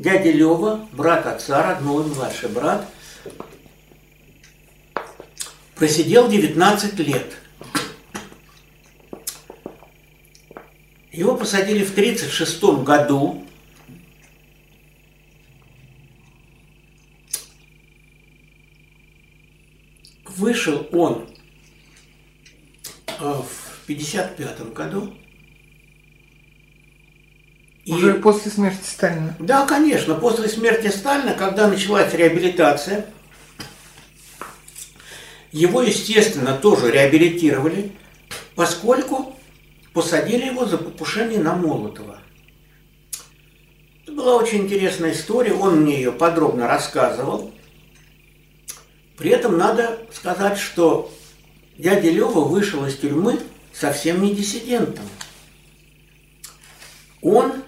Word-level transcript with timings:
дядя 0.00 0.32
Лева, 0.32 0.88
брат 0.92 1.26
отца, 1.26 1.62
родной 1.62 2.06
младший 2.06 2.48
брат, 2.48 2.88
просидел 5.74 6.28
19 6.28 6.98
лет. 7.00 7.36
Его 11.12 11.36
посадили 11.36 11.84
в 11.84 11.90
1936 11.90 12.82
году. 12.82 13.46
Вышел 20.24 20.88
он 20.92 21.28
э, 23.06 23.12
в 23.18 23.82
1955 23.84 24.72
году. 24.72 25.14
И... 27.90 27.92
Уже 27.92 28.14
после 28.14 28.52
смерти 28.52 28.84
Сталина? 28.86 29.34
Да, 29.40 29.66
конечно. 29.66 30.14
После 30.14 30.48
смерти 30.48 30.86
Сталина, 30.86 31.34
когда 31.34 31.66
началась 31.66 32.14
реабилитация, 32.14 33.04
его, 35.50 35.82
естественно, 35.82 36.54
тоже 36.54 36.92
реабилитировали, 36.92 37.90
поскольку 38.54 39.36
посадили 39.92 40.46
его 40.46 40.66
за 40.66 40.78
покушение 40.78 41.40
на 41.40 41.54
Молотова. 41.54 42.18
Это 44.04 44.12
была 44.12 44.36
очень 44.36 44.60
интересная 44.60 45.10
история, 45.10 45.52
он 45.52 45.80
мне 45.80 45.96
ее 45.96 46.12
подробно 46.12 46.68
рассказывал. 46.68 47.52
При 49.16 49.30
этом 49.30 49.58
надо 49.58 49.98
сказать, 50.14 50.58
что 50.58 51.12
дядя 51.76 52.08
Лева 52.08 52.42
вышел 52.42 52.86
из 52.86 52.96
тюрьмы 52.96 53.40
совсем 53.72 54.22
не 54.22 54.32
диссидентом. 54.32 55.04
Он, 57.20 57.64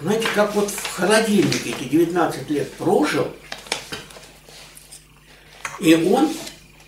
знаете, 0.00 0.28
как 0.34 0.54
вот 0.54 0.70
в 0.70 0.94
холодильнике 0.94 1.70
эти 1.70 1.84
19 1.84 2.50
лет 2.50 2.72
прожил, 2.74 3.28
и 5.80 5.94
он 5.94 6.30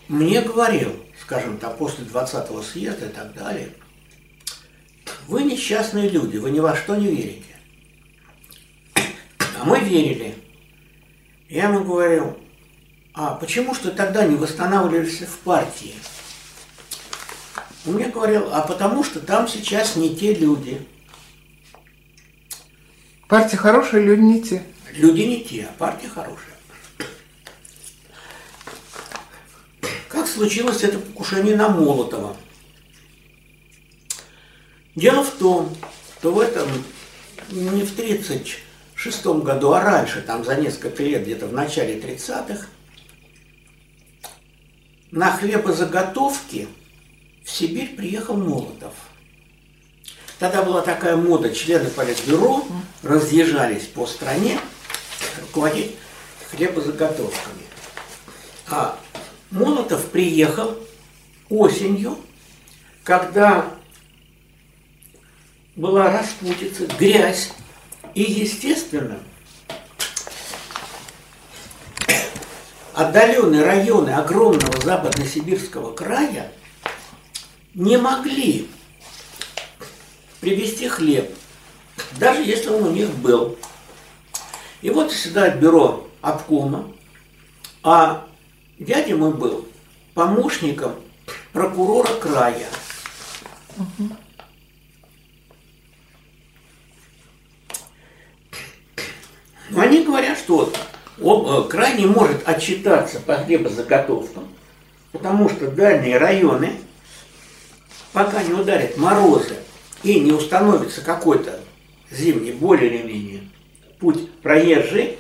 мне 0.09 0.41
говорил, 0.43 0.95
скажем 1.21 1.59
так, 1.59 1.77
после 1.77 2.05
20-го 2.05 2.63
съезда 2.63 3.07
и 3.07 3.11
так 3.11 3.35
далее, 3.35 3.71
вы 5.27 5.43
несчастные 5.43 6.09
люди, 6.09 6.37
вы 6.37 6.51
ни 6.51 6.61
во 6.61 6.77
что 6.77 6.97
не 6.97 7.07
верите. 7.07 7.45
А 8.95 9.65
мы 9.65 9.81
верили. 9.81 10.35
Я 11.49 11.65
ему 11.65 11.85
говорил, 11.85 12.37
а 13.13 13.35
почему 13.35 13.75
что 13.75 13.91
тогда 13.91 14.25
не 14.25 14.37
восстанавливались 14.37 15.21
в 15.21 15.39
партии? 15.39 15.95
Он 17.87 17.95
мне 17.95 18.09
говорил, 18.09 18.53
а 18.53 18.63
потому 18.63 19.05
что 19.05 19.21
там 19.21 19.49
сейчас 19.49 19.97
не 19.97 20.15
те 20.17 20.35
люди. 20.35 20.87
Партия 23.31 23.59
хорошая, 23.59 24.03
люди 24.03 24.21
не 24.23 24.43
те. 24.43 24.65
Люди 24.93 25.21
не 25.21 25.45
те, 25.45 25.69
а 25.71 25.73
партия 25.79 26.09
хорошая. 26.09 26.57
Как 30.09 30.27
случилось 30.27 30.83
это 30.83 30.99
покушение 30.99 31.55
на 31.55 31.69
Молотова? 31.69 32.37
Дело 34.97 35.23
в 35.23 35.31
том, 35.31 35.77
что 36.19 36.33
в 36.33 36.41
этом 36.41 36.69
не 37.53 37.85
в 37.85 37.93
1936 37.93 39.27
году, 39.45 39.75
а 39.75 39.81
раньше, 39.81 40.23
там 40.23 40.45
за 40.45 40.57
несколько 40.57 41.05
лет, 41.05 41.23
где-то 41.23 41.47
в 41.47 41.53
начале 41.53 42.01
30-х, 42.01 42.67
на 45.13 45.31
хлебозаготовки 45.31 46.67
в 47.45 47.51
Сибирь 47.51 47.95
приехал 47.95 48.35
Молотов. 48.35 48.95
Тогда 50.41 50.63
была 50.63 50.81
такая 50.81 51.17
мода, 51.17 51.55
члены 51.55 51.91
политбюро 51.91 52.67
разъезжались 53.03 53.85
по 53.85 54.07
стране 54.07 54.59
руководить 55.41 55.97
хлебозаготовками. 56.51 57.63
А 58.67 58.99
Молотов 59.51 60.07
приехал 60.07 60.79
осенью, 61.51 62.17
когда 63.05 63.67
была 65.77 66.11
распутица, 66.11 66.87
грязь, 66.99 67.53
и, 68.15 68.23
естественно, 68.23 69.19
отдаленные 72.95 73.63
районы 73.63 74.09
огромного 74.09 74.81
западно-сибирского 74.81 75.93
края 75.93 76.51
не 77.75 77.99
могли 77.99 78.71
привезти 80.41 80.89
хлеб, 80.89 81.33
даже 82.19 82.43
если 82.43 82.69
он 82.69 82.83
у 82.85 82.91
них 82.91 83.11
был. 83.17 83.57
И 84.83 84.91
вот 84.91 85.13
сюда 85.13 85.51
бюро 85.51 86.09
обкома, 86.23 86.91
а 87.83 88.27
Дядя 88.81 89.15
мой 89.15 89.35
был 89.35 89.69
помощником 90.15 90.95
прокурора 91.53 92.15
края. 92.15 92.67
Но 99.69 99.83
они 99.83 100.03
говорят, 100.03 100.39
что 100.39 100.73
э, 101.19 101.69
край 101.69 101.99
не 101.99 102.07
может 102.07 102.49
отчитаться 102.49 103.21
по 103.21 103.37
хлебозаготовкам, 103.37 104.49
потому 105.13 105.51
что 105.51 105.71
дальние 105.71 106.17
районы, 106.17 106.81
пока 108.15 108.43
не 108.43 108.55
ударят 108.55 108.97
морозы 108.97 109.57
и 110.03 110.19
не 110.21 110.33
установится 110.33 111.03
какой-то 111.03 111.61
зимний, 112.11 112.53
более 112.53 112.95
или 112.95 113.07
менее, 113.07 113.51
путь 113.99 114.33
проезжий, 114.41 115.19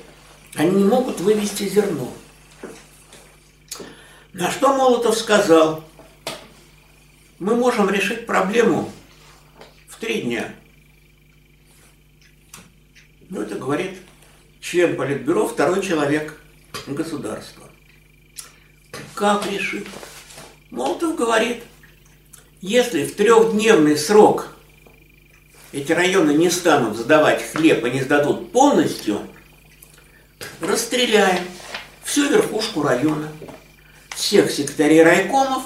они 0.54 0.70
не 0.70 0.84
могут 0.84 1.20
вывести 1.20 1.68
зерно. 1.68 2.12
На 4.32 4.50
что 4.50 4.76
Молотов 4.76 5.16
сказал, 5.16 5.84
мы 7.38 7.56
можем 7.56 7.90
решить 7.90 8.26
проблему 8.26 8.90
в 9.88 9.98
три 9.98 10.22
дня. 10.22 10.54
Ну, 13.28 13.42
это 13.42 13.56
говорит 13.56 13.98
член 14.60 14.96
Политбюро, 14.96 15.46
второй 15.46 15.82
человек 15.82 16.40
государства. 16.86 17.68
Как 19.14 19.46
решить? 19.50 19.86
Молотов 20.70 21.16
говорит, 21.16 21.62
если 22.60 23.04
в 23.04 23.14
трехдневный 23.14 23.96
срок 23.96 24.54
эти 25.72 25.92
районы 25.92 26.32
не 26.32 26.50
станут 26.50 26.96
сдавать 26.96 27.42
хлеб 27.42 27.84
и 27.84 27.90
не 27.90 28.02
сдадут 28.02 28.52
полностью, 28.52 29.20
расстреляем 30.60 31.44
всю 32.02 32.28
верхушку 32.28 32.82
района 32.82 33.28
всех 34.14 34.50
секретарей 34.50 35.02
райкомов 35.02 35.64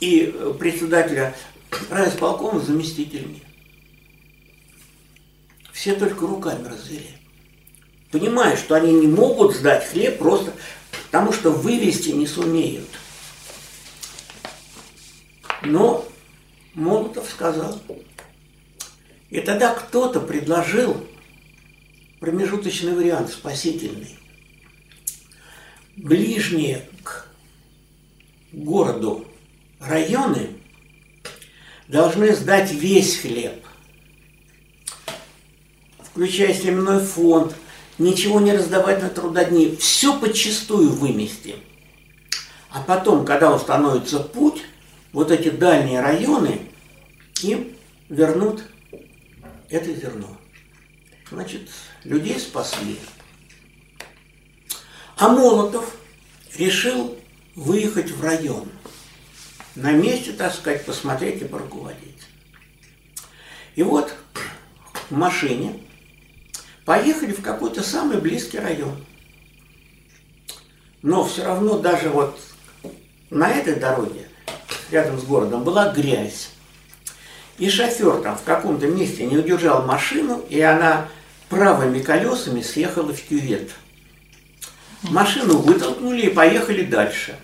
и 0.00 0.32
э, 0.34 0.54
председателя 0.58 1.34
райисполкома 1.90 2.60
заместителями. 2.60 3.42
Все 5.72 5.94
только 5.94 6.26
руками 6.26 6.66
развели. 6.68 7.10
Понимая, 8.10 8.56
что 8.56 8.76
они 8.76 8.92
не 8.92 9.08
могут 9.08 9.54
сдать 9.54 9.86
хлеб 9.88 10.18
просто 10.18 10.52
потому, 11.06 11.32
что 11.32 11.50
вывести 11.50 12.10
не 12.10 12.26
сумеют. 12.26 12.88
Но 15.62 16.06
Молотов 16.74 17.28
сказал. 17.28 17.80
И 19.36 19.40
тогда 19.42 19.74
кто-то 19.74 20.20
предложил 20.20 20.96
промежуточный 22.20 22.94
вариант, 22.94 23.30
спасительный. 23.30 24.16
Ближние 25.94 26.88
к 27.02 27.26
городу 28.50 29.26
районы 29.78 30.48
должны 31.86 32.34
сдать 32.34 32.72
весь 32.72 33.18
хлеб, 33.18 33.62
включая 35.98 36.54
семенной 36.54 37.00
фонд, 37.00 37.54
ничего 37.98 38.40
не 38.40 38.54
раздавать 38.54 39.02
на 39.02 39.10
трудодни, 39.10 39.76
все 39.76 40.18
подчистую 40.18 40.88
вымести. 40.88 41.56
А 42.70 42.80
потом, 42.80 43.26
когда 43.26 43.54
установится 43.54 44.18
путь, 44.18 44.62
вот 45.12 45.30
эти 45.30 45.50
дальние 45.50 46.00
районы 46.00 46.62
им 47.42 47.76
вернут 48.08 48.62
это 49.70 49.94
зерно. 49.94 50.36
Значит, 51.30 51.68
людей 52.04 52.38
спасли. 52.38 52.98
А 55.16 55.28
Молотов 55.28 55.96
решил 56.56 57.18
выехать 57.54 58.10
в 58.10 58.22
район, 58.22 58.68
на 59.74 59.92
месте, 59.92 60.32
так 60.32 60.54
сказать, 60.54 60.84
посмотреть 60.84 61.42
и 61.42 61.46
поруководить. 61.46 62.22
И 63.74 63.82
вот 63.82 64.14
в 65.10 65.14
машине 65.14 65.80
поехали 66.84 67.32
в 67.32 67.42
какой-то 67.42 67.82
самый 67.82 68.18
близкий 68.18 68.58
район. 68.58 69.04
Но 71.02 71.24
все 71.24 71.44
равно 71.44 71.78
даже 71.78 72.08
вот 72.08 72.38
на 73.30 73.50
этой 73.50 73.76
дороге, 73.76 74.28
рядом 74.90 75.18
с 75.20 75.24
городом, 75.24 75.62
была 75.62 75.92
грязь. 75.92 76.50
И 77.58 77.70
шофер 77.70 78.20
там 78.22 78.36
в 78.36 78.42
каком-то 78.42 78.86
месте 78.86 79.26
не 79.26 79.38
удержал 79.38 79.86
машину, 79.86 80.44
и 80.48 80.60
она 80.60 81.08
правыми 81.48 82.00
колесами 82.00 82.60
съехала 82.60 83.14
в 83.14 83.22
кювет. 83.22 83.70
Машину 85.02 85.58
вытолкнули 85.58 86.26
и 86.26 86.30
поехали 86.30 86.84
дальше. 86.84 87.38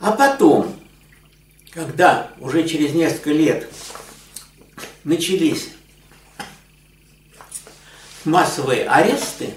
А 0.00 0.12
потом, 0.12 0.76
когда 1.70 2.30
уже 2.38 2.66
через 2.68 2.92
несколько 2.92 3.30
лет 3.30 3.68
начались 5.04 5.70
массовые 8.24 8.86
аресты, 8.86 9.54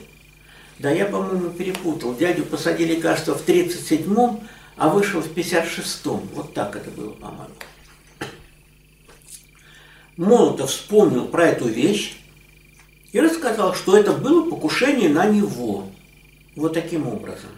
да 0.77 0.91
я, 0.91 1.05
по-моему, 1.05 1.49
перепутал. 1.49 2.15
Дядю 2.15 2.45
посадили, 2.45 3.01
кажется, 3.01 3.33
в 3.35 3.45
37-м, 3.45 4.47
а 4.77 4.87
вышел 4.87 5.19
в 5.19 5.33
56-м. 5.33 6.29
Вот 6.33 6.53
так 6.53 6.77
это 6.77 6.89
было, 6.91 7.11
по-моему. 7.11 7.53
Молотов 10.19 10.69
вспомнил 10.69 11.29
про 11.29 11.47
эту 11.47 11.69
вещь 11.69 12.17
и 13.13 13.21
рассказал, 13.21 13.73
что 13.73 13.97
это 13.97 14.11
было 14.11 14.49
покушение 14.49 15.07
на 15.07 15.25
него. 15.27 15.87
Вот 16.57 16.73
таким 16.73 17.07
образом. 17.07 17.51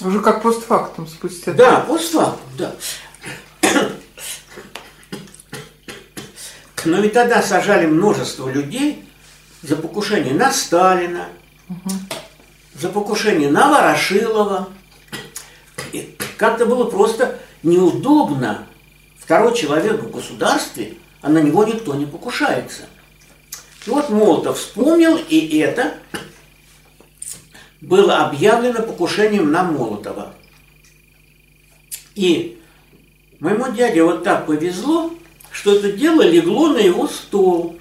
Уже 0.00 0.20
как 0.20 0.42
постфактум 0.42 1.08
спустя. 1.08 1.54
Да, 1.54 1.80
постфактум, 1.80 2.48
да. 2.56 2.76
Но 6.84 7.00
ведь 7.00 7.14
тогда 7.14 7.42
сажали 7.42 7.86
множество 7.86 8.48
людей 8.48 9.04
за 9.62 9.74
покушение 9.74 10.34
на 10.34 10.52
Сталина, 10.52 11.26
угу. 11.68 11.90
за 12.74 12.88
покушение 12.88 13.50
на 13.50 13.68
Ворошилова. 13.70 14.68
Как-то 16.36 16.64
было 16.64 16.84
просто 16.84 17.40
неудобно. 17.64 18.68
Второй 19.22 19.56
человек 19.56 20.02
в 20.02 20.10
государстве, 20.10 20.94
а 21.20 21.28
на 21.28 21.38
него 21.38 21.64
никто 21.64 21.94
не 21.94 22.06
покушается. 22.06 22.82
И 23.86 23.90
вот 23.90 24.10
Молотов 24.10 24.58
вспомнил, 24.58 25.16
и 25.16 25.58
это 25.58 25.94
было 27.80 28.26
объявлено 28.26 28.82
покушением 28.82 29.52
на 29.52 29.62
Молотова. 29.62 30.34
И 32.16 32.60
моему 33.38 33.70
дяде 33.70 34.02
вот 34.02 34.24
так 34.24 34.46
повезло, 34.46 35.14
что 35.52 35.76
это 35.76 35.92
дело 35.92 36.22
легло 36.22 36.68
на 36.68 36.78
его 36.78 37.06
стол, 37.06 37.78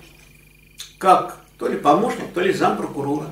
как 1.00 1.40
то 1.58 1.68
ли 1.68 1.78
помощник, 1.78 2.34
то 2.36 2.42
ли 2.42 2.54
зампрокурора. 2.54 3.32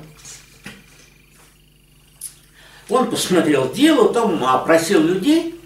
Он 2.88 3.08
посмотрел 3.08 3.72
дело, 3.72 4.12
там 4.12 4.42
опросил 4.44 5.00
людей 5.00 5.59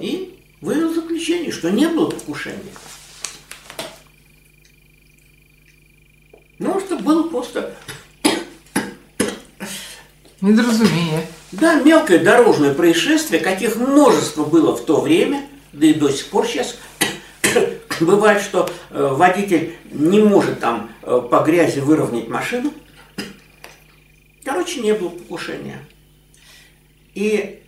и 0.00 0.38
вывел 0.60 0.92
заключение, 0.92 1.52
что 1.52 1.70
не 1.70 1.88
было 1.88 2.10
покушения. 2.10 2.58
Ну, 6.58 6.78
что 6.80 6.98
было 6.98 7.28
просто 7.28 7.74
Недоразумение. 10.40 11.26
Да, 11.52 11.74
мелкое 11.82 12.18
дорожное 12.18 12.72
происшествие, 12.72 13.40
каких 13.42 13.76
множество 13.76 14.44
было 14.44 14.74
в 14.74 14.84
то 14.84 15.00
время, 15.00 15.46
да 15.72 15.86
и 15.86 15.92
до 15.92 16.08
сих 16.08 16.26
пор 16.26 16.46
сейчас. 16.46 16.78
Бывает, 18.00 18.40
что 18.42 18.70
э, 18.90 19.08
водитель 19.12 19.76
не 19.90 20.20
может 20.20 20.60
там 20.60 20.90
э, 21.02 21.20
по 21.30 21.40
грязи 21.40 21.80
выровнять 21.80 22.28
машину. 22.28 22.72
Короче, 24.44 24.80
не 24.80 24.94
было 24.94 25.10
покушения. 25.10 25.84
И 27.14 27.60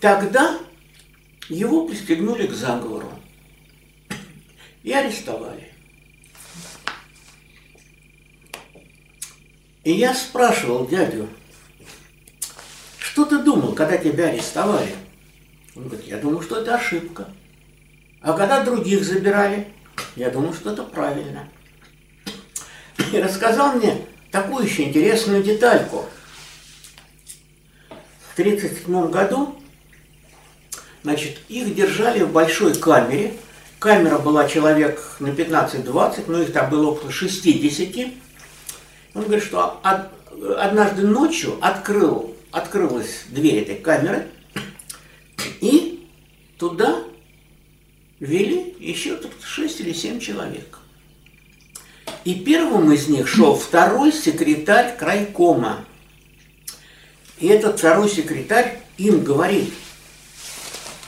тогда 0.00 0.58
его 1.48 1.86
пристегнули 1.86 2.46
к 2.46 2.52
заговору 2.52 3.10
и 4.82 4.92
арестовали. 4.92 5.72
И 9.84 9.92
я 9.92 10.14
спрашивал 10.14 10.86
дядю, 10.86 11.28
что 12.98 13.24
ты 13.24 13.38
думал, 13.38 13.74
когда 13.74 13.96
тебя 13.96 14.28
арестовали? 14.28 14.94
Он 15.74 15.88
говорит, 15.88 16.06
я 16.06 16.18
думал, 16.18 16.42
что 16.42 16.60
это 16.60 16.74
ошибка. 16.74 17.28
А 18.20 18.32
когда 18.34 18.62
других 18.64 19.04
забирали, 19.04 19.68
я 20.16 20.30
думал, 20.30 20.52
что 20.52 20.72
это 20.72 20.82
правильно. 20.82 21.48
И 23.12 23.18
рассказал 23.18 23.74
мне 23.74 24.04
такую 24.30 24.66
еще 24.66 24.84
интересную 24.84 25.42
детальку. 25.42 26.04
В 27.88 28.38
1937 28.38 29.10
году 29.10 29.58
значит, 31.02 31.38
их 31.48 31.74
держали 31.74 32.22
в 32.22 32.32
большой 32.32 32.74
камере. 32.74 33.34
Камера 33.78 34.18
была 34.18 34.48
человек 34.48 35.00
на 35.20 35.28
15-20, 35.28 36.24
но 36.26 36.42
их 36.42 36.52
там 36.52 36.68
было 36.70 36.90
около 36.90 37.12
60. 37.12 38.12
Он 39.14 39.22
говорит, 39.22 39.44
что 39.44 39.80
однажды 40.58 41.06
ночью 41.06 41.58
открыл 41.60 42.34
открылась 42.50 43.24
дверь 43.28 43.62
этой 43.62 43.76
камеры, 43.76 44.28
и 45.60 46.06
туда 46.58 47.04
вели 48.20 48.74
еще 48.78 49.16
тут 49.16 49.32
6 49.42 49.80
или 49.80 49.92
7 49.92 50.20
человек. 50.20 50.78
И 52.24 52.34
первым 52.34 52.92
из 52.92 53.08
них 53.08 53.28
шел 53.28 53.54
второй 53.54 54.12
секретарь 54.12 54.96
крайкома. 54.96 55.84
И 57.38 57.46
этот 57.46 57.78
второй 57.78 58.08
секретарь 58.08 58.80
им 58.96 59.22
говорит, 59.22 59.72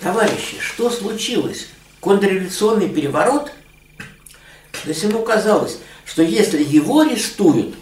товарищи, 0.00 0.58
что 0.61 0.91
случилось? 0.91 1.69
Контрреволюционный 2.00 2.88
переворот? 2.88 3.52
Да 4.85 4.93
ему 4.93 5.23
казалось, 5.23 5.79
что 6.05 6.23
если 6.23 6.62
его 6.62 7.00
арестуют, 7.00 7.75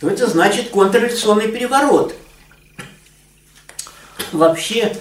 то 0.00 0.08
это 0.08 0.26
значит 0.26 0.70
контрреволюционный 0.70 1.48
переворот– 1.48 2.14
вообще, 4.32 4.96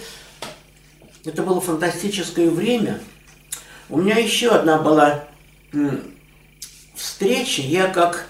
это 1.25 1.43
было 1.43 1.61
фантастическое 1.61 2.49
время. 2.49 2.99
У 3.89 3.97
меня 3.97 4.17
еще 4.17 4.49
одна 4.49 4.77
была 4.77 5.25
встреча. 6.95 7.61
Я 7.61 7.87
как 7.87 8.27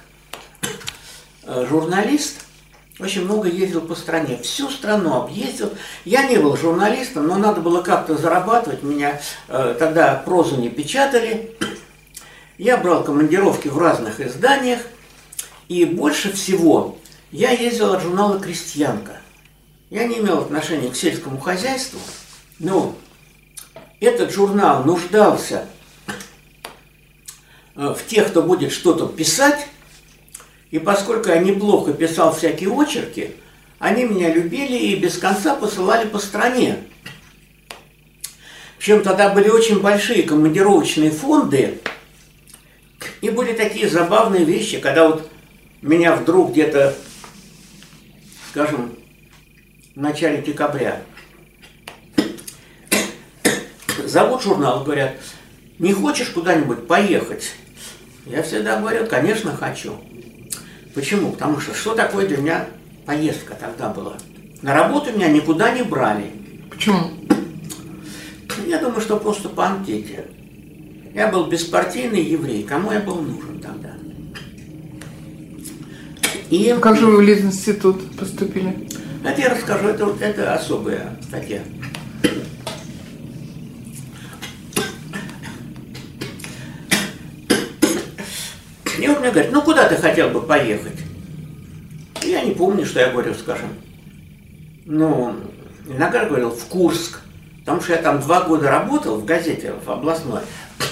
э, 1.43 1.65
журналист 1.69 2.45
очень 2.99 3.25
много 3.25 3.47
ездил 3.47 3.81
по 3.81 3.93
стране. 3.93 4.39
Всю 4.41 4.69
страну 4.69 5.21
объездил. 5.21 5.71
Я 6.03 6.27
не 6.27 6.37
был 6.37 6.57
журналистом, 6.57 7.27
но 7.27 7.37
надо 7.37 7.61
было 7.61 7.81
как-то 7.81 8.17
зарабатывать. 8.17 8.81
Меня 8.81 9.21
э, 9.47 9.75
тогда 9.77 10.15
прозу 10.25 10.55
не 10.59 10.69
печатали. 10.69 11.55
Я 12.57 12.77
брал 12.77 13.03
командировки 13.03 13.67
в 13.67 13.77
разных 13.77 14.19
изданиях. 14.19 14.81
И 15.67 15.85
больше 15.85 16.31
всего 16.33 16.97
я 17.31 17.51
ездил 17.51 17.93
от 17.93 18.01
журнала 18.01 18.39
«Крестьянка». 18.39 19.17
Я 19.89 20.05
не 20.05 20.17
имел 20.17 20.39
отношения 20.39 20.89
к 20.89 20.95
сельскому 20.95 21.39
хозяйству, 21.39 21.99
но 22.59 22.95
этот 23.99 24.33
журнал 24.33 24.83
нуждался 24.83 25.65
э, 27.75 27.93
в 27.97 28.05
тех, 28.07 28.29
кто 28.29 28.41
будет 28.41 28.71
что-то 28.71 29.07
писать, 29.07 29.67
и 30.71 30.79
поскольку 30.79 31.29
я 31.29 31.37
неплохо 31.37 31.93
писал 31.93 32.35
всякие 32.35 32.69
очерки, 32.69 33.31
они 33.79 34.05
меня 34.05 34.33
любили 34.33 34.77
и 34.77 34.95
без 34.95 35.17
конца 35.17 35.55
посылали 35.55 36.07
по 36.07 36.19
стране. 36.19 36.79
Причем 38.77 39.01
тогда 39.01 39.29
были 39.29 39.49
очень 39.49 39.79
большие 39.79 40.23
командировочные 40.23 41.11
фонды, 41.11 41.79
и 43.21 43.29
были 43.29 43.53
такие 43.53 43.89
забавные 43.89 44.45
вещи, 44.45 44.79
когда 44.79 45.07
вот 45.07 45.29
меня 45.81 46.15
вдруг 46.15 46.51
где-то, 46.51 46.95
скажем, 48.51 48.95
в 49.95 49.99
начале 49.99 50.41
декабря. 50.41 51.01
Зовут 54.03 54.43
журнал, 54.43 54.83
говорят, 54.83 55.15
не 55.79 55.93
хочешь 55.93 56.29
куда-нибудь 56.29 56.87
поехать? 56.87 57.51
Я 58.25 58.43
всегда 58.43 58.79
говорю, 58.79 59.05
конечно, 59.07 59.55
хочу. 59.55 59.99
Почему? 60.97 61.31
Потому 61.33 61.59
что 61.59 61.75
что 61.75 61.93
такое 61.93 62.27
для 62.27 62.37
меня 62.37 62.65
поездка 63.05 63.53
тогда 63.53 63.89
была? 63.89 64.17
На 64.63 64.73
работу 64.73 65.13
меня 65.13 65.27
никуда 65.27 65.69
не 65.69 65.83
брали. 65.83 66.31
Почему? 66.71 67.11
Я 68.65 68.79
думаю, 68.79 68.99
что 69.01 69.17
просто 69.17 69.47
по 69.47 69.67
анкете. 69.67 70.25
Я 71.13 71.27
был 71.27 71.45
беспартийный 71.45 72.23
еврей. 72.23 72.63
Кому 72.63 72.91
я 72.91 72.99
был 72.99 73.21
нужен 73.21 73.59
тогда? 73.59 73.93
И... 76.49 76.67
А 76.69 76.79
как 76.79 76.97
же 76.97 77.05
вы 77.05 77.17
в 77.17 77.21
Литинститут 77.21 78.17
поступили? 78.17 78.89
Это 79.23 79.39
я 79.39 79.49
расскажу, 79.49 79.89
это, 79.89 80.15
это 80.19 80.55
особая 80.55 81.15
статья. 81.21 81.61
И 88.99 89.07
вот 89.07 89.16
мне 89.27 89.33
говорят, 89.33 89.51
ну 89.51 89.61
куда 89.61 89.89
ты 89.89 89.95
хотел 89.95 90.29
бы 90.29 90.41
поехать? 90.41 90.99
Я 92.23 92.43
не 92.43 92.51
помню, 92.51 92.85
что 92.85 92.99
я 92.99 93.09
говорю, 93.09 93.33
скажем. 93.33 93.69
Ну, 94.85 95.35
иногда 95.85 96.25
говорил 96.25 96.51
в 96.51 96.65
Курск, 96.65 97.19
потому 97.59 97.81
что 97.81 97.93
я 97.93 98.01
там 98.01 98.21
два 98.21 98.43
года 98.43 98.69
работал 98.69 99.17
в 99.17 99.25
газете, 99.25 99.73
в 99.85 99.89
областной, 99.89 100.41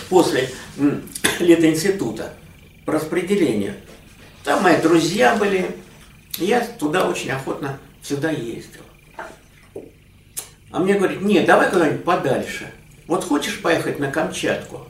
после 0.09 0.49
летоинститута. 1.39 2.33
по 2.85 2.93
распределению. 2.93 3.75
Там 4.43 4.61
мои 4.61 4.81
друзья 4.81 5.35
были, 5.35 5.75
я 6.37 6.59
туда 6.59 7.07
очень 7.07 7.31
охотно 7.31 7.79
всегда 8.01 8.31
ездил. 8.31 8.81
А 10.71 10.79
мне 10.79 10.95
говорит, 10.95 11.21
нет, 11.21 11.45
давай 11.45 11.69
куда-нибудь 11.69 12.03
подальше. 12.03 12.69
Вот 13.07 13.23
хочешь 13.23 13.61
поехать 13.61 13.97
на 13.99 14.11
Камчатку? 14.11 14.87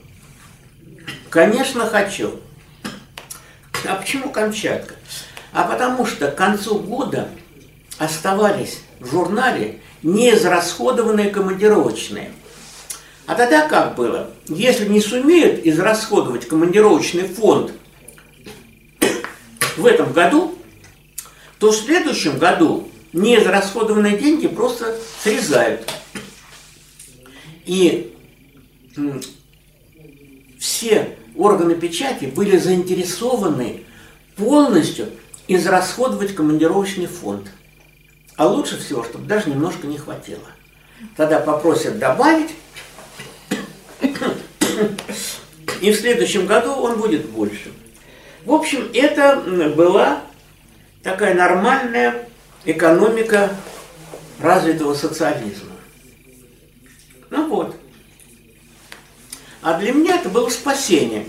Конечно, 1.30 1.86
хочу. 1.86 2.40
А 3.88 3.96
почему 3.96 4.30
Камчатка? 4.30 4.96
А 5.52 5.64
потому 5.64 6.06
что 6.06 6.30
к 6.30 6.36
концу 6.36 6.80
года 6.80 7.30
оставались 7.98 8.80
в 9.00 9.10
журнале 9.10 9.80
неизрасходованные 10.04 11.30
командировочные. 11.30 12.32
А 13.26 13.36
тогда 13.36 13.68
как 13.68 13.96
было? 13.96 14.32
Если 14.48 14.88
не 14.88 15.02
сумеют 15.02 15.66
израсходовать 15.66 16.48
командировочный 16.48 17.28
фонд 17.28 17.72
в 19.78 19.86
этом 19.86 20.14
году, 20.14 20.58
то 21.60 21.72
в 21.72 21.76
следующем 21.76 22.38
году 22.38 22.90
неизрасходованные 23.14 24.18
деньги 24.18 24.48
просто 24.48 24.96
срезают. 25.24 25.90
И 27.66 28.16
все 30.60 31.18
органы 31.38 31.76
печати 31.76 32.26
были 32.26 32.58
заинтересованы 32.58 33.84
полностью 34.36 35.10
израсходовать 35.48 36.36
командировочный 36.36 37.08
фонд. 37.08 37.48
А 38.36 38.48
лучше 38.48 38.78
всего, 38.78 39.04
чтобы 39.04 39.26
даже 39.26 39.50
немножко 39.50 39.88
не 39.88 39.98
хватило. 39.98 40.44
Тогда 41.16 41.40
попросят 41.40 42.00
добавить, 42.00 42.52
и 45.82 45.92
в 45.92 45.96
следующем 45.96 46.46
году 46.46 46.72
он 46.72 47.00
будет 47.00 47.30
больше. 47.30 47.72
В 48.44 48.52
общем, 48.52 48.90
это 48.94 49.38
была 49.76 50.22
такая 51.04 51.34
нормальная 51.34 52.28
экономика 52.66 53.56
развитого 54.40 54.94
социализма. 54.94 55.72
Ну 57.30 57.48
вот. 57.48 57.76
А 59.66 59.80
для 59.80 59.94
меня 59.94 60.18
это 60.18 60.30
было 60.30 60.48
спасением. 60.50 61.28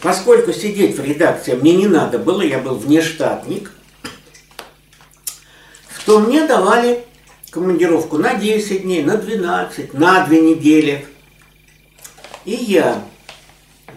Поскольку 0.00 0.54
сидеть 0.54 0.96
в 0.96 1.04
редакции 1.04 1.52
мне 1.52 1.74
не 1.74 1.86
надо 1.86 2.18
было, 2.18 2.40
я 2.40 2.60
был 2.60 2.76
внештатник, 2.76 3.72
то 6.06 6.20
мне 6.20 6.46
давали 6.46 7.07
командировку 7.50 8.18
на 8.18 8.34
10 8.34 8.82
дней, 8.82 9.02
на 9.02 9.16
12, 9.16 9.94
на 9.94 10.26
2 10.26 10.36
недели. 10.36 11.06
И 12.44 12.52
я 12.52 13.04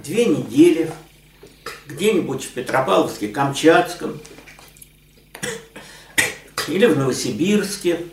две 0.04 0.26
недели 0.26 0.92
где-нибудь 1.88 2.44
в 2.44 2.52
Петропавловске, 2.52 3.28
Камчатском 3.28 4.20
или 6.68 6.86
в 6.86 6.98
Новосибирске, 6.98 8.06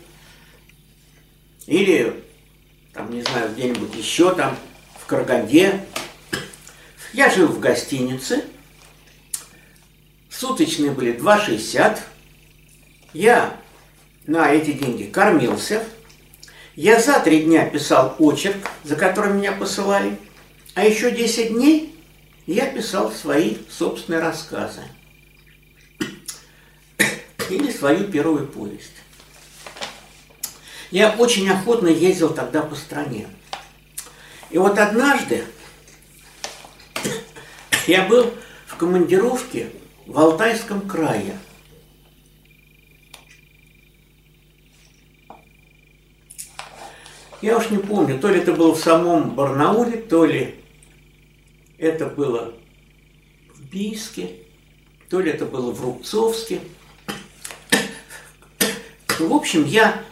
или, 1.65 2.23
там, 2.93 3.11
не 3.11 3.21
знаю, 3.21 3.51
где-нибудь 3.53 3.95
еще 3.95 4.33
там, 4.33 4.57
в 4.99 5.05
Караганде. 5.05 5.85
Я 7.13 7.29
жил 7.29 7.47
в 7.47 7.59
гостинице, 7.59 8.43
суточные 10.29 10.91
были 10.91 11.13
2,60. 11.13 11.99
Я 13.13 13.59
на 14.27 14.51
эти 14.51 14.71
деньги 14.73 15.03
кормился. 15.03 15.83
Я 16.75 16.99
за 16.99 17.19
три 17.19 17.43
дня 17.43 17.65
писал 17.65 18.15
очерк, 18.19 18.57
за 18.83 18.95
который 18.95 19.33
меня 19.33 19.51
посылали. 19.51 20.17
А 20.75 20.85
еще 20.85 21.11
10 21.11 21.49
дней 21.49 21.95
я 22.45 22.67
писал 22.67 23.11
свои 23.11 23.57
собственные 23.69 24.21
рассказы. 24.21 24.81
Или 27.49 27.71
свою 27.71 28.05
первую 28.05 28.47
повесть. 28.47 28.93
Я 30.91 31.15
очень 31.17 31.49
охотно 31.49 31.87
ездил 31.87 32.33
тогда 32.33 32.61
по 32.61 32.75
стране. 32.75 33.27
И 34.49 34.57
вот 34.57 34.79
однажды 34.79 35.43
я 37.87 38.03
был 38.03 38.33
в 38.67 38.77
командировке 38.77 39.69
в 40.05 40.17
Алтайском 40.17 40.87
крае– 40.87 41.37
Я 47.41 47.57
уж 47.57 47.69
не 47.69 47.77
помню, 47.77 48.19
то 48.19 48.27
ли 48.27 48.39
это 48.39 48.53
было 48.53 48.75
в 48.75 48.79
самом 48.79 49.33
Барнауле, 49.33 49.97
то 49.97 50.25
ли 50.25 50.55
это 51.77 52.05
было 52.07 52.53
в 53.55 53.61
Бийске, 53.61 54.31
то 55.09 55.21
ли 55.21 55.31
это 55.31 55.45
было 55.45 55.71
в 55.71 55.81
Рубцовске. 55.81 56.59
В 59.19 59.33
общем, 59.33 59.63
я 59.65 60.03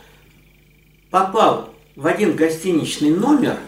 попал 1.10 1.74
в 1.98 2.08
один 2.08 2.36
гостиничный 2.36 3.12
номер 3.12 3.60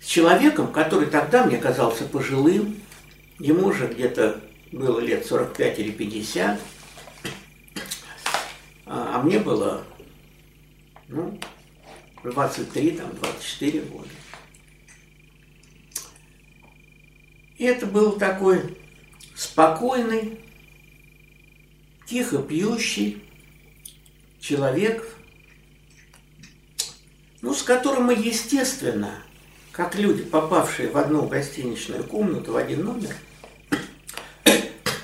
с 0.00 0.06
человеком, 0.06 0.72
который 0.72 1.08
тогда 1.08 1.44
мне 1.44 1.58
казался 1.58 2.04
пожилым, 2.04 2.80
ему 3.38 3.68
уже 3.68 3.88
где-то 3.88 4.40
было 4.70 5.00
лет 5.00 5.26
45 5.26 5.78
или 5.78 5.90
50, 5.90 6.60
а, 8.86 9.16
а 9.16 9.22
мне 9.22 9.38
было, 9.38 9.84
ну, 11.08 11.38
23, 12.30 12.90
там, 12.92 13.14
24 13.16 13.80
года. 13.82 14.08
И 17.58 17.64
это 17.64 17.86
был 17.86 18.12
такой 18.12 18.76
спокойный, 19.34 20.40
тихо 22.06 22.38
пьющий 22.38 23.22
человек, 24.40 25.16
ну, 27.40 27.54
с 27.54 27.62
которым 27.62 28.04
мы, 28.04 28.14
естественно, 28.14 29.22
как 29.72 29.94
люди, 29.94 30.22
попавшие 30.22 30.90
в 30.90 30.96
одну 30.98 31.26
гостиничную 31.26 32.04
комнату, 32.04 32.52
в 32.52 32.56
один 32.56 32.84
номер, 32.84 33.14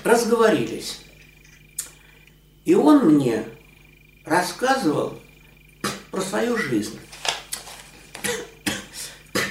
разговорились. 0.03 1.01
И 2.65 2.75
он 2.75 3.05
мне 3.05 3.45
рассказывал 4.25 5.19
про 6.11 6.21
свою 6.21 6.57
жизнь. 6.57 6.99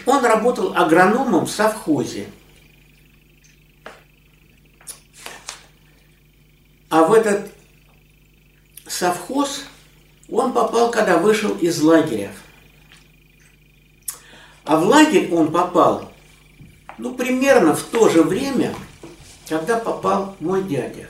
Он 0.08 0.24
работал 0.24 0.74
агрономом 0.74 1.44
в 1.44 1.50
совхозе. 1.50 2.28
А 6.88 7.04
в 7.04 7.12
этот 7.12 7.52
совхоз 8.86 9.64
он 10.30 10.54
попал, 10.54 10.90
когда 10.90 11.18
вышел 11.18 11.54
из 11.58 11.82
лагеря. 11.82 12.32
А 14.64 14.76
в 14.76 14.84
лагерь 14.84 15.30
он 15.30 15.52
попал, 15.52 16.10
ну, 16.96 17.14
примерно 17.14 17.76
в 17.76 17.82
то 17.82 18.08
же 18.08 18.22
время, 18.22 18.74
когда 19.46 19.76
попал 19.76 20.36
мой 20.40 20.62
дядя. 20.62 21.06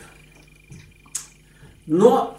Но, 1.87 2.37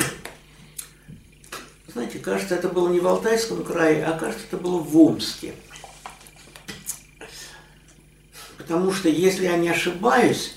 знаете, 1.87 2.19
кажется, 2.19 2.55
это 2.55 2.67
было 2.67 2.89
не 2.89 2.99
в 2.99 3.07
Алтайском 3.07 3.63
крае, 3.63 4.03
а 4.03 4.19
кажется, 4.19 4.45
это 4.45 4.57
было 4.57 4.79
в 4.79 4.97
Омске. 4.97 5.53
Потому 8.69 8.93
что, 8.93 9.09
если 9.09 9.45
я 9.45 9.57
не 9.57 9.69
ошибаюсь, 9.69 10.53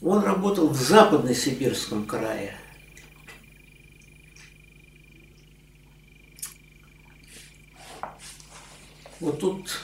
он 0.00 0.24
работал 0.24 0.68
в 0.68 0.80
Западно-Сибирском 0.80 2.06
крае. 2.06 2.56
Вот 9.20 9.38
тут 9.38 9.82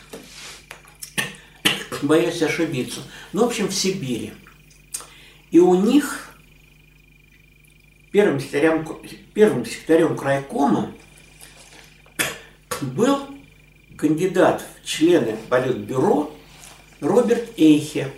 боюсь 2.01 2.41
ошибиться. 2.41 3.03
Ну, 3.35 3.43
в 3.43 3.49
общем, 3.49 3.69
в 3.69 3.75
Сибири. 3.75 4.33
И 5.51 5.59
у 5.59 5.75
них 5.75 6.31
первым 8.13 8.41
секретарем, 8.41 8.89
первым 9.35 9.67
секретарем 9.67 10.17
крайкома 10.17 10.95
был 12.81 13.29
кандидат 13.99 14.65
в 14.81 14.87
члены 14.87 15.37
Политбюро 15.51 16.35
Роберт 17.01 17.51
Эйхе. 17.57 18.13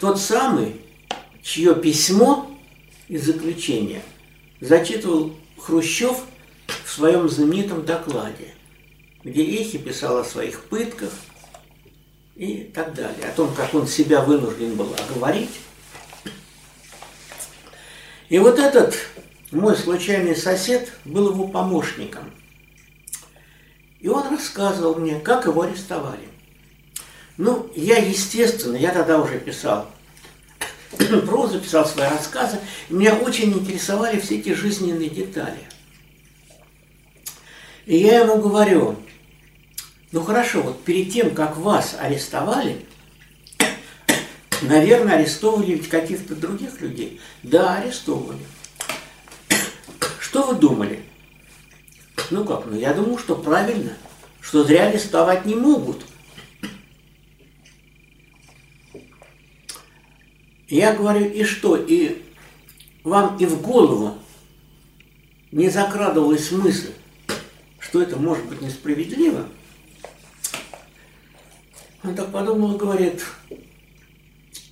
Тот 0.00 0.20
самый, 0.20 0.80
чье 1.42 1.74
письмо 1.74 2.50
и 3.08 3.16
заключение 3.16 4.02
зачитывал 4.60 5.34
Хрущев 5.58 6.16
в 6.84 6.90
своем 6.90 7.28
знаменитом 7.28 7.84
докладе. 7.84 8.54
где 9.24 9.42
Эхи 9.42 9.78
писал 9.78 10.18
о 10.18 10.24
своих 10.24 10.64
пытках 10.64 11.10
и 12.36 12.70
так 12.74 12.94
далее, 12.94 13.28
о 13.28 13.32
том, 13.32 13.54
как 13.54 13.74
он 13.74 13.86
себя 13.86 14.20
вынужден 14.20 14.74
был 14.74 14.94
оговорить. 14.94 15.60
И 18.28 18.38
вот 18.38 18.58
этот 18.58 18.94
мой 19.50 19.76
случайный 19.76 20.36
сосед 20.36 20.92
был 21.04 21.30
его 21.30 21.48
помощником. 21.48 22.30
И 24.00 24.08
он 24.08 24.28
рассказывал 24.28 24.96
мне, 24.96 25.18
как 25.20 25.46
его 25.46 25.62
арестовали. 25.62 26.33
Ну, 27.36 27.70
я, 27.74 27.96
естественно, 27.98 28.76
я 28.76 28.92
тогда 28.92 29.20
уже 29.20 29.38
писал 29.38 29.90
прозу, 31.26 31.60
писал 31.60 31.84
свои 31.86 32.08
рассказы. 32.08 32.58
Меня 32.88 33.14
очень 33.16 33.52
интересовали 33.52 34.20
все 34.20 34.38
эти 34.38 34.52
жизненные 34.52 35.10
детали. 35.10 35.58
И 37.86 37.96
я 37.96 38.20
ему 38.20 38.38
говорю, 38.38 38.96
ну 40.12 40.22
хорошо, 40.22 40.62
вот 40.62 40.84
перед 40.84 41.12
тем, 41.12 41.34
как 41.34 41.56
вас 41.56 41.96
арестовали, 41.98 42.86
наверное, 44.62 45.16
арестовывали 45.16 45.72
ведь 45.72 45.88
каких-то 45.88 46.36
других 46.36 46.80
людей. 46.80 47.20
Да, 47.42 47.76
арестовывали. 47.76 48.44
Что 50.20 50.46
вы 50.46 50.54
думали? 50.54 51.02
Ну 52.30 52.44
как, 52.44 52.66
ну 52.66 52.76
я 52.76 52.94
думаю, 52.94 53.18
что 53.18 53.36
правильно, 53.36 53.92
что 54.40 54.64
зря 54.64 54.86
арестовать 54.86 55.44
не 55.44 55.54
могут. 55.54 56.04
Я 60.68 60.94
говорю, 60.94 61.28
и 61.28 61.44
что, 61.44 61.76
и 61.76 62.22
вам 63.02 63.36
и 63.36 63.44
в 63.44 63.60
голову 63.60 64.18
не 65.52 65.68
закрадывалась 65.68 66.50
мысль, 66.50 66.92
что 67.78 68.00
это 68.00 68.16
может 68.16 68.46
быть 68.46 68.62
несправедливо? 68.62 69.46
Он 72.02 72.14
так 72.14 72.32
подумал 72.32 72.74
и 72.74 72.78
говорит, 72.78 73.24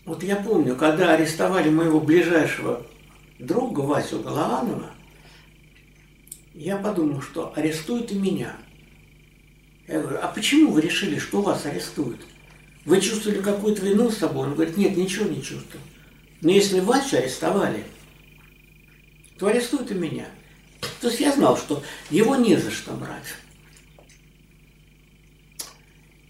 вот 0.05 0.23
я 0.23 0.37
помню, 0.37 0.77
когда 0.77 1.13
арестовали 1.13 1.71
моего 1.71 2.01
ближайшего 2.01 2.85
друга 3.39 3.81
Васю 3.81 4.21
Голованова, 4.21 4.91
я 6.55 6.77
подумал, 6.77 7.23
что 7.23 7.53
арестуют 7.55 8.13
и 8.13 8.19
меня. 8.19 8.57
Я 9.89 10.01
говорю, 10.01 10.19
а 10.23 10.29
почему 10.29 10.71
вы 10.71 10.81
решили, 10.81 11.19
что 11.19 11.43
вас 11.43 11.67
арестуют? 11.67 12.21
Вы 12.85 13.01
чувствовали 13.01 13.41
какую-то 13.41 13.85
вину 13.85 14.11
с 14.11 14.19
собой? 14.19 14.49
Он 14.49 14.55
говорит, 14.55 14.77
нет, 14.77 14.97
ничего 14.97 15.27
не 15.27 15.43
чувствую. 15.43 15.83
Но 16.41 16.51
если 16.51 16.81
Васю 16.81 17.19
арестовали, 17.19 17.85
то 19.39 19.47
арестуют 19.47 19.91
и 19.93 19.95
меня. 19.95 20.29
То 21.01 21.09
есть 21.09 21.21
я 21.21 21.33
знал, 21.33 21.57
что 21.57 21.83
его 22.11 22.35
не 22.37 22.57
за 22.57 22.71
что 22.71 22.93
брать. 22.93 23.35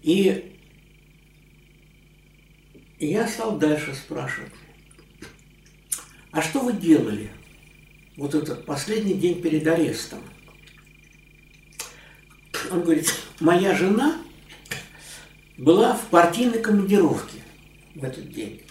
И 0.03 0.55
я 2.99 3.27
стал 3.27 3.57
дальше 3.57 3.95
спрашивать, 3.95 4.51
а 6.31 6.41
что 6.41 6.59
вы 6.59 6.73
делали 6.73 7.31
вот 8.15 8.35
этот 8.35 8.65
последний 8.65 9.15
день 9.15 9.41
перед 9.41 9.65
арестом? 9.65 10.19
Он 12.71 12.81
говорит, 12.81 13.11
моя 13.39 13.75
жена 13.75 14.17
была 15.57 15.95
в 15.95 16.07
партийной 16.07 16.59
командировке 16.61 17.41
в 17.95 18.03
этот 18.03 18.31
день. 18.31 18.61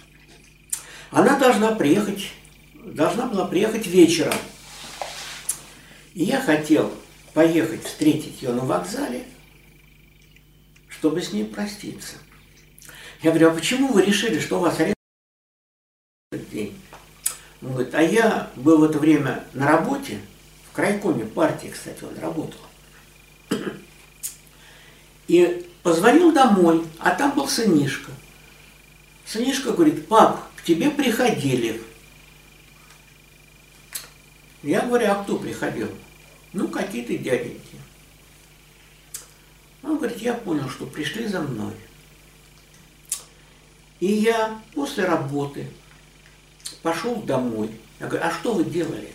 Она 1.11 1.39
должна 1.39 1.75
приехать, 1.75 2.33
должна 2.75 3.27
была 3.27 3.47
приехать 3.47 3.87
вечером. 3.87 4.35
И 6.15 6.25
я 6.25 6.41
хотел 6.41 6.93
поехать 7.35 7.85
встретить 7.85 8.43
ее 8.43 8.53
на 8.53 8.65
вокзале, 8.65 9.25
чтобы 10.89 11.23
с 11.23 11.33
ней 11.33 11.45
проститься. 11.45 12.17
Я 13.23 13.31
говорю, 13.31 13.51
а 13.51 13.55
почему 13.55 13.93
вы 13.93 14.03
решили, 14.03 14.41
что 14.41 14.59
вас 14.59 14.81
арест 14.81 14.97
этот 16.33 16.51
день? 16.51 16.79
Он 17.63 17.75
говорит, 17.75 17.95
а 17.95 18.03
я 18.03 18.51
был 18.57 18.79
в 18.79 18.85
это 18.85 18.99
время 18.99 19.45
на 19.53 19.69
работе, 19.69 20.19
в 20.69 20.73
крайкоме 20.75 21.25
партии, 21.25 21.69
кстати, 21.69 22.03
он 22.03 22.19
работал. 22.19 22.61
И 25.29 25.67
позвонил 25.83 26.33
домой, 26.33 26.85
а 26.99 27.11
там 27.11 27.33
был 27.33 27.49
сынишка. 27.49 28.11
Сынишка 29.27 29.73
говорит, 29.73 30.07
пап, 30.09 30.43
к 30.57 30.63
тебе 30.63 30.91
приходили. 30.91 31.83
Я 34.63 34.83
говорю, 34.83 35.11
а 35.11 35.23
кто 35.23 35.39
приходил? 35.39 35.89
Ну, 36.53 36.69
какие-то 36.69 37.17
дяденьки. 37.17 37.77
Он 39.83 39.97
говорит, 39.97 40.19
я 40.19 40.35
понял, 40.35 40.69
что 40.69 40.87
пришли 40.87 41.27
за 41.27 41.41
мной. 41.41 41.73
И 43.99 44.07
я 44.07 44.61
после 44.75 45.05
работы 45.05 45.69
пошел 46.83 47.17
домой. 47.23 47.71
Я 47.99 48.07
говорю, 48.07 48.25
а 48.27 48.31
что 48.33 48.53
вы 48.53 48.65
делали? 48.65 49.13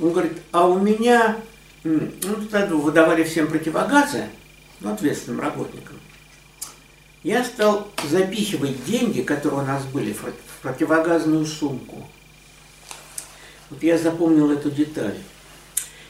Он 0.00 0.10
говорит, 0.10 0.38
а 0.50 0.66
у 0.66 0.78
меня, 0.78 1.36
ну, 1.84 2.10
тогда 2.50 2.74
выдавали 2.74 3.22
всем 3.22 3.48
противогазы, 3.48 4.28
ну, 4.82 4.92
ответственным 4.92 5.40
работникам. 5.40 5.98
Я 7.22 7.44
стал 7.44 7.88
запихивать 8.10 8.84
деньги, 8.84 9.22
которые 9.22 9.62
у 9.62 9.64
нас 9.64 9.84
были, 9.84 10.12
в 10.12 10.24
противогазную 10.60 11.46
сумку. 11.46 12.08
Вот 13.70 13.82
я 13.82 13.96
запомнил 13.96 14.50
эту 14.50 14.70
деталь. 14.70 15.16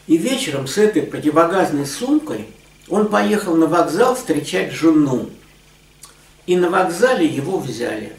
И 0.07 0.17
вечером 0.17 0.67
с 0.67 0.79
этой 0.79 1.03
противогазной 1.03 1.87
сумкой 1.87 2.49
он 2.89 3.09
поехал 3.09 3.55
на 3.57 3.67
вокзал 3.67 4.15
встречать 4.15 4.73
жену. 4.73 5.31
И 6.47 6.57
на 6.57 6.71
вокзале 6.71 7.27
его 7.27 7.59
взяли. 7.59 8.13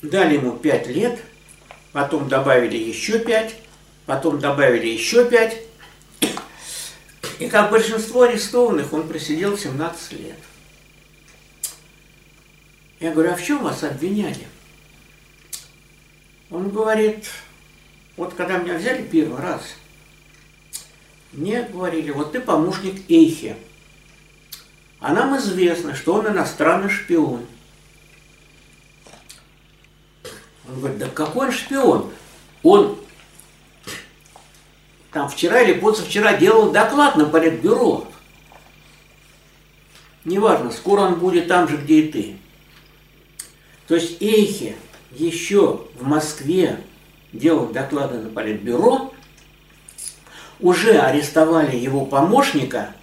Дали 0.00 0.34
ему 0.34 0.52
пять 0.52 0.86
лет, 0.86 1.18
потом 1.92 2.28
добавили 2.28 2.76
еще 2.76 3.18
пять, 3.18 3.56
потом 4.06 4.38
добавили 4.38 4.86
еще 4.86 5.28
пять. 5.28 5.67
И 7.38 7.48
как 7.48 7.70
большинство 7.70 8.22
арестованных, 8.22 8.92
он 8.92 9.08
просидел 9.08 9.56
17 9.56 10.12
лет. 10.12 10.38
Я 12.98 13.12
говорю, 13.12 13.32
а 13.32 13.36
в 13.36 13.42
чем 13.42 13.62
вас 13.62 13.84
обвиняли? 13.84 14.48
Он 16.50 16.70
говорит, 16.70 17.28
вот 18.16 18.34
когда 18.34 18.58
меня 18.58 18.74
взяли 18.74 19.02
первый 19.02 19.40
раз, 19.40 19.62
мне 21.32 21.62
говорили, 21.62 22.10
вот 22.10 22.32
ты 22.32 22.40
помощник 22.40 23.08
Эйхе. 23.08 23.56
А 24.98 25.12
нам 25.12 25.36
известно, 25.36 25.94
что 25.94 26.14
он 26.14 26.26
иностранный 26.26 26.90
шпион. 26.90 27.46
Он 30.66 30.80
говорит, 30.80 30.98
да 30.98 31.08
какой 31.08 31.48
он 31.48 31.52
шпион? 31.52 32.12
Он 32.64 32.98
там 35.12 35.28
вчера 35.28 35.62
или 35.62 35.78
позавчера 35.78 36.34
делал 36.34 36.70
доклад 36.70 37.16
на 37.16 37.24
политбюро. 37.24 38.06
Неважно, 40.24 40.70
скоро 40.70 41.02
он 41.02 41.14
будет 41.14 41.48
там 41.48 41.68
же, 41.68 41.76
где 41.76 42.00
и 42.00 42.12
ты. 42.12 42.36
То 43.86 43.94
есть 43.94 44.20
Эйхе 44.20 44.76
еще 45.12 45.86
в 45.98 46.06
Москве 46.06 46.80
делал 47.32 47.66
доклады 47.66 48.18
на 48.18 48.28
политбюро, 48.28 49.14
уже 50.60 50.98
арестовали 50.98 51.76
его 51.76 52.04
помощника 52.04 52.94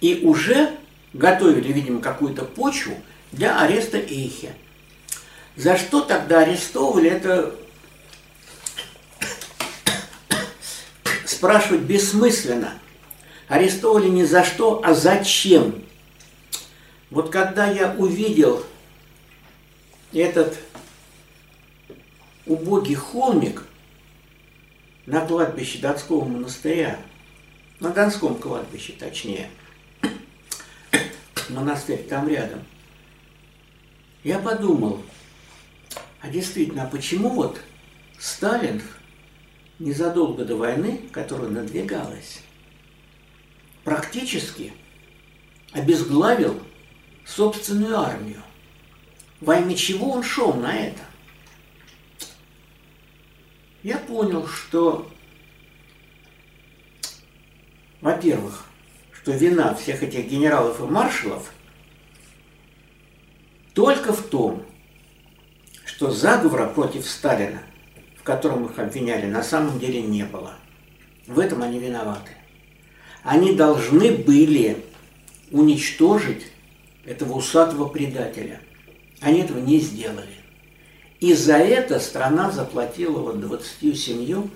и 0.00 0.20
уже 0.22 0.70
готовили, 1.12 1.72
видимо, 1.72 2.00
какую-то 2.00 2.44
почву 2.44 2.94
для 3.32 3.58
ареста 3.60 3.98
Эйхе. 3.98 4.52
За 5.56 5.76
что 5.76 6.02
тогда 6.02 6.40
арестовывали, 6.40 7.10
это 7.10 7.54
спрашивать 11.44 11.82
бессмысленно. 11.82 12.72
Арестовали 13.48 14.08
не 14.08 14.24
за 14.24 14.44
что, 14.44 14.80
а 14.82 14.94
зачем. 14.94 15.84
Вот 17.10 17.30
когда 17.30 17.70
я 17.70 17.92
увидел 17.98 18.64
этот 20.14 20.58
убогий 22.46 22.94
холмик 22.94 23.62
на 25.04 25.20
кладбище 25.26 25.80
Донского 25.80 26.24
монастыря, 26.24 26.98
на 27.78 27.90
Донском 27.90 28.36
кладбище 28.36 28.94
точнее, 28.98 29.50
монастырь 31.50 32.04
там 32.08 32.26
рядом, 32.26 32.60
я 34.22 34.38
подумал, 34.38 35.02
а 36.22 36.30
действительно, 36.30 36.84
а 36.84 36.86
почему 36.86 37.28
вот 37.28 37.60
Сталин 38.18 38.80
незадолго 39.78 40.44
до 40.44 40.56
войны, 40.56 41.00
которая 41.12 41.48
надвигалась, 41.48 42.42
практически 43.82 44.72
обезглавил 45.72 46.60
собственную 47.24 47.98
армию. 47.98 48.42
Во 49.40 49.58
имя 49.58 49.74
чего 49.74 50.12
он 50.12 50.22
шел 50.22 50.54
на 50.54 50.74
это? 50.74 51.02
Я 53.82 53.98
понял, 53.98 54.46
что 54.46 55.10
во-первых, 58.04 58.66
что 59.12 59.32
вина 59.32 59.74
всех 59.74 60.02
этих 60.02 60.28
генералов 60.28 60.78
и 60.78 60.82
маршалов 60.82 61.54
только 63.72 64.12
в 64.12 64.28
том, 64.28 64.62
что 65.86 66.10
заговора 66.10 66.66
против 66.66 67.08
Сталина, 67.08 67.62
в 68.24 68.26
котором 68.26 68.64
их 68.64 68.78
обвиняли, 68.78 69.26
на 69.26 69.42
самом 69.42 69.78
деле 69.78 70.00
не 70.00 70.24
было. 70.24 70.54
В 71.26 71.38
этом 71.38 71.62
они 71.62 71.78
виноваты. 71.78 72.30
Они 73.22 73.52
должны 73.52 74.12
были 74.12 74.82
уничтожить 75.50 76.46
этого 77.04 77.34
усатого 77.34 77.86
предателя. 77.86 78.60
Они 79.20 79.40
этого 79.40 79.58
не 79.58 79.78
сделали. 79.78 80.36
И 81.20 81.34
за 81.34 81.56
это 81.58 82.00
страна 82.00 82.50
заплатила 82.50 83.18
вот 83.18 83.40
27 83.42 84.48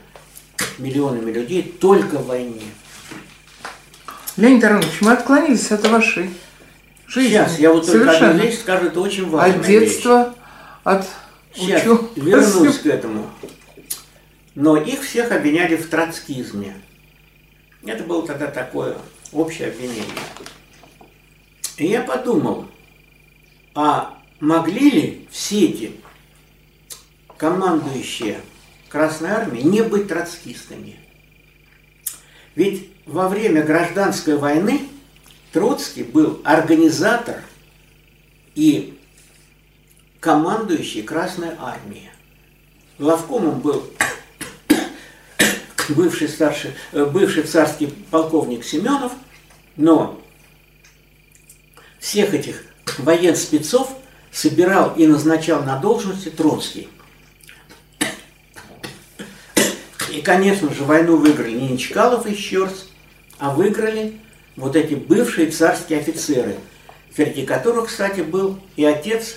миллионами 0.79 1.31
людей 1.31 1.63
только 1.63 2.17
в 2.21 2.27
войне. 2.27 2.63
Леонид 4.39 4.65
Аронович, 4.65 5.03
мы 5.03 5.13
отклонились 5.13 5.71
от 5.71 5.87
вашей 5.89 6.31
жизни. 7.07 7.29
Сейчас, 7.33 7.59
я 7.59 7.71
вот 7.71 7.85
только 7.85 7.99
Совершенно. 8.07 8.31
одну 8.31 8.43
вещь 8.45 8.61
скажу, 8.61 8.87
это 8.87 9.01
очень 9.03 9.29
важная 9.29 9.61
От 9.61 9.67
детства, 9.67 10.35
от 10.85 11.07
Сейчас, 11.55 11.83
учебы. 11.83 12.09
вернусь 12.17 12.79
к 12.79 12.87
этому. 12.87 13.27
Но 14.59 14.77
их 14.77 15.03
всех 15.05 15.31
обвиняли 15.31 15.77
в 15.77 15.89
троцкизме. 15.89 16.75
Это 17.85 18.03
было 18.03 18.27
тогда 18.27 18.49
такое 18.49 18.99
общее 19.31 19.69
обвинение. 19.69 20.03
И 21.77 21.87
я 21.87 22.03
подумал, 22.03 22.67
а 23.77 24.21
могли 24.41 24.91
ли 24.91 25.29
все 25.31 25.67
эти 25.67 25.93
командующие 27.37 28.41
Красной 28.89 29.31
Армией 29.31 29.63
не 29.63 29.83
быть 29.83 30.09
троцкистами? 30.09 30.99
Ведь 32.57 32.91
во 33.07 33.29
время 33.29 33.63
гражданской 33.63 34.37
войны 34.37 34.89
Троцкий 35.53 36.03
был 36.03 36.41
организатор 36.43 37.45
и 38.57 38.99
командующий 40.19 41.05
Красной 41.05 41.55
Армией. 41.61 42.11
Главкомом 42.99 43.61
был 43.61 43.89
бывший, 45.89 46.29
старший, 46.29 46.73
э, 46.93 47.05
бывший 47.05 47.43
царский 47.43 47.87
полковник 48.11 48.65
Семенов, 48.65 49.13
но 49.77 50.21
всех 51.99 52.35
этих 52.35 52.65
военспецов 52.99 53.97
собирал 54.31 54.95
и 54.95 55.07
назначал 55.07 55.63
на 55.63 55.79
должности 55.79 56.29
Троцкий. 56.31 56.89
И, 60.13 60.21
конечно 60.23 60.73
же, 60.73 60.85
войну 60.85 61.17
выиграли 61.17 61.53
не 61.53 61.79
Чкалов 61.79 62.27
и 62.27 62.35
Щерс, 62.35 62.89
а 63.39 63.55
выиграли 63.55 64.19
вот 64.57 64.75
эти 64.75 64.95
бывшие 64.95 65.51
царские 65.51 66.01
офицеры, 66.01 66.57
среди 67.15 67.47
которых, 67.47 67.87
кстати, 67.89 68.21
был 68.21 68.59
и 68.77 68.85
отец 68.85 69.37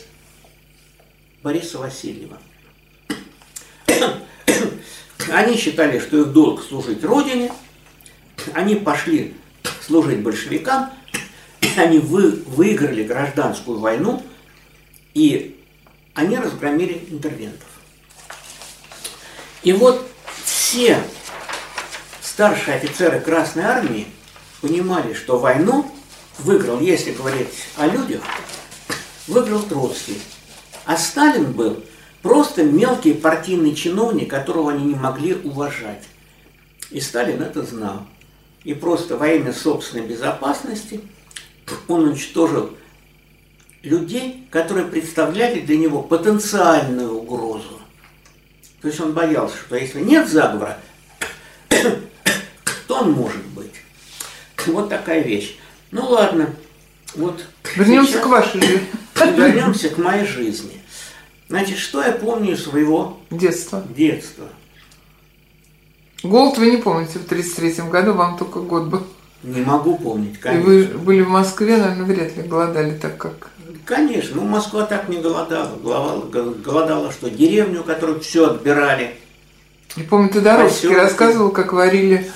Бориса 1.43 1.77
Васильева. 1.77 2.37
Они 5.29 5.55
считали, 5.57 5.99
что 5.99 6.21
их 6.21 6.27
долг 6.27 6.63
служить 6.63 7.03
Родине, 7.03 7.51
они 8.53 8.75
пошли 8.75 9.35
служить 9.85 10.19
большевикам, 10.19 10.89
они 11.77 11.99
вы, 11.99 12.31
выиграли 12.47 13.03
гражданскую 13.03 13.79
войну, 13.79 14.23
и 15.13 15.59
они 16.13 16.37
разгромили 16.37 17.05
интервентов. 17.09 17.67
И 19.63 19.73
вот 19.73 20.07
все 20.43 20.97
старшие 22.21 22.77
офицеры 22.77 23.19
Красной 23.19 23.63
Армии 23.63 24.07
понимали, 24.61 25.13
что 25.13 25.37
войну 25.37 25.91
выиграл, 26.39 26.79
если 26.79 27.11
говорить 27.11 27.49
о 27.77 27.87
людях, 27.87 28.21
выиграл 29.27 29.61
Троцкий. 29.61 30.19
А 30.85 30.97
Сталин 30.97 31.51
был 31.51 31.83
просто 32.21 32.63
мелкий 32.63 33.13
партийный 33.13 33.75
чиновник, 33.75 34.29
которого 34.29 34.71
они 34.71 34.85
не 34.85 34.95
могли 34.95 35.35
уважать. 35.35 36.03
И 36.89 36.99
Сталин 36.99 37.41
это 37.41 37.63
знал. 37.63 38.05
И 38.63 38.73
просто 38.73 39.17
во 39.17 39.27
имя 39.27 39.53
собственной 39.53 40.05
безопасности 40.05 41.01
он 41.87 42.09
уничтожил 42.09 42.71
людей, 43.81 44.47
которые 44.51 44.85
представляли 44.85 45.61
для 45.61 45.77
него 45.77 46.03
потенциальную 46.03 47.13
угрозу. 47.13 47.81
То 48.81 48.87
есть 48.87 48.99
он 48.99 49.13
боялся, 49.13 49.55
что 49.57 49.75
если 49.75 50.01
нет 50.01 50.27
заговора, 50.27 50.77
то 51.69 52.95
он 52.95 53.11
может 53.11 53.43
быть. 53.47 53.71
Вот 54.67 54.89
такая 54.89 55.21
вещь. 55.21 55.57
Ну 55.91 56.05
ладно, 56.05 56.53
вот. 57.15 57.45
Вернемся 57.75 58.13
сейчас 58.13 58.23
к 58.23 58.27
вашей 58.27 58.61
жизни. 58.61 58.89
Вернемся 59.15 59.89
к 59.89 59.97
моей 59.97 60.25
жизни. 60.25 60.80
Значит, 61.51 61.79
что 61.79 62.01
я 62.01 62.13
помню 62.13 62.53
из 62.53 62.63
своего 62.63 63.17
Детство. 63.29 63.83
детства? 63.89 64.45
Голод 66.23 66.57
вы 66.57 66.71
не 66.71 66.77
помните, 66.77 67.19
в 67.19 67.25
33 67.25 67.89
году 67.89 68.13
вам 68.13 68.37
только 68.37 68.61
год 68.61 68.85
был. 68.85 69.03
Не 69.43 69.59
могу 69.59 69.97
помнить, 69.97 70.35
И 70.35 70.37
конечно. 70.37 70.63
вы 70.65 70.85
были 70.85 71.19
в 71.23 71.27
Москве, 71.27 71.75
наверное, 71.75 72.05
вряд 72.05 72.37
ли 72.37 72.43
голодали 72.43 72.97
так, 72.97 73.17
как... 73.17 73.49
Конечно, 73.83 74.37
ну 74.37 74.47
Москва 74.47 74.85
так 74.85 75.09
не 75.09 75.17
голодала. 75.17 75.75
Голодала, 75.75 76.53
голодала 76.53 77.11
что? 77.11 77.29
Деревню, 77.29 77.83
которую 77.83 78.21
все 78.21 78.49
отбирали. 78.51 79.17
И 79.97 80.03
помню, 80.03 80.29
Тодоровский 80.29 80.87
Поселки. 80.87 80.95
рассказывал, 80.95 81.51
как 81.51 81.73
варили 81.73 82.31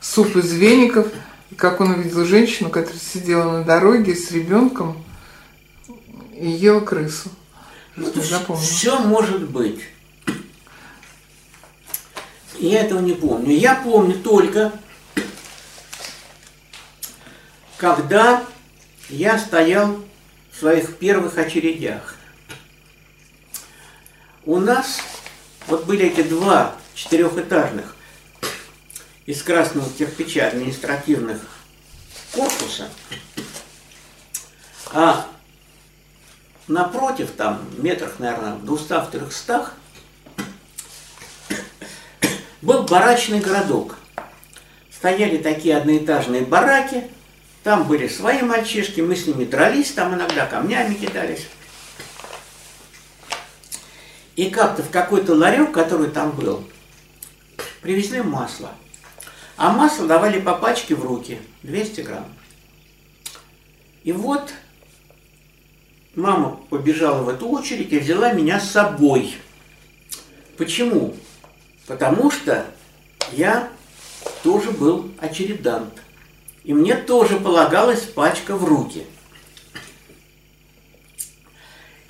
суп 0.00 0.36
из 0.36 0.52
веников, 0.52 1.08
и 1.50 1.56
как 1.56 1.80
он 1.80 1.90
увидел 1.90 2.24
женщину, 2.24 2.70
которая 2.70 3.00
сидела 3.00 3.50
на 3.50 3.64
дороге 3.64 4.14
с 4.14 4.30
ребенком 4.30 4.96
и 6.38 6.48
ела 6.48 6.78
крысу. 6.78 7.30
Что 7.94 8.22
запомнил. 8.22 8.62
Все 8.62 8.98
может 8.98 9.48
быть. 9.48 9.80
Я 12.58 12.82
этого 12.82 13.00
не 13.00 13.12
помню. 13.12 13.56
Я 13.56 13.74
помню 13.74 14.14
только, 14.18 14.72
когда 17.76 18.44
я 19.08 19.38
стоял 19.38 19.98
в 20.52 20.58
своих 20.58 20.98
первых 20.98 21.38
очередях. 21.38 22.16
У 24.44 24.58
нас 24.58 25.00
вот 25.66 25.84
были 25.86 26.06
эти 26.06 26.22
два 26.22 26.76
четырехэтажных 26.94 27.96
из 29.26 29.42
красного 29.42 29.88
кирпича 29.90 30.48
административных 30.48 31.40
корпуса, 32.32 32.88
а 34.92 35.26
напротив, 36.70 37.32
там, 37.36 37.60
метрах, 37.76 38.18
наверное, 38.18 38.54
в 38.54 38.64
200-300, 38.64 39.68
был 42.62 42.84
барачный 42.84 43.40
городок. 43.40 43.96
Стояли 44.90 45.38
такие 45.38 45.76
одноэтажные 45.76 46.42
бараки, 46.42 47.10
там 47.62 47.84
были 47.84 48.08
свои 48.08 48.42
мальчишки, 48.42 49.00
мы 49.00 49.16
с 49.16 49.26
ними 49.26 49.44
дрались, 49.44 49.92
там 49.92 50.14
иногда 50.14 50.46
камнями 50.46 50.94
кидались. 50.94 51.46
И 54.36 54.48
как-то 54.48 54.82
в 54.82 54.90
какой-то 54.90 55.34
ларек, 55.34 55.72
который 55.72 56.10
там 56.10 56.30
был, 56.30 56.64
привезли 57.82 58.22
масло. 58.22 58.70
А 59.56 59.72
масло 59.72 60.06
давали 60.06 60.40
по 60.40 60.54
пачке 60.54 60.94
в 60.94 61.04
руки, 61.04 61.38
200 61.62 62.00
грамм. 62.02 62.32
И 64.04 64.12
вот 64.12 64.50
мама 66.20 66.60
побежала 66.70 67.22
в 67.22 67.28
эту 67.28 67.48
очередь 67.48 67.92
и 67.92 67.98
взяла 67.98 68.32
меня 68.32 68.60
с 68.60 68.70
собой. 68.70 69.34
Почему? 70.56 71.16
Потому 71.86 72.30
что 72.30 72.66
я 73.32 73.70
тоже 74.42 74.70
был 74.70 75.10
очередант. 75.18 75.94
И 76.62 76.74
мне 76.74 76.94
тоже 76.94 77.40
полагалась 77.40 78.02
пачка 78.02 78.56
в 78.56 78.64
руки. 78.64 79.06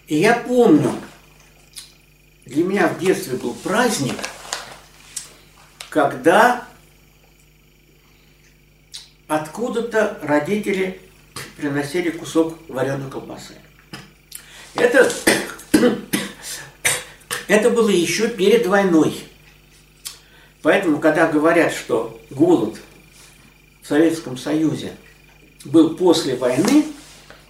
И 0.08 0.16
я 0.16 0.34
помню, 0.34 0.92
для 2.44 2.64
меня 2.64 2.88
в 2.88 2.98
детстве 2.98 3.36
был 3.36 3.54
праздник, 3.54 4.16
когда 5.88 6.66
откуда-то 9.28 10.18
родители 10.22 11.00
приносили 11.56 12.10
кусок 12.10 12.58
вареной 12.68 13.08
колбасы. 13.08 13.54
Это, 14.74 15.10
это 17.48 17.70
было 17.70 17.88
еще 17.88 18.28
перед 18.28 18.66
войной. 18.66 19.14
Поэтому, 20.62 20.98
когда 20.98 21.26
говорят, 21.26 21.72
что 21.72 22.20
голод 22.30 22.76
в 23.82 23.88
Советском 23.88 24.36
Союзе 24.36 24.92
был 25.64 25.96
после 25.96 26.36
войны, 26.36 26.84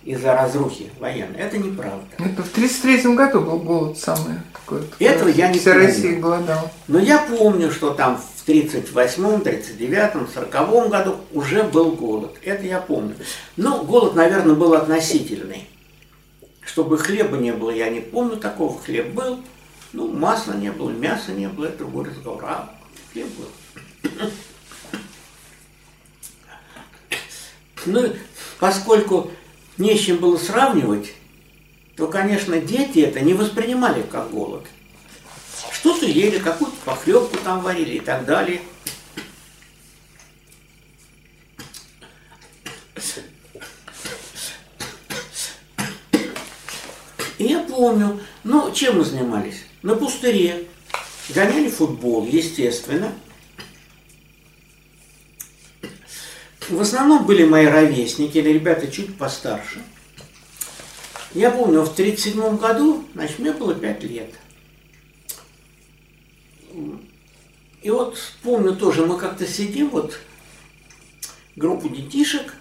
из-за 0.05 0.35
разрухи 0.35 0.91
военной. 0.99 1.39
Это 1.39 1.59
неправда. 1.59 2.07
Это 2.19 2.43
в 2.43 2.51
1933 2.53 3.15
году 3.15 3.41
был 3.41 3.59
голод 3.59 3.99
самый 3.99 4.37
такой. 4.53 4.83
Этого 4.99 5.29
я 5.29 5.49
не 5.49 5.59
Вся 5.59 5.73
помню. 5.73 5.87
Россия 5.87 6.19
голодала. 6.19 6.71
Но 6.89 6.99
я 6.99 7.19
помню, 7.19 7.71
что 7.71 7.91
там 7.91 8.17
в 8.19 8.49
38-м, 8.49 9.43
39-м, 9.43 10.29
40-м 10.35 10.89
году 10.89 11.17
уже 11.33 11.63
был 11.65 11.93
голод. 11.93 12.35
Это 12.43 12.65
я 12.65 12.81
помню. 12.81 13.15
Но 13.57 13.85
голод, 13.85 14.15
наверное, 14.15 14.55
был 14.55 14.75
относительный. 14.75 15.69
Чтобы 16.61 16.99
хлеба 16.99 17.37
не 17.37 17.53
было, 17.53 17.71
я 17.71 17.89
не 17.91 18.01
помню 18.01 18.37
такого. 18.37 18.81
Хлеб 18.81 19.09
был, 19.09 19.43
ну, 19.93 20.09
масла 20.13 20.53
не 20.53 20.71
было, 20.71 20.91
мяса 20.91 21.33
не 21.33 21.49
было, 21.49 21.67
это 21.67 21.79
другой 21.79 22.07
разговор. 22.07 22.45
А 22.45 22.75
хлеб 23.13 23.29
был. 23.37 24.01
Ну, 27.87 28.13
поскольку 28.59 29.31
не 29.79 29.97
с 29.97 30.01
чем 30.01 30.19
было 30.19 30.37
сравнивать, 30.37 31.15
то, 31.97 32.07
конечно, 32.07 32.61
дети 32.61 33.01
это 33.01 33.21
не 33.21 33.35
воспринимали 33.35 34.03
как 34.03 34.31
голод. 34.31 34.67
Что-то 35.73 36.07
ели, 36.07 36.39
какую-то 36.39 36.77
похлебку 36.85 37.37
там 37.43 37.61
варили 37.61 37.97
и 37.97 38.01
так 38.01 38.27
далее. 38.27 38.61
И 47.41 47.45
я 47.45 47.61
помню, 47.61 48.21
ну, 48.45 48.71
чем 48.71 48.99
мы 48.99 49.05
занимались? 49.05 49.65
На 49.81 49.95
пустыре. 49.97 50.69
Гоняли 51.31 51.71
футбол, 51.71 52.27
естественно. 52.27 53.15
В 56.69 56.79
основном 56.79 57.25
были 57.25 57.47
мои 57.47 57.65
ровесники 57.65 58.37
или 58.37 58.51
ребята 58.51 58.89
чуть 58.89 59.17
постарше. 59.17 59.83
Я 61.33 61.51
помню, 61.51 61.81
в 61.81 61.93
1937 61.93 62.59
году, 62.59 63.07
значит, 63.15 63.39
мне 63.39 63.53
было 63.53 63.75
5 63.75 64.03
лет. 64.05 64.35
И 67.81 67.89
вот 67.89 68.19
помню 68.43 68.77
тоже, 68.77 69.07
мы 69.07 69.17
как-то 69.19 69.47
сидим, 69.47 69.89
вот, 69.89 70.21
группу 71.57 71.89
детишек, 71.89 72.55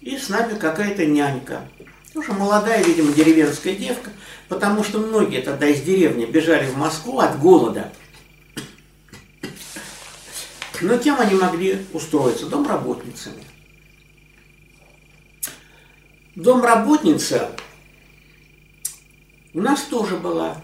и 0.00 0.16
с 0.16 0.30
нами 0.30 0.58
какая-то 0.58 1.04
нянька. 1.04 1.68
Тоже 2.12 2.32
молодая, 2.32 2.82
видимо, 2.82 3.12
деревенская 3.12 3.74
девка, 3.74 4.10
потому 4.48 4.82
что 4.82 4.98
многие 4.98 5.42
тогда 5.42 5.68
из 5.68 5.82
деревни 5.82 6.24
бежали 6.24 6.66
в 6.66 6.76
Москву 6.76 7.20
от 7.20 7.38
голода. 7.38 7.92
Но 10.80 10.98
кем 10.98 11.20
они 11.20 11.34
могли 11.34 11.86
устроиться? 11.92 12.46
Домработницами. 12.46 13.44
Домработница 16.34 17.50
у 19.52 19.60
нас 19.60 19.82
тоже 19.82 20.16
была. 20.16 20.62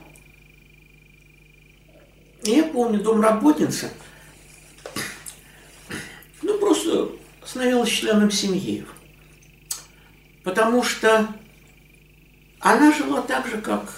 Я 2.43 2.65
помню, 2.65 3.01
домработница, 3.01 3.91
ну, 6.43 6.59
просто 6.59 7.11
становилась 7.45 7.91
членом 7.91 8.31
семьи. 8.31 8.87
Потому 10.47 10.85
что 10.85 11.27
она 12.61 12.93
жила 12.93 13.21
так 13.21 13.49
же, 13.49 13.61
как 13.61 13.93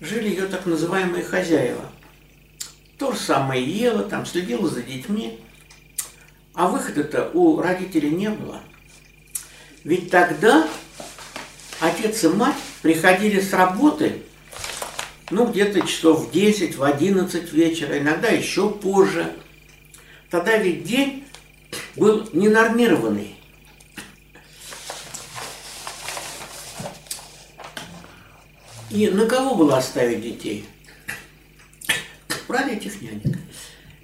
жили 0.00 0.28
ее 0.28 0.46
так 0.46 0.64
называемые 0.64 1.24
хозяева. 1.24 1.90
То 2.98 3.10
же 3.10 3.18
самое 3.18 3.64
ела, 3.64 4.04
там, 4.04 4.24
следила 4.24 4.68
за 4.68 4.80
детьми. 4.84 5.40
А 6.54 6.68
выхода-то 6.68 7.32
у 7.34 7.60
родителей 7.60 8.10
не 8.10 8.30
было. 8.30 8.60
Ведь 9.82 10.08
тогда 10.08 10.68
отец 11.80 12.22
и 12.22 12.28
мать 12.28 12.54
приходили 12.82 13.40
с 13.40 13.52
работы, 13.52 14.22
ну, 15.30 15.46
где-то 15.46 15.84
часов 15.84 16.28
в 16.28 16.30
10, 16.30 16.76
в 16.76 16.84
11 16.84 17.52
вечера, 17.52 17.98
иногда 17.98 18.28
еще 18.28 18.70
позже. 18.70 19.32
Тогда 20.30 20.56
ведь 20.58 20.84
день 20.84 21.24
был 21.96 22.28
ненормированный. 22.32 23.41
И 28.92 29.08
на 29.08 29.26
кого 29.26 29.54
было 29.54 29.78
оставить 29.78 30.20
детей? 30.20 30.66
Брали 32.46 32.76
этих 32.76 33.00
нянек. 33.00 33.38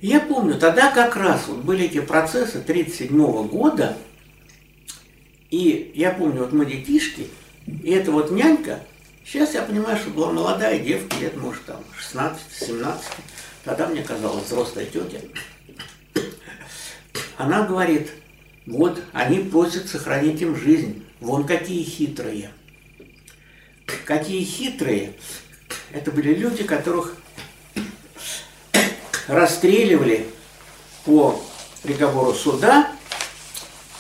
Я 0.01 0.21
помню, 0.21 0.59
тогда 0.59 0.91
как 0.91 1.15
раз 1.17 1.47
вот 1.47 1.59
были 1.59 1.85
эти 1.85 2.01
процессы 2.01 2.59
1937 2.59 3.49
года, 3.49 3.99
и 5.51 5.93
я 5.95 6.13
помню, 6.13 6.41
вот 6.41 6.53
мы 6.53 6.65
детишки, 6.65 7.27
и 7.67 7.91
эта 7.91 8.13
вот 8.13 8.31
нянька, 8.31 8.81
сейчас 9.27 9.55
я 9.55 9.63
понимаю, 9.63 9.99
что 9.99 10.11
была 10.11 10.33
молодая 10.33 10.79
девка, 10.79 11.17
лет, 11.19 11.37
может, 11.37 11.65
там, 11.65 11.83
16-17, 11.99 12.99
тогда 13.65 13.89
мне 13.89 14.03
казалось 14.03 14.45
взрослая 14.45 14.87
тетя. 14.87 15.19
Она 17.37 17.67
говорит, 17.67 18.11
вот, 18.67 19.03
они 19.13 19.41
просят 19.41 19.89
сохранить 19.89 20.41
им 20.41 20.57
жизнь, 20.57 21.05
вон 21.21 21.45
какие 21.45 21.83
хитрые. 21.83 22.53
Какие 24.05 24.45
хитрые. 24.45 25.15
Это 25.93 26.11
были 26.11 26.35
люди, 26.35 26.65
которых 26.65 27.17
расстреливали 29.27 30.27
по 31.05 31.43
приговору 31.83 32.35
суда, 32.35 32.93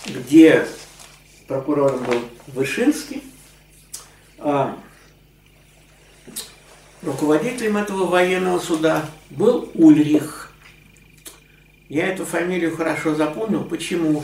где 0.07 0.66
прокурором 1.46 2.03
был 2.05 2.22
Вышинский, 2.48 3.22
а 4.38 4.79
руководителем 7.03 7.77
этого 7.77 8.07
военного 8.07 8.59
суда 8.59 9.09
был 9.31 9.70
Ульрих. 9.74 10.53
Я 11.88 12.09
эту 12.09 12.27
фамилию 12.27 12.77
хорошо 12.77 13.14
запомнил. 13.14 13.64
Почему? 13.64 14.22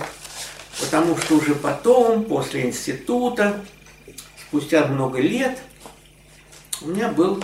Потому 0.81 1.17
что 1.17 1.37
уже 1.37 1.55
потом, 1.55 2.25
после 2.25 2.67
института, 2.67 3.65
спустя 4.55 4.87
много 4.87 5.21
лет, 5.21 5.59
у 6.81 6.87
меня 6.87 7.09
был 7.09 7.43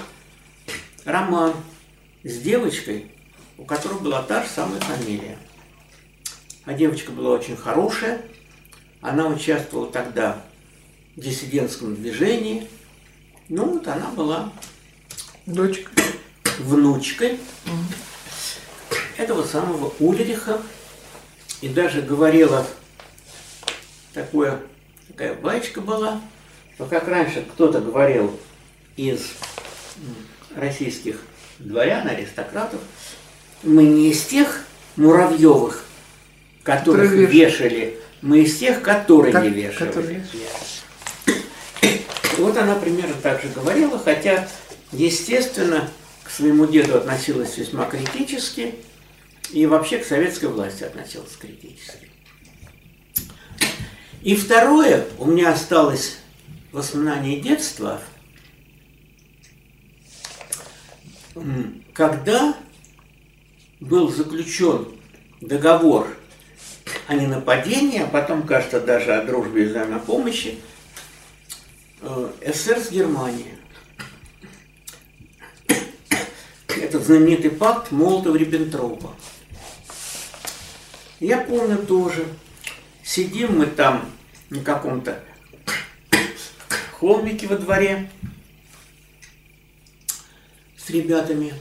роман 1.05 1.53
с 2.23 2.39
девочкой, 2.39 3.11
у 3.59 3.65
которой 3.65 3.99
была 3.99 4.23
та 4.23 4.45
же 4.45 4.49
самая 4.49 4.79
фамилия. 4.79 5.37
А 6.67 6.73
девочка 6.73 7.11
была 7.11 7.31
очень 7.31 7.57
хорошая. 7.57 8.23
Она 9.01 9.27
участвовала 9.27 9.91
тогда 9.91 10.41
в 11.17 11.21
диссидентском 11.21 11.97
движении. 11.97 12.69
Ну 13.49 13.65
вот 13.75 13.89
она 13.89 14.11
была 14.11 14.53
Дочка. 15.47 15.91
внучкой 16.61 17.41
этого 19.17 19.45
самого 19.45 19.93
Ульриха. 19.99 20.63
И 21.61 21.69
даже 21.69 22.03
говорила, 22.03 22.65
такое, 24.15 24.61
такая 25.09 25.35
баечка 25.35 25.81
была, 25.81 26.21
что 26.81 26.89
как 26.89 27.09
раньше 27.09 27.45
кто-то 27.53 27.79
говорил 27.81 28.41
из 28.97 29.21
российских 30.57 31.21
дворян, 31.59 32.09
аристократов, 32.09 32.81
мы 33.63 33.83
не 33.85 34.13
из 34.13 34.23
тех 34.25 34.65
Муравьевых, 34.97 35.85
которых 36.63 37.11
Которые 37.11 37.27
вешали, 37.27 37.99
мы 38.23 38.41
из 38.41 38.59
тех, 38.59 38.81
которые 38.81 39.35
не 39.43 39.51
вешали. 39.51 39.89
которые 39.89 40.25
вот 42.39 42.57
она 42.57 42.77
примерно 42.77 43.15
так 43.23 43.43
же 43.43 43.49
говорила, 43.49 43.99
хотя, 43.99 44.49
естественно, 44.91 45.91
к 46.25 46.31
своему 46.31 46.67
деду 46.67 46.97
относилась 46.97 47.59
весьма 47.59 47.85
критически, 47.85 48.75
и 49.53 49.67
вообще 49.67 49.99
к 49.99 50.07
советской 50.07 50.47
власти 50.47 50.85
относилась 50.85 51.37
критически. 51.39 52.09
И 54.23 54.35
второе, 54.35 55.05
у 55.19 55.27
меня 55.27 55.53
осталось 55.53 56.20
воспоминание 56.73 57.41
детства, 57.41 58.01
когда 61.93 62.57
был 63.81 64.09
заключен 64.09 64.89
договор 65.41 66.17
о 67.07 67.15
ненападении, 67.15 68.01
а 68.01 68.07
потом, 68.07 68.47
кажется, 68.47 68.81
даже 68.81 69.15
о 69.15 69.25
дружбе 69.25 69.65
и 69.65 69.69
взаимопомощи, 69.69 70.61
э, 72.03 72.33
СССР 72.47 72.79
с 72.79 72.91
Германией. 72.91 73.55
Этот 76.69 77.05
знаменитый 77.05 77.51
пакт 77.51 77.91
Молотова-Риббентропа. 77.91 79.11
Я 81.19 81.39
помню 81.39 81.79
тоже, 81.79 82.27
сидим 83.03 83.59
мы 83.59 83.67
там 83.67 84.11
на 84.49 84.63
каком-то 84.63 85.23
холмике 87.01 87.47
во 87.47 87.57
дворе 87.57 88.11
с 90.77 90.91
ребятами. 90.91 91.55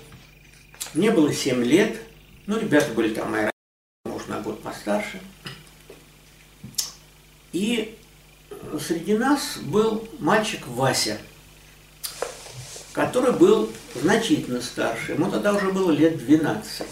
Мне 0.94 1.12
было 1.12 1.34
7 1.34 1.64
лет, 1.64 2.02
ну, 2.46 2.60
ребята 2.60 2.94
были 2.94 3.14
там 3.14 3.32
мои 3.32 3.50
может, 4.04 4.28
на 4.28 4.42
год 4.42 4.62
постарше. 4.62 5.22
И 7.54 7.98
среди 8.86 9.18
нас 9.18 9.60
был 9.60 10.10
мальчик 10.20 10.68
Вася, 10.68 11.18
который 12.92 13.32
был 13.32 13.72
значительно 13.96 14.62
старше. 14.62 15.14
Ему 15.14 15.32
тогда 15.32 15.54
уже 15.54 15.72
было 15.72 15.92
лет 15.92 16.18
12. 16.18 16.86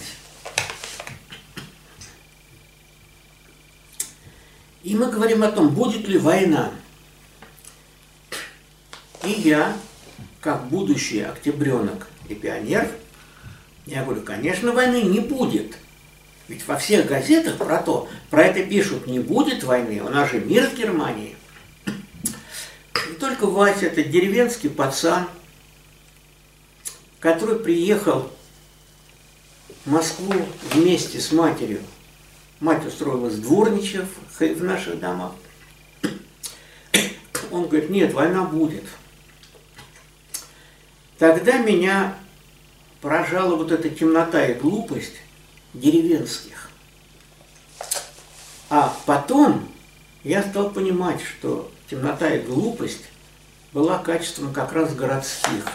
И 4.84 4.96
мы 4.96 5.12
говорим 5.12 5.44
о 5.44 5.52
том, 5.52 5.70
будет 5.76 6.08
ли 6.08 6.18
война. 6.18 6.72
И 9.28 9.42
я, 9.42 9.76
как 10.40 10.70
будущий 10.70 11.20
октябренок 11.20 12.08
и 12.30 12.34
пионер, 12.34 12.90
я 13.86 14.06
говорю, 14.06 14.22
конечно, 14.22 14.72
войны 14.72 15.02
не 15.02 15.20
будет. 15.20 15.76
Ведь 16.48 16.66
во 16.66 16.78
всех 16.78 17.08
газетах 17.08 17.58
про 17.58 17.80
то, 17.80 18.08
про 18.30 18.44
это 18.46 18.64
пишут, 18.64 19.06
не 19.06 19.20
будет 19.20 19.66
войны, 19.66 20.02
у 20.02 20.08
нас 20.08 20.32
же 20.32 20.40
мир 20.40 20.70
с 20.70 20.74
Германией. 20.74 21.36
И 23.12 23.16
только 23.20 23.48
Вася, 23.48 23.88
это 23.88 24.02
деревенский 24.02 24.70
пацан, 24.70 25.28
который 27.20 27.60
приехал 27.60 28.32
в 29.84 29.92
Москву 29.92 30.34
вместе 30.72 31.20
с 31.20 31.34
матерью. 31.34 31.82
Мать 32.62 32.86
устроилась 32.86 33.36
дворничев 33.36 34.06
в 34.40 34.64
наших 34.64 35.02
домах. 35.02 35.34
Он 37.52 37.68
говорит, 37.68 37.90
нет, 37.90 38.14
война 38.14 38.46
будет. 38.46 38.86
Тогда 41.18 41.58
меня 41.58 42.16
поражала 43.02 43.56
вот 43.56 43.72
эта 43.72 43.90
темнота 43.90 44.46
и 44.46 44.54
глупость 44.54 45.16
деревенских. 45.74 46.70
А 48.70 48.96
потом 49.06 49.68
я 50.24 50.44
стал 50.44 50.70
понимать, 50.72 51.22
что 51.22 51.72
темнота 51.90 52.36
и 52.36 52.42
глупость 52.42 53.06
была 53.74 53.98
качеством 53.98 54.54
как 54.54 54.74
раз 54.74 54.94
городских. 54.94 55.66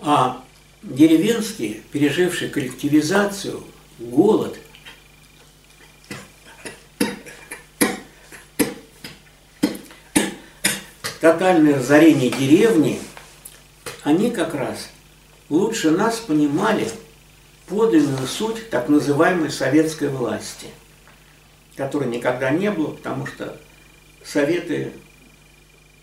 А 0.00 0.44
деревенские, 0.82 1.82
пережившие 1.90 2.50
коллективизацию, 2.50 3.64
голод, 3.98 4.58
тотальное 11.24 11.76
разорение 11.76 12.28
деревни, 12.28 13.00
они 14.02 14.30
как 14.30 14.52
раз 14.52 14.90
лучше 15.48 15.90
нас 15.90 16.18
понимали 16.18 16.86
подлинную 17.66 18.28
суть 18.28 18.68
так 18.68 18.90
называемой 18.90 19.50
советской 19.50 20.10
власти, 20.10 20.66
которой 21.76 22.10
никогда 22.10 22.50
не 22.50 22.70
было, 22.70 22.88
потому 22.88 23.24
что 23.24 23.58
советы 24.22 24.92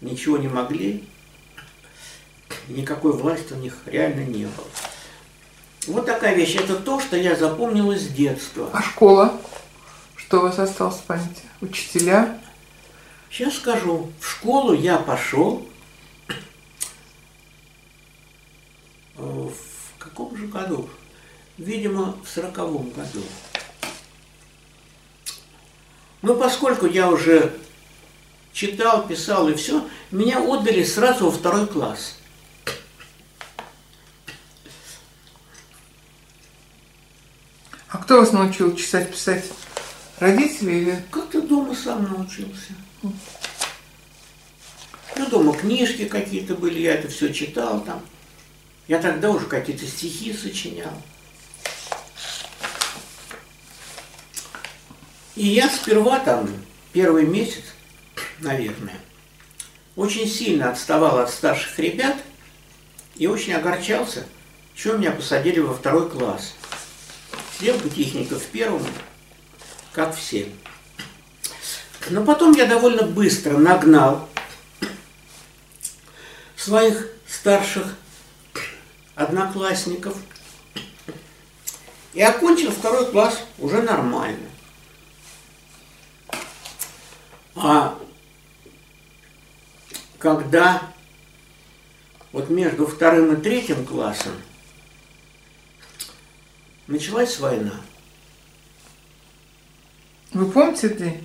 ничего 0.01 0.39
не 0.39 0.47
могли, 0.47 1.03
никакой 2.67 3.11
власти 3.11 3.53
у 3.53 3.57
них 3.57 3.75
реально 3.85 4.25
не 4.25 4.45
было. 4.45 4.67
Вот 5.85 6.07
такая 6.07 6.33
вещь. 6.33 6.55
Это 6.55 6.77
то, 6.77 6.99
что 6.99 7.15
я 7.15 7.35
запомнил 7.35 7.91
из 7.91 8.07
детства. 8.07 8.71
А 8.73 8.81
школа? 8.81 9.39
Что 10.15 10.39
у 10.39 10.41
вас 10.41 10.57
осталось 10.57 10.95
в 10.95 11.03
памяти? 11.03 11.43
Учителя? 11.61 12.40
Сейчас 13.31 13.55
скажу. 13.55 14.11
В 14.19 14.29
школу 14.29 14.73
я 14.73 14.97
пошел 14.97 15.65
э, 19.17 19.21
в 19.21 19.97
каком 19.97 20.35
же 20.35 20.47
году? 20.47 20.89
Видимо, 21.57 22.17
в 22.23 22.27
сороковом 22.27 22.89
году. 22.89 23.23
Но 26.21 26.35
поскольку 26.35 26.87
я 26.87 27.09
уже 27.09 27.57
читал, 28.51 29.07
писал 29.07 29.47
и 29.47 29.55
все, 29.55 29.87
меня 30.11 30.41
отдали 30.41 30.83
сразу 30.83 31.25
во 31.25 31.31
второй 31.31 31.67
класс. 31.67 32.17
А 37.87 37.97
кто 37.97 38.17
вас 38.17 38.33
научил 38.33 38.75
читать, 38.75 39.11
писать? 39.11 39.45
Родители 40.19 40.71
или? 40.75 41.03
Как-то 41.09 41.41
дома 41.41 41.73
сам 41.73 42.03
научился. 42.03 42.73
Ну, 43.03 43.13
дома 45.29 45.53
книжки 45.53 46.05
какие-то 46.05 46.55
были, 46.55 46.79
я 46.79 46.93
это 46.93 47.07
все 47.07 47.33
читал 47.33 47.83
там. 47.83 48.01
Я 48.87 48.99
тогда 48.99 49.29
уже 49.29 49.45
какие-то 49.45 49.85
стихи 49.85 50.33
сочинял. 50.33 50.93
И 55.35 55.47
я 55.47 55.69
сперва 55.69 56.19
там, 56.19 56.49
первый 56.91 57.25
месяц, 57.25 57.63
наверное, 58.39 58.99
очень 59.95 60.27
сильно 60.27 60.69
отставал 60.69 61.19
от 61.19 61.29
старших 61.29 61.79
ребят 61.79 62.17
и 63.15 63.27
очень 63.27 63.53
огорчался, 63.53 64.25
что 64.75 64.97
меня 64.97 65.11
посадили 65.11 65.59
во 65.59 65.73
второй 65.73 66.09
класс. 66.09 66.53
Сидел 67.57 67.77
бы 67.77 67.89
техников 67.89 68.41
в 68.43 68.47
первом, 68.47 68.85
как 69.93 70.15
все. 70.15 70.47
Но 72.09 72.23
потом 72.25 72.51
я 72.53 72.65
довольно 72.65 73.03
быстро 73.03 73.57
нагнал 73.57 74.27
своих 76.55 77.07
старших 77.27 77.95
одноклассников 79.15 80.15
и 82.13 82.21
окончил 82.21 82.71
второй 82.71 83.09
класс 83.11 83.43
уже 83.57 83.81
нормально. 83.81 84.49
А 87.55 87.97
когда 90.17 90.91
вот 92.31 92.49
между 92.49 92.87
вторым 92.87 93.33
и 93.33 93.41
третьим 93.41 93.85
классом 93.85 94.33
началась 96.87 97.39
война. 97.39 97.73
Вы 100.33 100.49
помните 100.49 100.89
ты? 100.89 101.21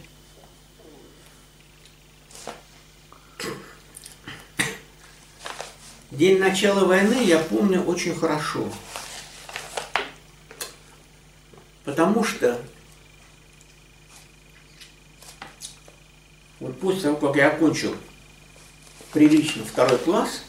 День 6.12 6.38
начала 6.38 6.84
войны 6.84 7.24
я 7.24 7.38
помню 7.40 7.82
очень 7.82 8.14
хорошо. 8.14 8.70
Потому 11.84 12.22
что 12.22 12.60
вот 16.60 16.78
после 16.78 17.02
того, 17.02 17.16
как 17.16 17.36
я 17.36 17.48
окончил 17.48 17.96
прилично 19.12 19.64
второй 19.64 19.98
класс, 19.98 20.42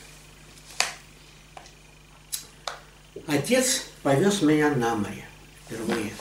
отец 3.26 3.86
повез 4.04 4.44
меня 4.44 4.70
на 4.72 4.96
море 4.96 5.26
впервые. 5.66 6.14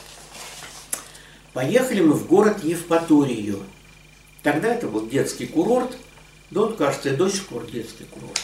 Поехали 1.53 2.01
мы 2.01 2.13
в 2.13 2.27
город 2.27 2.63
Евпаторию. 2.63 3.63
Тогда 4.41 4.73
это 4.73 4.87
был 4.87 5.07
детский 5.07 5.45
курорт, 5.45 5.95
да 6.49 6.61
вот, 6.61 6.77
кажется, 6.77 7.09
и 7.09 7.15
до 7.15 7.29
сих 7.29 7.45
пор 7.47 7.65
детский 7.65 8.05
курорт. 8.05 8.41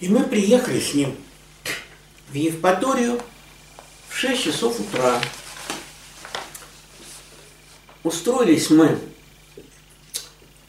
И 0.00 0.08
мы 0.08 0.24
приехали 0.24 0.80
с 0.80 0.94
ним 0.94 1.16
в 2.28 2.34
Евпаторию 2.34 3.20
в 4.08 4.16
6 4.16 4.42
часов 4.42 4.80
утра. 4.80 5.20
Устроились 8.02 8.70
мы 8.70 8.98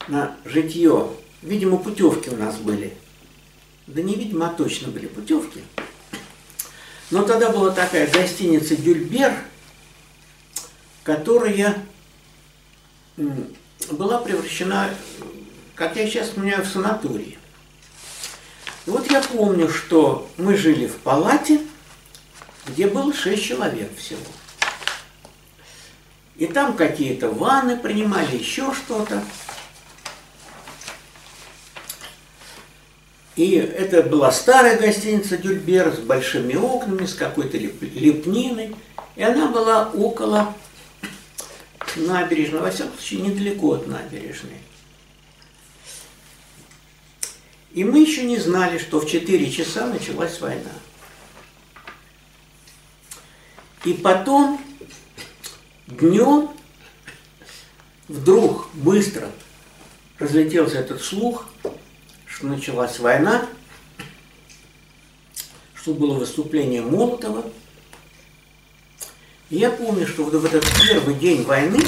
на 0.07 0.37
житье. 0.45 1.11
Видимо, 1.41 1.77
путевки 1.77 2.29
у 2.29 2.37
нас 2.37 2.57
были. 2.57 2.95
Да 3.87 4.01
не 4.01 4.15
видимо, 4.15 4.49
а 4.49 4.53
точно 4.53 4.87
были 4.89 5.07
путевки. 5.07 5.61
Но 7.11 7.23
тогда 7.23 7.51
была 7.51 7.69
такая 7.71 8.09
гостиница 8.09 8.75
«Дюльбер», 8.75 9.33
которая 11.03 11.85
была 13.91 14.17
превращена, 14.19 14.89
как 15.75 15.95
я 15.97 16.07
сейчас 16.07 16.29
понимаю, 16.29 16.63
в 16.63 16.67
санаторий. 16.67 17.37
И 18.85 18.89
вот 18.89 19.09
я 19.09 19.21
помню, 19.21 19.69
что 19.69 20.29
мы 20.37 20.55
жили 20.55 20.87
в 20.87 20.97
палате, 20.97 21.61
где 22.67 22.87
было 22.87 23.13
шесть 23.13 23.43
человек 23.43 23.89
всего. 23.97 24.19
И 26.35 26.47
там 26.47 26.75
какие-то 26.75 27.29
ванны 27.29 27.77
принимали, 27.77 28.37
еще 28.37 28.73
что-то. 28.73 29.23
И 33.35 33.55
это 33.55 34.03
была 34.03 34.31
старая 34.31 34.77
гостиница 34.77 35.37
Дюльбер 35.37 35.93
с 35.93 35.99
большими 35.99 36.55
окнами, 36.55 37.05
с 37.05 37.13
какой-то 37.13 37.57
лепниной. 37.57 38.75
И 39.15 39.23
она 39.23 39.47
была 39.47 39.89
около 39.89 40.53
набережной, 41.95 42.61
во 42.61 42.71
всяком 42.71 42.93
случае, 42.93 43.21
недалеко 43.21 43.73
от 43.73 43.87
набережной. 43.87 44.59
И 47.75 47.83
мы 47.83 47.99
еще 47.99 48.23
не 48.23 48.37
знали, 48.37 48.77
что 48.77 49.01
в 49.01 49.05
4 49.05 49.51
часа 49.51 49.85
началась 49.87 50.39
война. 50.39 50.71
И 53.83 53.91
потом, 53.91 54.61
днем, 55.85 56.49
вдруг 58.07 58.69
быстро 58.75 59.29
разлетелся 60.19 60.77
этот 60.77 61.01
слух, 61.01 61.49
что 62.25 62.47
началась 62.47 62.97
война, 62.99 63.45
что 65.73 65.93
было 65.93 66.17
выступление 66.17 66.81
Молотова. 66.81 67.43
И 69.49 69.57
я 69.57 69.69
помню, 69.69 70.07
что 70.07 70.23
в 70.23 70.45
этот 70.45 70.65
первый 70.87 71.15
день 71.15 71.43
войны 71.43 71.83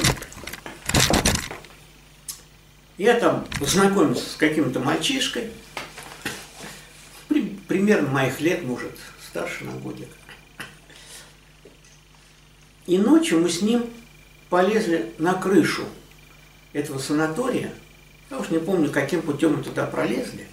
я 2.98 3.18
там 3.18 3.48
познакомился 3.58 4.30
с 4.30 4.36
каким-то 4.36 4.82
мальчишкой, 4.82 5.50
примерно 7.68 8.10
моих 8.10 8.40
лет, 8.40 8.64
может, 8.64 8.92
старше 9.28 9.66
на 9.66 9.72
годик. 9.74 10.10
И 12.86 12.98
ночью 12.98 13.40
мы 13.42 13.50
с 13.50 13.62
ним 13.62 13.86
полезли 14.50 15.14
на 15.18 15.34
крышу 15.34 15.86
этого 16.74 17.00
санатория. 17.00 17.74
Я 18.30 18.40
уж 18.40 18.50
не 18.50 18.60
помню, 18.60 18.90
каким 18.90 19.22
путем 19.22 19.58
мы 19.58 19.64
туда 19.64 19.86
пролезли. 19.86 20.48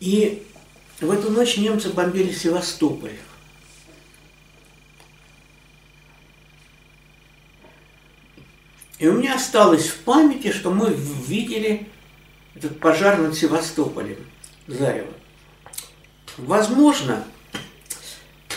И 0.00 0.44
в 1.00 1.10
эту 1.10 1.30
ночь 1.30 1.56
немцы 1.56 1.90
бомбили 1.90 2.32
Севастополь. 2.32 3.16
И 8.98 9.06
у 9.08 9.14
меня 9.14 9.36
осталось 9.36 9.88
в 9.88 9.98
памяти, 10.00 10.52
что 10.52 10.70
мы 10.70 10.92
видели 10.92 11.88
этот 12.54 12.80
пожар 12.80 13.18
над 13.18 13.34
Севастополем, 13.34 14.18
Зарево. 14.66 15.12
Возможно, 16.36 17.24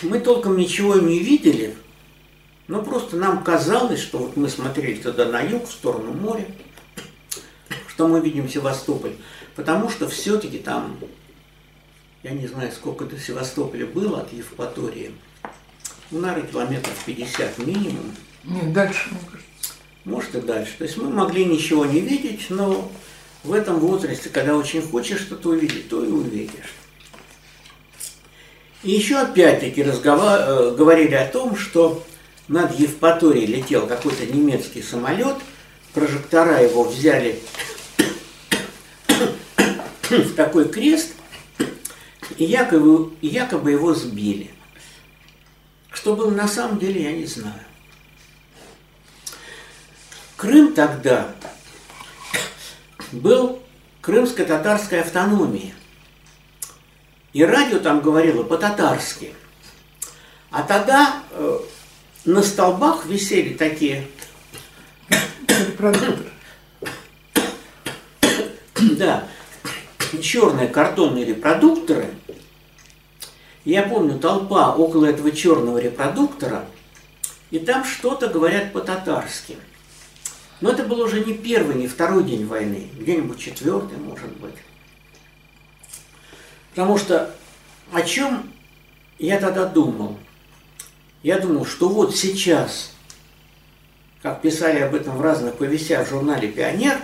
мы 0.02 0.20
толком 0.20 0.58
ничего 0.58 0.96
не 0.96 1.20
видели, 1.20 1.76
но 2.68 2.82
просто 2.82 3.18
нам 3.18 3.44
казалось, 3.44 4.00
что 4.00 4.20
вот 4.20 4.38
мы 4.38 4.50
смотрели 4.50 5.02
туда 5.02 5.26
на 5.26 5.41
юг, 5.41 5.68
в 5.68 5.72
сторону 5.72 6.14
моря, 6.14 6.48
что 7.88 8.08
мы 8.08 8.22
видим 8.22 8.50
Севастополь, 8.50 9.16
потому 9.56 9.89
что 9.89 10.08
все-таки 10.08 10.60
там, 10.60 10.98
я 12.22 12.32
не 12.32 12.48
знаю, 12.48 12.72
сколько 12.72 13.06
до 13.06 13.20
Севастополя 13.20 13.86
было 13.86 14.22
от 14.22 14.34
Евпатории, 14.34 15.12
ну, 16.12 16.20
наверное, 16.20 16.50
километров 16.50 17.04
50 17.06 17.58
минимум. 17.60 18.16
Нет, 18.44 18.72
дальше, 18.72 19.10
мне 19.10 19.20
кажется 19.32 19.54
может 20.06 20.36
и 20.36 20.41
дальше. 20.41 20.74
То 20.78 20.84
есть 20.84 20.98
мы 20.98 21.10
могли 21.10 21.46
ничего 21.46 21.86
не 21.86 22.00
видеть, 22.02 22.50
но 22.50 22.91
в 23.44 23.54
этом 23.54 23.80
возрасте, 23.80 24.30
когда 24.30 24.56
очень 24.56 24.82
хочешь 24.82 25.22
что-то 25.22 25.50
увидеть, 25.50 25.89
то 25.89 26.04
и 26.04 26.08
увидишь. 26.08 26.74
И 28.84 28.91
еще 28.91 29.18
опять-таки 29.18 29.84
разговор... 29.84 30.39
Э, 30.39 30.76
говорили 30.76 31.16
о 31.16 31.28
том, 31.28 31.56
что 31.56 32.04
над 32.48 32.78
Евпаторией 32.78 33.46
летел 33.46 33.88
какой-то 33.88 34.26
немецкий 34.26 34.82
самолет, 34.82 35.38
прожектора 35.94 36.62
его 36.62 36.84
взяли 36.84 37.39
в 40.10 40.34
такой 40.36 40.68
крест, 40.70 41.14
и 42.38 42.46
якобы, 42.46 43.14
и 43.22 43.28
якобы 43.28 43.72
его 43.72 43.94
сбили. 43.94 44.52
Что 45.91 46.16
было 46.16 46.32
на 46.32 46.48
самом 46.48 46.80
деле, 46.80 47.04
я 47.04 47.12
не 47.12 47.26
знаю. 47.26 47.60
Крым 50.36 50.74
тогда 50.74 51.34
был 53.14 53.61
крымской 54.01 54.45
татарской 54.45 55.01
автономией. 55.01 55.74
И 57.32 57.43
радио 57.43 57.80
там 57.80 58.01
говорило 58.01 58.43
по-татарски. 58.43 59.34
А 60.51 60.64
тогда 60.64 61.24
э, 61.32 61.59
на 62.26 62.43
столбах 62.43 63.05
висели 63.05 63.53
такие. 63.53 64.07
Да, 68.97 69.24
черные 70.22 70.68
картонные 70.68 71.24
репродукторы. 71.24 72.09
Я 73.64 73.84
помню, 73.84 74.20
толпа 74.20 74.76
около 74.76 75.05
этого 75.05 75.32
черного 75.32 75.78
репродуктора, 75.78 76.66
и 77.49 77.59
там 77.59 77.86
что-то 77.86 78.28
говорят 78.28 78.74
по-татарски– 78.74 79.55
но 80.64 80.72
это 80.72 80.84
был 80.84 81.01
уже 81.01 81.20
не 81.26 81.34
первый, 81.34 81.76
не 81.76 81.89
второй 81.89 82.24
день 82.24 82.45
войны, 82.45 82.88
где-нибудь 82.97 83.38
четвертый, 83.38 83.97
может 83.97 84.32
быть. 84.38 84.55
Потому 86.70 86.97
что 86.97 87.36
о 87.91 88.01
чем 88.01 88.49
я 89.20 89.41
тогда 89.41 89.66
думал? 89.66 90.18
Я 91.22 91.39
думал, 91.39 91.66
что 91.66 91.89
вот 91.89 92.16
сейчас, 92.16 92.93
как 94.22 94.41
писали 94.41 94.80
об 94.80 94.95
этом 94.95 95.18
в 95.18 95.22
разных 95.22 95.57
повестях 95.57 96.07
в 96.07 96.11
журнале 96.11 96.47
«Пионер», 96.47 96.97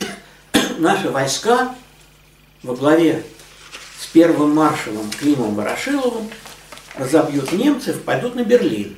наши 0.78 1.08
войска 1.08 1.72
во 2.64 2.74
главе 2.74 3.24
с 4.00 4.08
первым 4.08 4.56
маршалом 4.56 5.08
Климом 5.12 5.54
Ворошиловым 5.54 6.28
разобьют 6.96 7.52
немцев, 7.52 8.02
пойдут 8.02 8.34
на 8.34 8.42
Берлин. 8.42 8.96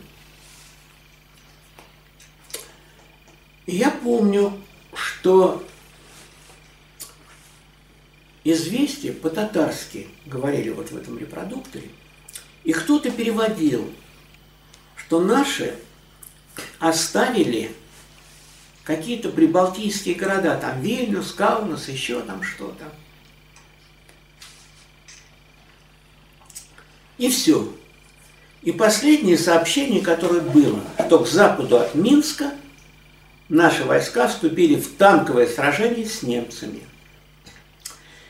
Я 3.66 3.90
помню, 3.90 4.52
что 4.94 5.64
известия 8.44 9.12
по-татарски 9.12 10.08
говорили 10.26 10.70
вот 10.70 10.90
в 10.90 10.96
этом 10.96 11.18
репродукторе, 11.18 11.90
и 12.62 12.72
кто-то 12.72 13.10
переводил, 13.10 13.90
что 14.96 15.20
наши 15.20 15.78
оставили 16.78 17.74
какие-то 18.84 19.30
прибалтийские 19.30 20.14
города, 20.14 20.58
там 20.58 20.82
Вильнюс, 20.82 21.32
Каунас, 21.32 21.88
еще 21.88 22.20
там 22.20 22.42
что-то. 22.42 22.92
И 27.16 27.30
все. 27.30 27.74
И 28.62 28.72
последнее 28.72 29.38
сообщение, 29.38 30.02
которое 30.02 30.40
было, 30.40 30.82
что 31.06 31.20
к 31.20 31.28
западу 31.28 31.78
от 31.78 31.94
Минска– 31.94 32.52
наши 33.49 33.84
войска 33.84 34.28
вступили 34.28 34.76
в 34.76 34.97
танковое 34.97 35.47
сражение 35.47 36.07
с 36.07 36.22
немцами. 36.22 36.80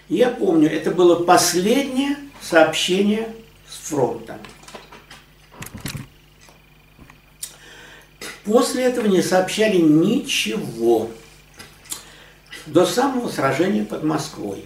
Я 0.08 0.28
помню, 0.30 0.70
это 0.70 0.90
было 0.90 1.24
последнее 1.24 2.16
сообщение 2.40 3.28
с 3.68 3.88
фронта. 3.88 4.38
После 8.44 8.84
этого 8.84 9.06
не 9.06 9.22
сообщали 9.22 9.78
ничего 9.78 11.10
до 12.66 12.84
самого 12.84 13.28
сражения 13.30 13.84
под 13.84 14.04
Москвой. 14.04 14.64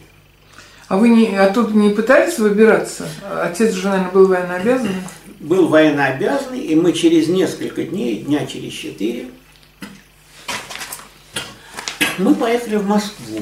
А 0.89 0.97
вы 0.97 1.11
не, 1.11 1.37
оттуда 1.37 1.73
не 1.73 1.91
пытались 1.91 2.39
выбираться? 2.39 3.09
Отец 3.43 3.75
же, 3.75 3.89
наверное, 3.89 4.11
был 4.11 4.27
военнообязанный? 4.27 4.95
Был 5.39 5.69
военнообязанный, 5.69 6.61
и 6.61 6.75
мы 6.75 6.93
через 6.93 7.29
несколько 7.29 7.85
дней, 7.85 8.23
дня 8.23 8.47
через 8.47 8.73
четыре, 8.73 9.27
мы 12.19 12.35
поехали 12.35 12.77
в 12.77 12.87
Москву. 12.87 13.41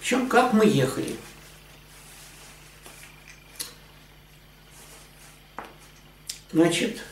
Причем 0.00 0.28
как 0.28 0.52
мы 0.52 0.66
ехали? 0.66 1.16
Значит, 6.52 7.02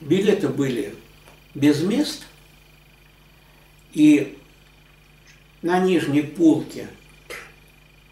билеты 0.00 0.48
были 0.48 0.94
без 1.54 1.82
мест, 1.82 2.24
и 3.92 4.38
на 5.60 5.80
нижней 5.80 6.22
полке 6.22 6.88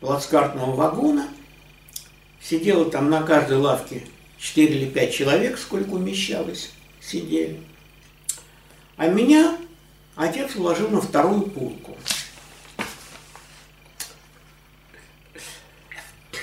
плацкартного 0.01 0.74
вагона 0.74 1.29
сидела 2.43 2.91
там 2.91 3.09
на 3.09 3.22
каждой 3.22 3.57
лавке 3.57 4.07
4 4.47 4.75
или 4.75 4.89
5 4.89 5.13
человек, 5.13 5.59
сколько 5.59 5.91
умещалось, 5.91 6.71
сидели. 7.01 7.61
А 8.97 9.09
меня 9.09 9.59
отец 10.15 10.55
уложил 10.55 10.89
на 10.89 11.01
вторую 11.01 11.43
полку. 11.43 11.97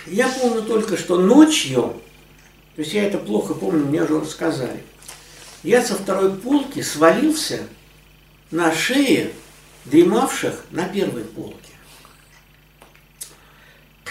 Я 0.05 0.27
помню 0.27 0.63
только, 0.63 0.97
что 0.97 1.17
ночью, 1.17 2.01
то 2.75 2.81
есть 2.81 2.93
я 2.93 3.05
это 3.05 3.17
плохо 3.17 3.53
помню, 3.53 3.85
мне 3.85 4.03
уже 4.03 4.19
рассказали, 4.19 4.83
я 5.63 5.81
со 5.81 5.95
второй 5.95 6.35
полки 6.35 6.81
свалился 6.81 7.65
на 8.51 8.75
шее 8.75 9.31
дремавших 9.85 10.65
на 10.71 10.89
первой 10.89 11.23
полке. 11.23 11.57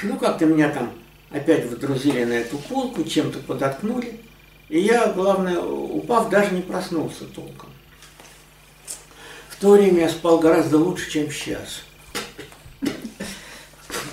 Ну, 0.03 0.16
как-то 0.16 0.47
меня 0.47 0.70
там 0.70 0.93
опять 1.32 1.66
выдрузили 1.66 2.24
на 2.24 2.34
эту 2.34 2.58
полку, 2.58 3.04
чем-то 3.04 3.38
подоткнули. 3.40 4.20
И 4.68 4.80
я, 4.80 5.12
главное, 5.12 5.58
упав, 5.60 6.30
даже 6.30 6.54
не 6.54 6.62
проснулся 6.62 7.24
толком. 7.24 7.70
В 9.48 9.56
то 9.60 9.70
время 9.72 10.02
я 10.02 10.08
спал 10.08 10.38
гораздо 10.38 10.78
лучше, 10.78 11.10
чем 11.10 11.30
сейчас. 11.30 11.82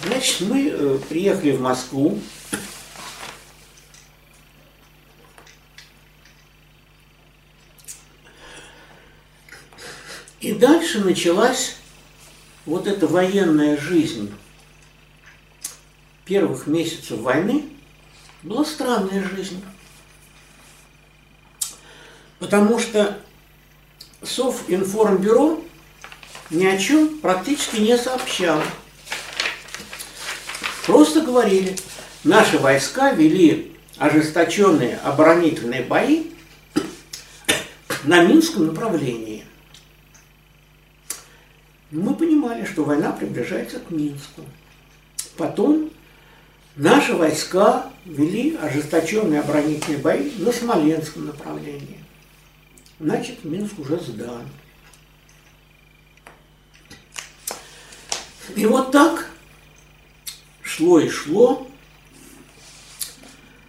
Значит, 0.06 0.42
мы 0.42 0.70
э, 0.70 1.00
приехали 1.10 1.52
в 1.52 1.62
Москву. 1.62 2.20
И 10.40 10.54
дальше 10.54 11.00
началась 11.00 11.76
вот 12.66 12.88
эта 12.88 13.08
военная 13.08 13.78
жизнь 13.78 14.34
первых 16.30 16.68
месяцев 16.68 17.20
войны. 17.20 17.66
Была 18.44 18.64
странная 18.64 19.28
жизнь. 19.28 19.62
Потому 22.38 22.80
что 22.80 23.20
Совинформбюро 24.22 25.62
ни 26.52 26.66
о 26.66 26.78
чем 26.78 27.18
практически 27.20 27.78
не 27.78 27.98
сообщало. 27.98 28.64
Просто 30.86 31.22
говорили, 31.22 31.76
наши 32.24 32.60
войска 32.60 33.12
вели 33.12 33.76
ожесточенные 33.98 34.98
оборонительные 34.98 35.84
бои 35.84 36.32
на 38.04 38.24
Минском 38.24 38.68
направлении. 38.68 39.46
Мы 41.92 42.14
понимали, 42.14 42.66
что 42.66 42.84
война 42.84 43.12
приближается 43.12 43.80
к 43.80 43.90
Минску. 43.90 44.44
Потом 45.36 45.92
наши 46.80 47.14
войска 47.14 47.92
вели 48.06 48.56
ожесточенные 48.56 49.42
оборонительные 49.42 50.00
бои 50.00 50.32
на 50.38 50.52
Смоленском 50.52 51.28
направлении. 51.28 52.04
Значит, 53.00 53.44
Минск 53.44 53.78
уже 53.80 54.00
сдан. 54.00 54.48
И 58.56 58.66
вот 58.66 58.92
так 58.92 59.30
шло 60.64 61.00
и 61.00 61.10
шло, 61.10 61.68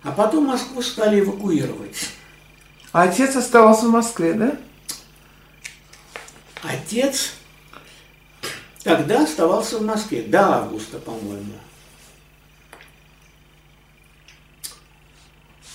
а 0.03 0.13
потом 0.13 0.47
Москву 0.47 0.81
стали 0.81 1.21
эвакуировать. 1.21 2.09
А 2.93 3.03
отец 3.03 3.37
оставался 3.37 3.87
в 3.87 3.91
Москве, 3.91 4.35
да? 4.35 4.59
Отец 6.63 7.33
тогда 8.83 9.25
оставался 9.25 9.79
в 9.79 9.83
Москве, 9.83 10.23
до 10.23 10.57
августа, 10.57 10.99
по-моему. 10.99 11.55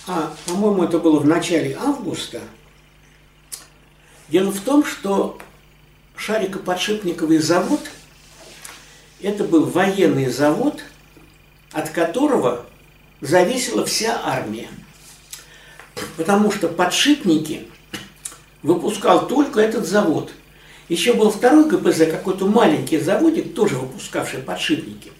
А, 0.06 0.34
по-моему, 0.46 0.84
это 0.84 0.98
было 0.98 1.18
в 1.18 1.26
начале 1.26 1.76
августа. 1.76 2.40
Дело 4.28 4.50
в 4.50 4.60
том, 4.60 4.84
что 4.84 5.38
шарикоподшипниковый 6.16 7.38
завод– 7.38 7.80
это 9.22 9.44
был 9.44 9.64
военный 9.66 10.30
завод– 10.30 10.82
от 11.76 11.90
которого 11.90 12.64
зависела 13.20 13.84
вся 13.84 14.18
армия. 14.24 14.68
Потому 16.16 16.50
что 16.50 16.68
подшипники 16.68 17.66
выпускал 18.62 19.28
только 19.28 19.60
этот 19.60 19.86
завод. 19.86 20.32
Еще 20.88 21.12
был 21.12 21.30
второй 21.30 21.68
ГПЗ, 21.68 22.10
какой-то 22.10 22.46
маленький 22.46 22.98
заводик, 22.98 23.54
тоже 23.54 23.76
выпускавший 23.76 24.40
подшипники. 24.40 25.12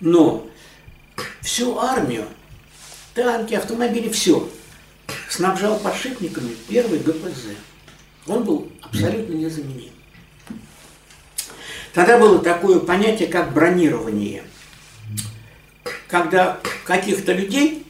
Но 0.00 0.46
всю 1.46 1.78
армию, 1.78 2.26
танки, 3.14 3.54
автомобили, 3.54 4.08
все 4.08 4.50
снабжал 5.28 5.78
подшипниками 5.78 6.56
первый 6.68 6.98
ГПЗ. 6.98 7.54
Он 8.26 8.42
был 8.42 8.68
абсолютно 8.82 9.32
незаменим. 9.32 9.92
Тогда 11.94 12.18
было 12.18 12.40
такое 12.40 12.80
понятие, 12.80 13.28
как 13.28 13.54
бронирование. 13.54 14.42
Когда 16.08 16.58
каких-то 16.84 17.32
людей 17.32 17.86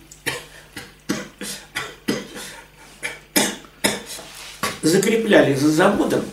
закрепляли 4.82 5.54
за 5.54 5.70
заводом, 5.70 6.24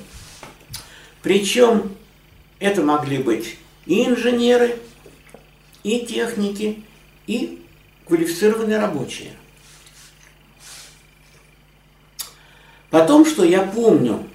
причем 1.21 1.95
это 2.59 2.81
могли 2.81 3.17
быть 3.17 3.57
и 3.85 4.05
инженеры, 4.05 4.77
и 5.83 6.05
техники, 6.05 6.83
и 7.27 7.61
квалифицированные 8.05 8.79
рабочие. 8.79 9.33
Потом, 12.89 13.25
что 13.25 13.43
я 13.43 13.61
помню, 13.63 14.27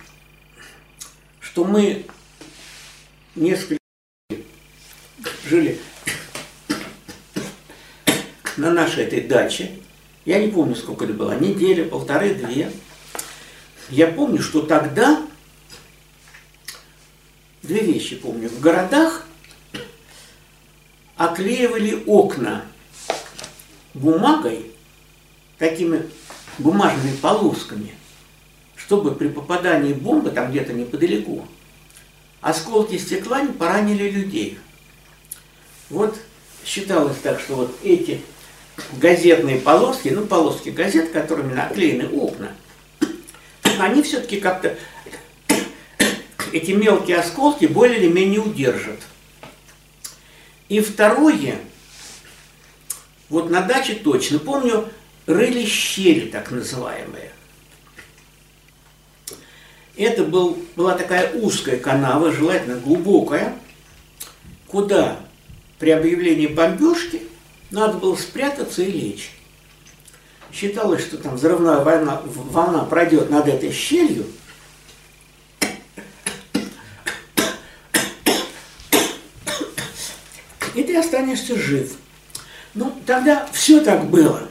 что 1.40 1.64
мы 1.64 2.06
несколько 3.36 3.78
жили 5.46 5.78
на 8.56 8.70
нашей 8.70 9.04
этой 9.04 9.20
даче. 9.20 9.78
Я 10.24 10.40
не 10.44 10.48
помню, 10.48 10.74
сколько 10.74 11.04
это 11.04 11.14
было, 11.14 11.38
неделя, 11.38 11.84
полторы, 11.84 12.34
две. 12.34 12.70
Я 13.90 14.08
помню, 14.08 14.42
что 14.42 14.62
тогда 14.62 15.24
две 17.62 17.80
вещи 17.80 18.16
помню. 18.16 18.48
В 18.48 18.60
городах 18.60 19.26
оклеивали 21.16 22.02
окна 22.06 22.64
бумагой, 23.98 24.66
такими 25.58 26.08
бумажными 26.58 27.16
полосками, 27.16 27.94
чтобы 28.76 29.14
при 29.14 29.28
попадании 29.28 29.92
бомбы 29.92 30.30
там 30.30 30.50
где-то 30.50 30.72
неподалеку 30.72 31.46
осколки 32.40 32.96
стекла 32.98 33.42
не 33.42 33.52
поранили 33.52 34.10
людей. 34.10 34.58
Вот 35.90 36.18
считалось 36.64 37.16
так, 37.22 37.40
что 37.40 37.54
вот 37.56 37.74
эти 37.82 38.20
газетные 39.00 39.58
полоски, 39.58 40.08
ну 40.08 40.26
полоски 40.26 40.68
газет, 40.68 41.10
которыми 41.10 41.54
наклеены 41.54 42.08
окна, 42.08 42.52
они 43.78 44.02
все-таки 44.02 44.40
как-то 44.40 44.76
эти 46.52 46.72
мелкие 46.72 47.18
осколки 47.18 47.66
более 47.66 47.98
или 47.98 48.08
менее 48.08 48.40
удержат. 48.40 49.00
И 50.68 50.80
второе, 50.80 51.58
вот 53.28 53.50
на 53.50 53.62
даче 53.62 53.94
точно, 53.94 54.38
помню, 54.38 54.88
рыли 55.26 55.64
щели 55.66 56.28
так 56.30 56.50
называемые. 56.50 57.30
Это 59.96 60.24
был, 60.24 60.58
была 60.76 60.94
такая 60.94 61.32
узкая 61.32 61.76
канава, 61.76 62.32
желательно 62.32 62.78
глубокая, 62.78 63.56
куда 64.68 65.20
при 65.78 65.90
объявлении 65.90 66.46
бомбежки 66.46 67.22
надо 67.70 67.98
было 67.98 68.14
спрятаться 68.16 68.82
и 68.82 68.90
лечь. 68.90 69.32
Считалось, 70.52 71.02
что 71.02 71.18
там 71.18 71.34
взрывная 71.34 71.78
волна, 71.78 72.22
волна 72.24 72.84
пройдет 72.84 73.28
над 73.28 73.48
этой 73.48 73.72
щелью, 73.72 74.26
и 80.74 80.82
ты 80.82 80.96
останешься 80.96 81.58
жив. 81.58 81.96
Ну, 82.74 82.92
тогда 83.06 83.48
все 83.52 83.80
так 83.80 84.06
было. 84.06 84.48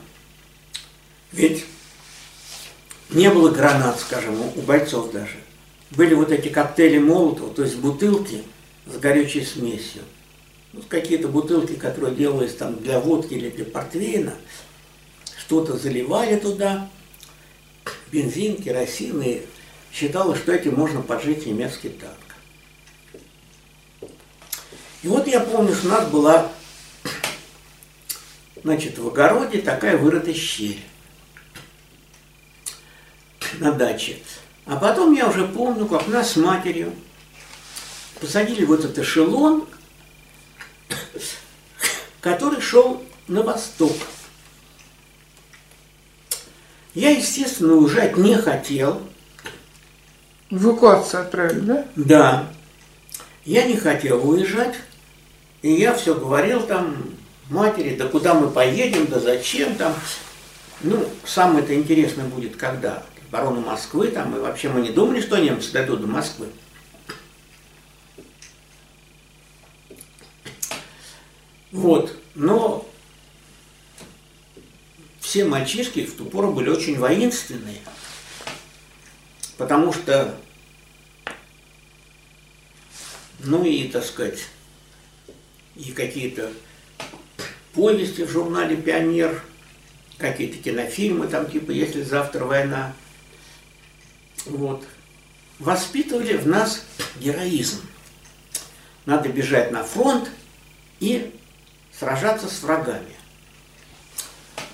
Ведь 1.31 1.65
не 3.09 3.29
было 3.29 3.49
гранат, 3.49 3.99
скажем, 3.99 4.39
у 4.41 4.61
бойцов 4.61 5.11
даже. 5.11 5.37
Были 5.91 6.13
вот 6.13 6.31
эти 6.31 6.49
коктейли 6.49 6.97
Молотова, 6.97 7.53
то 7.53 7.63
есть 7.63 7.77
бутылки 7.77 8.43
с 8.85 8.97
горючей 8.97 9.45
смесью. 9.45 10.01
Ну, 10.73 10.81
какие-то 10.87 11.27
бутылки, 11.27 11.73
которые 11.73 12.15
делались 12.15 12.55
там 12.55 12.75
для 12.75 12.99
водки 12.99 13.33
или 13.33 13.49
для 13.49 13.65
портвейна, 13.65 14.33
что-то 15.39 15.77
заливали 15.77 16.37
туда, 16.37 16.89
бензин, 18.11 18.61
керосин, 18.61 19.21
и 19.21 19.41
считалось, 19.93 20.39
что 20.39 20.51
этим 20.51 20.75
можно 20.75 21.01
поджечь 21.01 21.45
немецкий 21.45 21.89
танк. 21.89 22.17
И 25.03 25.07
вот 25.07 25.27
я 25.27 25.39
помню, 25.39 25.73
что 25.73 25.87
у 25.87 25.91
нас 25.91 26.09
была, 26.09 26.51
значит, 28.63 28.97
в 28.97 29.07
огороде 29.07 29.61
такая 29.61 29.97
вырытая 29.97 30.33
щель 30.33 30.79
на 33.59 33.71
даче. 33.71 34.17
А 34.65 34.75
потом 34.75 35.13
я 35.13 35.27
уже 35.27 35.47
помню, 35.47 35.85
как 35.87 36.07
нас 36.07 36.31
с 36.31 36.35
матерью 36.35 36.93
посадили 38.19 38.65
вот 38.65 38.79
этот 38.79 38.99
эшелон, 38.99 39.67
который 42.19 42.61
шел 42.61 43.03
на 43.27 43.43
восток. 43.43 43.95
Я, 46.93 47.11
естественно, 47.11 47.75
уезжать 47.75 48.17
не 48.17 48.35
хотел. 48.35 49.01
Эвакуацию 50.49 51.21
отправили, 51.21 51.59
да? 51.59 51.85
Да. 51.95 52.47
Я 53.45 53.63
не 53.63 53.77
хотел 53.77 54.27
уезжать. 54.27 54.75
И 55.61 55.73
я 55.73 55.93
все 55.93 56.15
говорил 56.15 56.61
там 56.63 57.16
матери, 57.49 57.95
да 57.95 58.07
куда 58.07 58.33
мы 58.33 58.49
поедем, 58.49 59.07
да 59.07 59.19
зачем 59.19 59.75
там. 59.75 59.93
Ну, 60.81 61.09
самое 61.25 61.63
это 61.63 61.73
интересное 61.73 62.25
будет 62.25 62.55
когда 62.55 63.03
оборону 63.29 63.61
Москвы, 63.61 64.09
там, 64.09 64.35
и 64.35 64.39
вообще 64.39 64.69
мы 64.69 64.81
не 64.81 64.89
думали, 64.89 65.21
что 65.21 65.37
немцы 65.37 65.71
дойдут 65.71 66.01
до 66.01 66.07
Москвы. 66.07 66.47
Вот, 71.71 72.17
но 72.35 72.87
все 75.19 75.43
мальчишки 75.43 76.05
в 76.05 76.15
ту 76.15 76.25
пору 76.25 76.53
были 76.53 76.69
очень 76.69 76.97
воинственные, 76.97 77.81
потому 79.57 79.91
что, 79.91 80.35
ну 83.39 83.65
и, 83.65 83.89
так 83.89 84.05
сказать, 84.05 84.39
и 85.75 85.91
какие-то 85.91 86.51
повести 87.77 88.23
в 88.23 88.31
журнале 88.31 88.75
«Пионер», 88.75 89.39
какие-то 90.17 90.57
кинофильмы, 90.57 91.27
там 91.27 91.49
типа 91.49 91.69
«Если 91.69 92.01
завтра 92.01 92.43
война». 92.43 92.91
Вот. 94.47 94.83
Воспитывали 95.59 96.37
в 96.37 96.47
нас 96.47 96.83
героизм. 97.17 97.81
Надо 99.05 99.29
бежать 99.29 99.71
на 99.71 99.83
фронт 99.83 100.27
и 100.99 101.31
сражаться 101.97 102.47
с 102.47 102.63
врагами. 102.63 103.15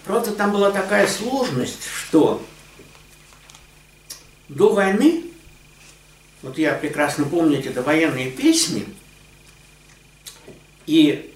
Правда, 0.06 0.32
там 0.32 0.54
была 0.54 0.72
такая 0.72 1.06
сложность, 1.06 1.86
что 1.86 2.42
до 4.48 4.72
войны, 4.72 5.26
вот 6.42 6.58
я 6.58 6.74
прекрасно 6.74 7.26
помню 7.26 7.60
эти 7.60 7.68
довоенные 7.68 8.32
песни, 8.32 8.86
и 10.86 11.33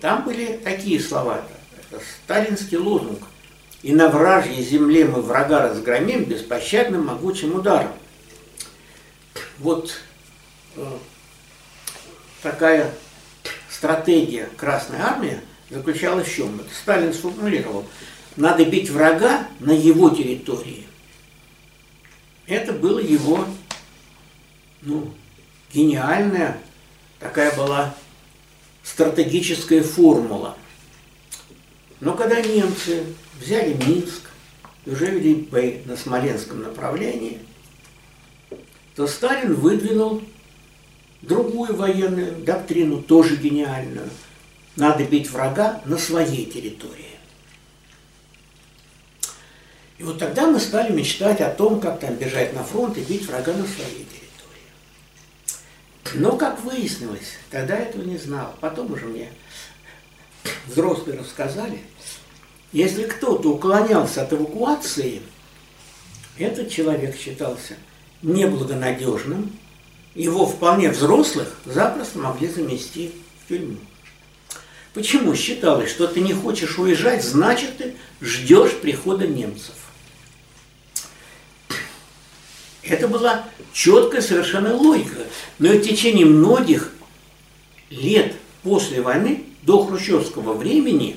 там 0.00 0.24
были 0.24 0.60
такие 0.62 1.00
слова, 1.00 1.42
это 1.90 2.02
сталинский 2.24 2.76
лозунг. 2.76 3.22
И 3.82 3.92
на 3.92 4.08
вражьей 4.08 4.62
земле 4.62 5.04
мы 5.04 5.22
врага 5.22 5.62
разгромим 5.62 6.24
беспощадным 6.24 7.06
могучим 7.06 7.54
ударом. 7.54 7.92
Вот 9.58 9.94
э, 10.76 10.98
такая 12.42 12.92
стратегия 13.70 14.48
Красной 14.56 14.98
Армии 14.98 15.40
заключалась 15.70 16.26
в 16.26 16.34
чем? 16.34 16.60
Это 16.60 16.74
Сталин 16.74 17.14
сформулировал. 17.14 17.86
Надо 18.36 18.64
бить 18.64 18.90
врага 18.90 19.46
на 19.60 19.72
его 19.72 20.10
территории. 20.10 20.86
Это 22.46 22.72
было 22.72 22.98
его 22.98 23.44
ну, 24.82 25.12
гениальная 25.72 26.58
такая 27.18 27.54
была 27.56 27.94
стратегическая 28.88 29.82
формула. 29.82 30.56
Но 32.00 32.14
когда 32.14 32.40
немцы 32.40 33.04
взяли 33.40 33.74
Минск 33.74 34.30
уже 34.86 35.06
вели 35.06 35.34
бои 35.34 35.78
на 35.84 35.96
Смоленском 35.96 36.62
направлении, 36.62 37.38
то 38.96 39.06
Сталин 39.06 39.54
выдвинул 39.54 40.22
другую 41.22 41.76
военную 41.76 42.36
доктрину, 42.36 43.02
тоже 43.02 43.36
гениальную. 43.36 44.08
Надо 44.76 45.04
бить 45.04 45.30
врага 45.30 45.82
на 45.84 45.98
своей 45.98 46.46
территории. 46.46 47.04
И 49.98 50.04
вот 50.04 50.18
тогда 50.18 50.46
мы 50.46 50.60
стали 50.60 50.92
мечтать 50.92 51.40
о 51.40 51.50
том, 51.50 51.80
как 51.80 52.00
там 52.00 52.14
бежать 52.14 52.54
на 52.54 52.62
фронт 52.62 52.96
и 52.96 53.00
бить 53.00 53.26
врага 53.26 53.52
на 53.52 53.66
своей 53.66 54.06
территории. 54.06 54.27
Но, 56.14 56.36
как 56.36 56.62
выяснилось, 56.62 57.36
тогда 57.50 57.76
этого 57.76 58.02
не 58.02 58.16
знал. 58.16 58.54
Потом 58.60 58.92
уже 58.92 59.06
мне 59.06 59.30
взрослые 60.66 61.18
рассказали, 61.18 61.80
если 62.72 63.04
кто-то 63.04 63.52
уклонялся 63.52 64.22
от 64.22 64.32
эвакуации, 64.32 65.22
этот 66.38 66.70
человек 66.70 67.16
считался 67.16 67.74
неблагонадежным, 68.22 69.52
его 70.14 70.46
вполне 70.46 70.90
взрослых 70.90 71.54
запросто 71.64 72.18
могли 72.18 72.48
замести 72.48 73.12
в 73.44 73.48
тюрьму. 73.48 73.78
Почему 74.94 75.34
считалось, 75.34 75.90
что 75.90 76.06
ты 76.06 76.20
не 76.20 76.32
хочешь 76.32 76.78
уезжать, 76.78 77.24
значит 77.24 77.78
ты 77.78 77.94
ждешь 78.20 78.76
прихода 78.80 79.26
немцев? 79.26 79.74
Это 82.88 83.08
была 83.08 83.44
четкая 83.72 84.20
совершенно 84.20 84.74
логика. 84.74 85.20
Но 85.58 85.68
в 85.68 85.80
течение 85.80 86.26
многих 86.26 86.92
лет 87.90 88.34
после 88.62 89.00
войны, 89.00 89.44
до 89.62 89.84
хрущевского 89.84 90.54
времени, 90.54 91.16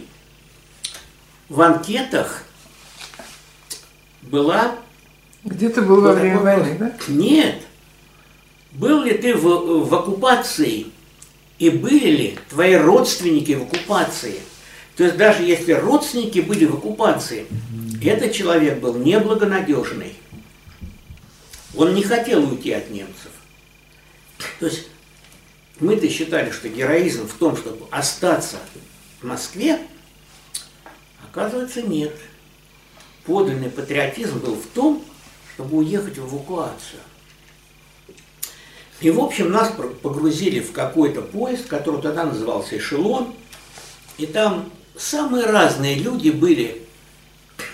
в 1.49 1.61
анкетах 1.61 2.43
была... 4.23 4.75
Где 5.43 5.69
ты 5.69 5.81
был 5.81 6.01
во 6.01 6.13
время 6.13 6.39
войны, 6.39 6.75
да? 6.79 6.93
Нет. 7.07 7.61
Был 8.73 9.03
ли 9.03 9.17
ты 9.17 9.35
в, 9.35 9.85
в 9.85 9.95
оккупации 9.95 10.87
и 11.57 11.69
были 11.69 12.09
ли 12.09 12.39
твои 12.49 12.75
родственники 12.75 13.53
в 13.53 13.63
оккупации? 13.63 14.39
То 14.95 15.03
есть 15.03 15.17
даже 15.17 15.43
если 15.43 15.73
родственники 15.73 16.39
были 16.39 16.65
в 16.65 16.75
оккупации, 16.75 17.47
этот 18.03 18.33
человек 18.33 18.79
был 18.79 18.95
неблагонадежный. 18.95 20.15
Он 21.75 21.93
не 21.93 22.03
хотел 22.03 22.43
уйти 22.49 22.71
от 22.71 22.89
немцев. 22.89 23.31
То 24.59 24.65
есть 24.65 24.87
мы-то 25.79 26.09
считали, 26.09 26.51
что 26.51 26.69
героизм 26.69 27.27
в 27.27 27.33
том, 27.33 27.55
чтобы 27.55 27.85
остаться 27.91 28.57
в 29.21 29.25
Москве, 29.25 29.79
оказывается, 31.29 31.81
нет. 31.81 32.15
Подлинный 33.25 33.69
патриотизм 33.69 34.39
был 34.39 34.55
в 34.55 34.65
том, 34.67 35.03
чтобы 35.53 35.77
уехать 35.77 36.17
в 36.17 36.27
эвакуацию. 36.27 36.99
И, 38.99 39.09
в 39.09 39.19
общем, 39.19 39.51
нас 39.51 39.73
погрузили 40.01 40.59
в 40.59 40.71
какой-то 40.71 41.21
поезд, 41.21 41.67
который 41.67 42.01
тогда 42.01 42.25
назывался 42.25 42.77
«Эшелон», 42.77 43.33
и 44.17 44.27
там 44.27 44.71
самые 44.95 45.45
разные 45.45 45.95
люди 45.95 46.29
были 46.29 46.83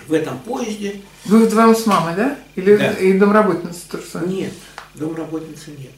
в 0.06 0.12
этом 0.12 0.38
поезде. 0.38 1.00
Вы 1.24 1.46
вдвоем 1.46 1.74
с 1.74 1.86
мамой, 1.86 2.14
да? 2.16 2.38
Или 2.56 2.76
Да. 2.76 2.92
и 2.92 3.18
домработница 3.18 3.80
тоже? 3.90 4.26
Нет, 4.26 4.52
домработницы 4.94 5.70
нет. 5.72 5.92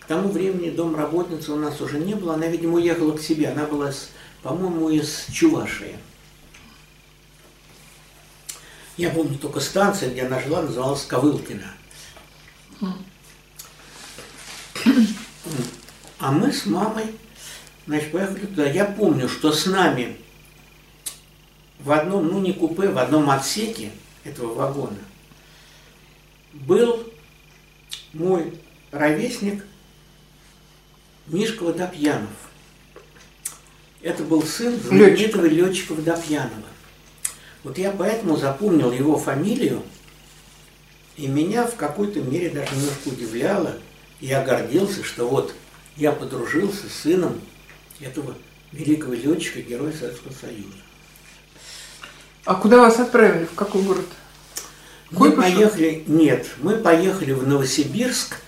К 0.00 0.06
тому 0.06 0.28
времени 0.28 0.70
домработницы 0.70 1.52
у 1.52 1.56
нас 1.56 1.80
уже 1.80 1.98
не 1.98 2.14
было. 2.14 2.34
Она, 2.34 2.46
видимо, 2.46 2.74
уехала 2.74 3.16
к 3.16 3.22
себе. 3.22 3.48
Она 3.48 3.64
была, 3.64 3.90
по-моему, 4.42 4.90
из 4.90 5.26
Чувашии. 5.32 5.96
Я 8.96 9.10
помню 9.10 9.38
только 9.38 9.60
станция, 9.60 10.10
где 10.10 10.22
она 10.24 10.40
жила, 10.40 10.62
называлась 10.62 11.04
Ковылкина. 11.04 11.64
А 16.18 16.30
мы 16.32 16.52
с 16.52 16.66
мамой, 16.66 17.06
значит, 17.86 18.12
поехали 18.12 18.46
туда. 18.46 18.66
Я 18.70 18.84
помню, 18.84 19.28
что 19.28 19.52
с 19.52 19.66
нами 19.66 20.16
в 21.84 21.92
одном, 21.92 22.28
ну 22.28 22.40
не 22.40 22.52
купе, 22.52 22.88
в 22.88 22.98
одном 22.98 23.30
отсеке 23.30 23.90
этого 24.24 24.54
вагона 24.54 24.98
был 26.52 27.04
мой 28.12 28.54
ровесник 28.90 29.64
Мишка 31.26 31.64
Водопьянов. 31.64 32.30
Это 34.00 34.22
был 34.22 34.42
сын 34.42 34.78
знаменитого 34.78 35.46
летчика 35.46 35.92
Водопьянова. 35.92 36.68
Вот 37.62 37.78
я 37.78 37.90
поэтому 37.90 38.36
запомнил 38.36 38.92
его 38.92 39.18
фамилию, 39.18 39.82
и 41.16 41.26
меня 41.26 41.66
в 41.66 41.76
какой-то 41.76 42.20
мере 42.20 42.50
даже 42.50 42.74
немножко 42.74 43.08
удивляло. 43.08 43.76
Я 44.20 44.44
гордился, 44.44 45.02
что 45.02 45.28
вот 45.28 45.54
я 45.96 46.12
подружился 46.12 46.88
с 46.88 47.02
сыном 47.02 47.40
этого 48.00 48.34
великого 48.72 49.14
летчика, 49.14 49.62
героя 49.62 49.92
Советского 49.92 50.32
Союза. 50.32 50.83
А 52.44 52.54
куда 52.54 52.78
вас 52.78 52.98
отправили? 53.00 53.46
В 53.46 53.54
какой 53.54 53.82
город? 53.82 54.06
Мы 55.10 55.30
Куйбышев? 55.30 55.54
поехали, 55.54 56.04
нет, 56.06 56.46
мы 56.58 56.76
поехали 56.76 57.32
в 57.32 57.46
Новосибирск, 57.46 58.40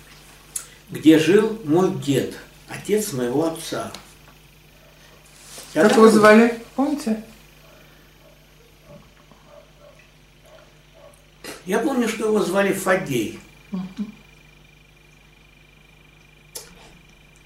где 0.89 1.17
жил 1.17 1.59
мой 1.63 1.91
дед, 1.91 2.35
отец 2.67 3.13
моего 3.13 3.45
отца. 3.45 3.91
Как 5.73 5.89
Тогда 5.89 5.95
его 5.95 6.09
звали? 6.09 6.63
Помните? 6.75 7.23
Я 11.65 11.79
помню, 11.79 12.07
что 12.07 12.27
его 12.27 12.43
звали 12.43 12.73
Фадей. 12.73 13.39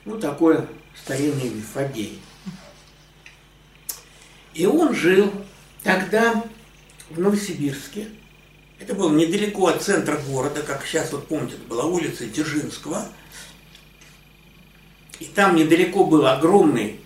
Ну, 0.05 0.19
такое 0.19 0.67
старинное 0.95 1.43
имя 1.43 1.63
Фадей. 1.73 2.19
И 4.53 4.65
он 4.65 4.93
жил 4.93 5.31
тогда 5.83 6.43
в 7.09 7.19
Новосибирске. 7.19 8.07
Это 8.79 8.95
было 8.95 9.13
недалеко 9.13 9.67
от 9.67 9.83
центра 9.83 10.17
города, 10.17 10.61
как 10.61 10.85
сейчас, 10.85 11.11
вот 11.11 11.27
помните, 11.27 11.55
это 11.55 11.67
была 11.67 11.85
улица 11.85 12.25
Дзержинского. 12.25 13.07
И 15.19 15.25
там 15.25 15.55
недалеко 15.55 16.05
был 16.05 16.25
огромный, 16.25 16.99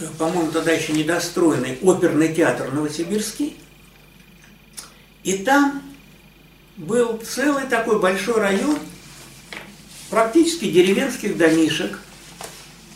э, 0.00 0.06
по-моему, 0.18 0.50
тогда 0.50 0.72
еще 0.72 0.92
недостроенный 0.92 1.78
оперный 1.80 2.34
театр 2.34 2.72
Новосибирский. 2.72 3.56
И 5.22 5.38
там 5.38 5.80
был 6.76 7.18
целый 7.18 7.66
такой 7.68 8.00
большой 8.00 8.40
район 8.40 8.76
практически 10.10 10.70
деревенских 10.70 11.36
домишек, 11.36 12.00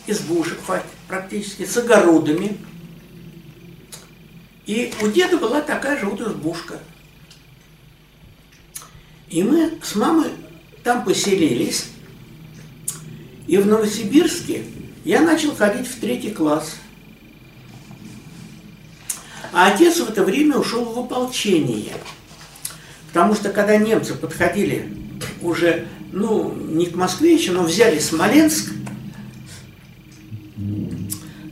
избушек 0.05 0.59
практически, 1.07 1.65
с 1.65 1.77
огородами. 1.77 2.57
И 4.67 4.93
у 5.01 5.07
деда 5.07 5.37
была 5.37 5.61
такая 5.61 5.97
же 5.97 6.05
вот 6.05 6.19
избушка. 6.21 6.79
И 9.29 9.41
мы 9.41 9.71
с 9.81 9.95
мамой 9.95 10.29
там 10.83 11.05
поселились. 11.05 11.85
И 13.47 13.57
в 13.57 13.65
Новосибирске 13.65 14.65
я 15.05 15.21
начал 15.21 15.55
ходить 15.55 15.87
в 15.87 15.99
третий 16.01 16.31
класс. 16.31 16.75
А 19.53 19.71
отец 19.73 20.01
в 20.01 20.09
это 20.09 20.23
время 20.23 20.57
ушел 20.57 20.83
в 20.83 20.99
ополчение. 20.99 21.93
Потому 23.07 23.35
что 23.35 23.49
когда 23.51 23.77
немцы 23.77 24.15
подходили 24.15 24.93
уже, 25.41 25.87
ну, 26.11 26.53
не 26.53 26.87
к 26.87 26.95
Москве 26.95 27.35
еще, 27.35 27.53
но 27.53 27.63
взяли 27.63 27.99
Смоленск, 27.99 28.73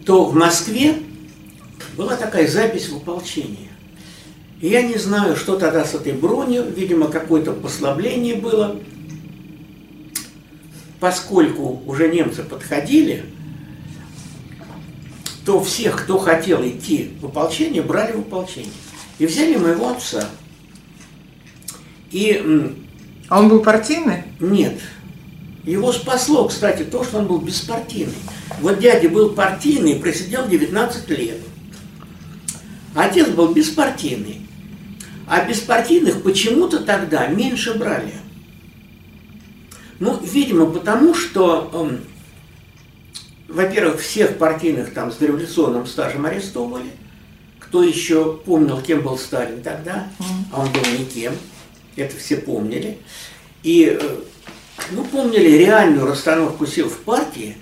то 0.06 0.26
в 0.26 0.36
Москве 0.36 0.98
была 1.96 2.16
такая 2.16 2.48
запись 2.48 2.90
в 2.90 2.98
ополчение. 2.98 3.70
И 4.62 4.68
я 4.68 4.82
не 4.82 4.98
знаю, 4.98 5.36
что 5.36 5.58
тогда 5.58 5.86
с 5.86 5.94
этой 5.94 6.14
бронью, 6.14 6.66
видимо, 6.76 7.08
какое-то 7.08 7.52
послабление 7.52 8.36
было. 8.36 8.78
Поскольку 11.00 11.82
уже 11.86 12.08
немцы 12.08 12.42
подходили, 12.44 13.26
то 15.46 15.64
всех, 15.64 16.04
кто 16.04 16.18
хотел 16.18 16.66
идти 16.66 17.12
в 17.22 17.26
ополчение, 17.26 17.82
брали 17.82 18.14
в 18.14 18.20
ополчение. 18.22 18.72
И 19.20 19.26
взяли 19.26 19.56
моего 19.58 19.90
отца. 19.90 20.28
И... 22.12 22.74
А 23.28 23.40
он 23.40 23.50
был 23.50 23.62
партийный? 23.62 24.24
Нет. 24.40 24.80
Его 25.64 25.92
спасло, 25.92 26.48
кстати, 26.48 26.84
то, 26.84 27.04
что 27.04 27.20
он 27.20 27.28
был 27.28 27.40
беспартийный. 27.40 28.14
Вот 28.62 28.80
дядя 28.80 29.10
был 29.10 29.30
партийный, 29.30 29.96
просидел 29.96 30.48
19 30.48 31.10
лет. 31.10 31.40
Отец 32.96 33.28
был 33.28 33.54
беспартийный. 33.54 34.42
А 35.28 35.44
беспартийных 35.46 36.24
почему-то 36.24 36.80
тогда 36.80 37.28
меньше 37.28 37.74
брали. 37.74 38.14
Ну, 40.00 40.20
видимо, 40.22 40.68
потому 40.68 41.14
что, 41.14 41.70
э, 41.74 41.98
во-первых, 43.50 44.02
всех 44.02 44.38
партийных 44.38 44.94
там 44.94 45.12
с 45.12 45.16
дореволюционным 45.16 45.86
стажем 45.88 46.26
арестовывали. 46.26 46.92
Кто 47.60 47.84
еще 47.84 48.38
помнил, 48.38 48.82
кем 48.82 49.02
был 49.02 49.18
Сталин 49.18 49.62
тогда, 49.62 50.08
а 50.52 50.62
он 50.62 50.72
был 50.72 50.82
никем. 50.98 51.34
Это 51.96 52.16
все 52.16 52.38
помнили. 52.38 53.00
И, 53.64 53.98
э, 54.00 54.18
ну, 54.92 55.04
помнили 55.04 55.58
реальную 55.58 56.06
расстановку 56.06 56.66
сил 56.66 56.88
в 56.88 57.00
партии. 57.00 57.58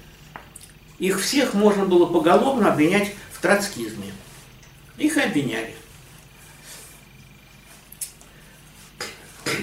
Их 1.00 1.22
всех 1.22 1.54
можно 1.54 1.86
было 1.86 2.06
поголовно 2.06 2.72
обвинять 2.72 3.14
в 3.32 3.42
троцкизме. 3.42 4.12
Их 4.98 5.18
обвиняли. 5.18 5.74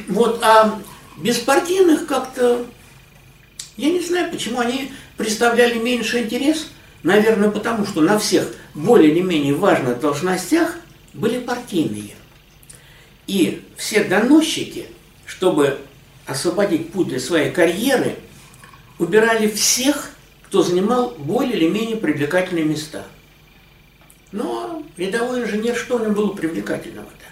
Вот, 0.08 0.40
а 0.42 0.80
беспартийных 1.18 2.06
как-то, 2.06 2.66
я 3.76 3.90
не 3.90 4.00
знаю, 4.00 4.30
почему 4.30 4.60
они 4.60 4.92
представляли 5.16 5.78
меньше 5.78 6.22
интерес. 6.22 6.68
Наверное, 7.02 7.50
потому 7.50 7.86
что 7.86 8.00
на 8.02 8.18
всех 8.18 8.52
более 8.74 9.10
или 9.10 9.20
менее 9.20 9.54
важных 9.54 10.00
должностях 10.00 10.76
были 11.14 11.38
партийные. 11.38 12.14
И 13.26 13.62
все 13.76 14.04
доносчики, 14.04 14.86
чтобы 15.24 15.78
освободить 16.26 16.92
путь 16.92 17.08
для 17.08 17.20
своей 17.20 17.52
карьеры, 17.52 18.16
убирали 18.98 19.48
всех, 19.48 20.10
кто 20.42 20.62
занимал 20.62 21.10
более 21.10 21.56
или 21.56 21.68
менее 21.68 21.96
привлекательные 21.96 22.64
места. 22.64 23.06
Но 24.32 24.82
рядовой 24.96 25.42
инженер, 25.42 25.76
что 25.76 25.98
в 25.98 26.02
нем 26.02 26.14
было 26.14 26.32
привлекательного-то? 26.32 27.24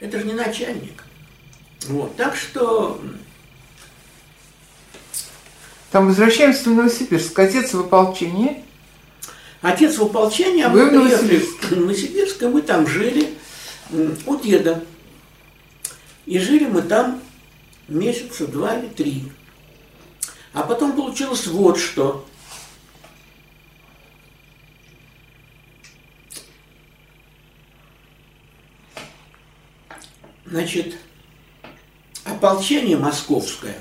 Это 0.00 0.18
же 0.18 0.26
не 0.26 0.34
начальник. 0.34 1.04
Вот, 1.86 2.16
так 2.16 2.34
что... 2.36 3.00
Там 5.90 6.06
возвращаемся 6.06 6.70
в 6.70 6.74
Новосибирск. 6.74 7.38
Отец 7.38 7.74
в 7.74 7.80
ополчении. 7.80 8.64
Отец 9.60 9.98
в 9.98 10.02
ополчении, 10.02 10.62
а 10.62 10.70
мы 10.70 10.88
приехали 10.88 11.38
в 11.38 11.70
Новосибирск, 11.70 12.42
и 12.42 12.46
мы 12.46 12.62
там 12.62 12.86
жили 12.86 13.34
у 14.26 14.36
деда. 14.36 14.82
И 16.26 16.38
жили 16.38 16.66
мы 16.66 16.82
там 16.82 17.20
месяца 17.88 18.46
два 18.46 18.78
или 18.78 18.88
три. 18.88 19.30
А 20.52 20.62
потом 20.62 20.92
получилось 20.92 21.46
вот 21.46 21.78
что. 21.78 22.26
Значит, 30.52 30.96
ополчение 32.24 32.98
московское 32.98 33.74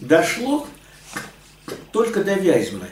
дошло 0.00 0.68
только 1.90 2.22
до 2.22 2.34
Вязьмы. 2.34 2.86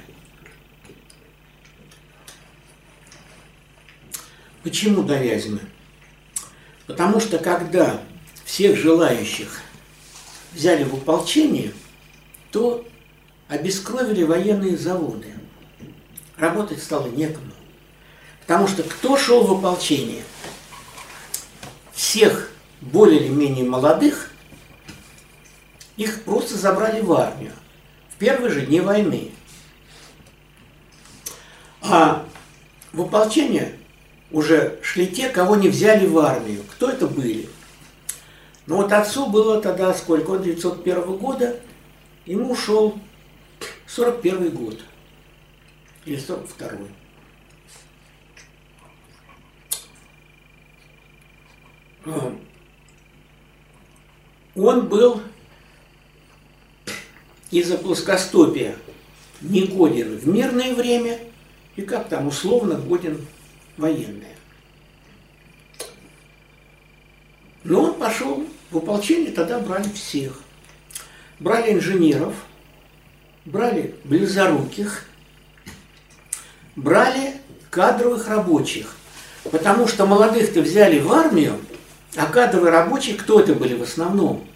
Почему 4.64 5.04
до 5.04 5.18
Вязьмы? 5.22 5.60
Потому 6.88 7.20
что 7.20 7.38
когда 7.38 8.02
всех 8.44 8.76
желающих 8.76 9.60
взяли 10.52 10.82
в 10.82 10.94
ополчение, 10.94 11.72
то 12.50 12.84
обескровили 13.46 14.24
военные 14.24 14.76
заводы. 14.76 15.32
Работать 16.36 16.82
стало 16.82 17.06
некому. 17.06 17.52
Потому 18.40 18.66
что 18.66 18.82
кто 18.82 19.16
шел 19.16 19.46
в 19.46 19.58
ополчение? 19.58 20.24
Всех 22.08 22.48
более 22.80 23.20
или 23.20 23.28
менее 23.28 23.66
молодых, 23.66 24.30
их 25.98 26.24
просто 26.24 26.56
забрали 26.56 27.02
в 27.02 27.12
армию 27.12 27.52
в 28.08 28.16
первые 28.16 28.50
же 28.50 28.62
дни 28.64 28.80
войны. 28.80 29.30
А 31.82 32.24
в 32.94 33.02
ополчение 33.02 33.76
уже 34.30 34.78
шли 34.82 35.06
те, 35.06 35.28
кого 35.28 35.56
не 35.56 35.68
взяли 35.68 36.06
в 36.06 36.16
армию. 36.16 36.64
Кто 36.70 36.88
это 36.88 37.06
были? 37.06 37.46
Ну 38.64 38.76
вот 38.76 38.90
отцу 38.90 39.26
было 39.26 39.60
тогда 39.60 39.92
сколько? 39.92 40.30
Он 40.30 40.42
901 40.42 41.18
года, 41.18 41.60
ему 42.24 42.52
ушел 42.52 42.98
41 43.86 44.48
год. 44.48 44.80
Или 46.06 46.16
42 46.18 46.68
-й. 46.68 46.88
Он 54.56 54.88
был 54.88 55.22
из-за 57.50 57.78
плоскостопия 57.78 58.76
не 59.40 59.64
годен 59.64 60.18
в 60.18 60.26
мирное 60.26 60.74
время 60.74 61.18
и 61.76 61.82
как 61.82 62.08
там 62.08 62.26
условно 62.26 62.74
годен 62.74 63.24
военное. 63.76 64.34
Но 67.64 67.84
он 67.84 67.94
пошел 67.94 68.44
в 68.70 68.78
ополчение, 68.78 69.30
тогда 69.30 69.58
брали 69.58 69.88
всех. 69.90 70.40
Брали 71.38 71.72
инженеров, 71.72 72.34
брали 73.44 73.94
близоруких, 74.04 75.04
брали 76.74 77.34
кадровых 77.70 78.26
рабочих. 78.28 78.96
Потому 79.44 79.86
что 79.86 80.04
молодых-то 80.06 80.60
взяли 80.62 80.98
в 80.98 81.12
армию, 81.12 81.60
а 82.16 82.26
кадровые 82.26 82.72
рабочие, 82.72 83.16
кто 83.16 83.40
это 83.40 83.54
были 83.54 83.74
в 83.74 83.82
основном? 83.82 84.46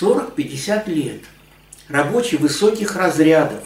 40-50 0.00 0.88
лет. 0.90 1.20
Рабочие 1.88 2.40
высоких 2.40 2.96
разрядов. 2.96 3.64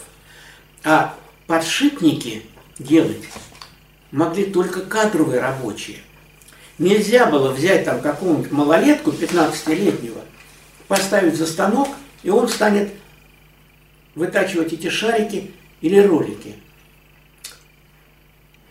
А 0.85 1.15
подшипники 1.47 2.43
делать 2.79 3.25
могли 4.11 4.45
только 4.47 4.81
кадровые 4.81 5.41
рабочие. 5.41 5.99
Нельзя 6.79 7.27
было 7.27 7.53
взять 7.53 7.85
там 7.85 8.01
какого-нибудь 8.01 8.51
малолетку 8.53 9.11
15-летнего, 9.11 10.21
поставить 10.89 11.37
за 11.37 11.47
станок, 11.47 11.89
и 12.23 12.31
он 12.31 12.49
станет 12.49 12.93
вытачивать 14.15 14.73
эти 14.73 14.91
шарики 14.91 15.53
или 15.81 15.99
ролики. 16.01 16.55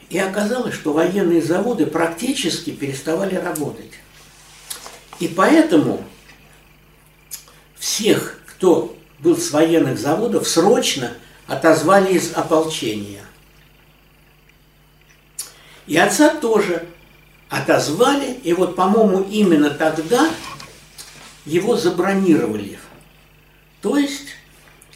И 0.09 0.19
оказалось, 0.19 0.75
что 0.75 0.93
военные 0.93 1.41
заводы 1.41 1.87
практически 1.87 2.69
переставали 2.69 3.35
работать. 3.35 3.91
И 5.19 5.27
поэтому 5.27 6.03
всех, 7.75 8.39
кто 8.45 8.95
был 9.19 9.37
с 9.37 9.51
военных 9.51 9.97
заводов, 9.97 10.47
срочно 10.47 11.13
отозвали 11.47 12.13
из 12.13 12.33
ополчения. 12.33 13.23
И 15.87 15.97
отца 15.97 16.35
тоже 16.35 16.87
отозвали, 17.49 18.33
и 18.43 18.53
вот, 18.53 18.75
по-моему, 18.75 19.23
именно 19.29 19.69
тогда 19.69 20.29
его 21.45 21.77
забронировали. 21.77 22.79
То 23.81 23.97
есть 23.97 24.29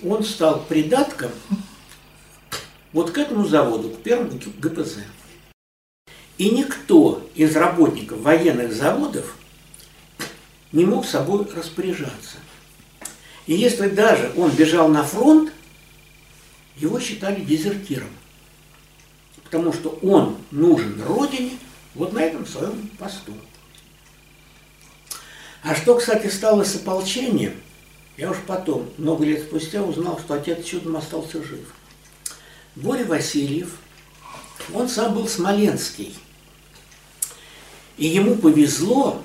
он 0.04 0.24
стал 0.24 0.64
придатком 0.64 1.32
вот 2.92 3.12
к 3.12 3.18
этому 3.18 3.46
заводу, 3.46 3.90
к 3.90 4.02
первому 4.02 4.40
ГПЗ. 4.58 4.98
И 6.38 6.50
никто 6.50 7.30
из 7.36 7.56
работников 7.56 8.20
военных 8.20 8.74
заводов 8.74 9.36
не 10.72 10.86
мог 10.86 11.06
собой 11.06 11.48
распоряжаться. 11.54 12.38
И 13.48 13.56
если 13.56 13.90
даже 13.90 14.32
он 14.38 14.52
бежал 14.52 14.88
на 14.88 15.04
фронт, 15.04 15.52
его 16.78 17.00
считали 17.00 17.42
дезертиром. 17.42 18.10
Потому 19.44 19.74
что 19.74 19.98
он 20.04 20.38
нужен 20.52 21.02
Родине 21.02 21.58
вот 21.96 22.14
на 22.14 22.20
этом 22.20 22.46
своем 22.46 22.88
посту. 23.00 23.34
А 25.64 25.76
что, 25.76 25.96
кстати, 25.96 26.28
стало 26.28 26.64
с 26.64 26.76
ополчением, 26.76 27.54
я 28.16 28.32
уж 28.32 28.38
потом, 28.46 28.90
много 28.98 29.26
лет 29.26 29.44
спустя, 29.44 29.82
узнал, 29.84 30.20
что 30.20 30.36
отец 30.36 30.66
чудом 30.66 30.96
остался 30.98 31.44
жив. 31.44 31.74
Боря 32.76 33.06
Васильев, 33.06 33.78
он 34.74 34.88
сам 34.88 35.16
был 35.16 35.28
смоленский. 35.28 36.16
И 37.98 38.08
ему 38.08 38.36
повезло, 38.36 39.22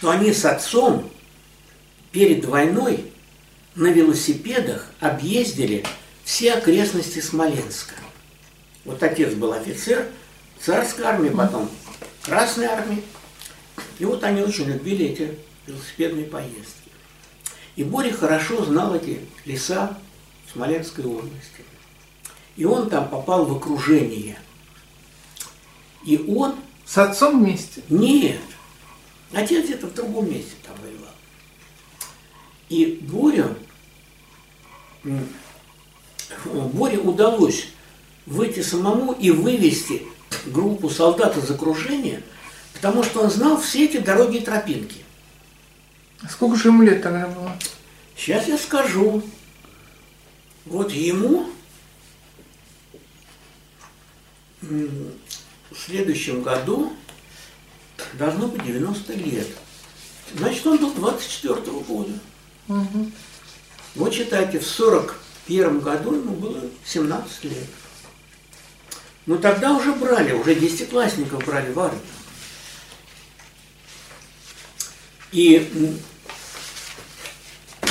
что 0.00 0.08
они 0.08 0.32
с 0.32 0.46
отцом 0.46 1.10
перед 2.10 2.46
войной 2.46 3.12
на 3.74 3.88
велосипедах 3.88 4.86
объездили 4.98 5.84
все 6.24 6.54
окрестности 6.54 7.20
Смоленска. 7.20 7.96
Вот 8.86 9.02
отец 9.02 9.34
был 9.34 9.52
офицер 9.52 10.08
царской 10.58 11.04
армии, 11.04 11.28
потом 11.28 11.70
Красной 12.22 12.64
армии. 12.64 13.02
И 13.98 14.06
вот 14.06 14.24
они 14.24 14.40
очень 14.40 14.64
любили 14.64 15.04
эти 15.04 15.36
велосипедные 15.66 16.24
поездки. 16.24 16.90
И 17.76 17.84
Боря 17.84 18.10
хорошо 18.10 18.64
знал 18.64 18.94
эти 18.94 19.20
леса 19.44 19.98
Смоленской 20.50 21.04
области. 21.04 21.62
И 22.56 22.64
он 22.64 22.88
там 22.88 23.06
попал 23.10 23.44
в 23.44 23.54
окружение. 23.54 24.38
И 26.06 26.16
он... 26.26 26.56
С 26.86 26.96
отцом 26.96 27.44
вместе? 27.44 27.82
Нет. 27.90 28.40
Отец 29.32 29.64
где-то 29.64 29.86
в 29.86 29.94
другом 29.94 30.30
месте 30.30 30.52
там 30.66 30.76
воевал. 30.82 31.14
И 32.68 32.98
Боря, 33.02 33.54
Боре 36.44 36.98
удалось 36.98 37.68
выйти 38.26 38.60
самому 38.60 39.12
и 39.12 39.30
вывести 39.30 40.02
группу 40.46 40.88
солдат 40.90 41.36
из 41.36 41.50
окружения, 41.50 42.22
потому 42.74 43.02
что 43.02 43.22
он 43.22 43.30
знал 43.30 43.60
все 43.60 43.84
эти 43.84 43.98
дороги 43.98 44.38
и 44.38 44.44
тропинки. 44.44 45.04
А 46.22 46.28
сколько 46.28 46.56
же 46.56 46.68
ему 46.68 46.82
лет 46.82 47.02
тогда 47.02 47.28
было? 47.28 47.56
Сейчас 48.16 48.48
я 48.48 48.58
скажу. 48.58 49.22
Вот 50.66 50.92
ему 50.92 51.48
в 54.60 55.76
следующем 55.76 56.42
году 56.42 56.92
должно 58.14 58.48
быть 58.48 58.64
90 58.64 59.12
лет. 59.14 59.48
Значит, 60.36 60.66
он 60.66 60.78
был 60.78 60.92
24 60.92 61.54
-го 61.54 61.84
года. 61.84 62.12
Угу. 62.68 63.10
Вот 63.96 64.14
считайте, 64.14 64.58
в 64.58 64.66
41 64.66 65.80
году 65.80 66.14
ему 66.14 66.34
было 66.34 66.60
17 66.84 67.44
лет. 67.44 67.66
Но 69.26 69.36
тогда 69.36 69.72
уже 69.72 69.92
брали, 69.92 70.32
уже 70.32 70.54
десятиклассников 70.54 71.44
брали 71.44 71.72
в 71.72 71.78
армию. 71.78 72.02
И 75.32 75.96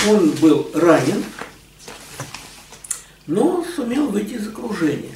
он 0.08 0.32
был 0.32 0.70
ранен, 0.74 1.24
но 3.28 3.66
сумел 3.76 4.08
выйти 4.08 4.34
из 4.34 4.48
окружения. 4.48 5.16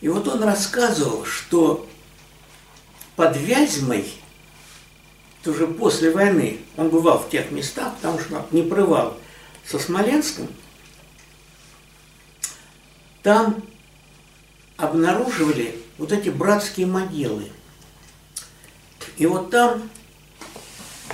И 0.00 0.08
вот 0.08 0.26
он 0.26 0.42
рассказывал, 0.42 1.24
что 1.24 1.88
под 3.16 3.36
Вязьмой, 3.36 4.12
тоже 5.42 5.66
после 5.66 6.10
войны, 6.10 6.58
он 6.76 6.90
бывал 6.90 7.18
в 7.18 7.30
тех 7.30 7.50
местах, 7.50 7.94
потому 7.96 8.18
что 8.18 8.46
не 8.50 8.62
прывал 8.62 9.16
со 9.66 9.78
Смоленском, 9.78 10.48
там 13.22 13.62
обнаруживали 14.76 15.78
вот 15.98 16.12
эти 16.12 16.30
братские 16.30 16.86
могилы. 16.86 17.50
И 19.16 19.26
вот 19.26 19.50
там 19.50 19.90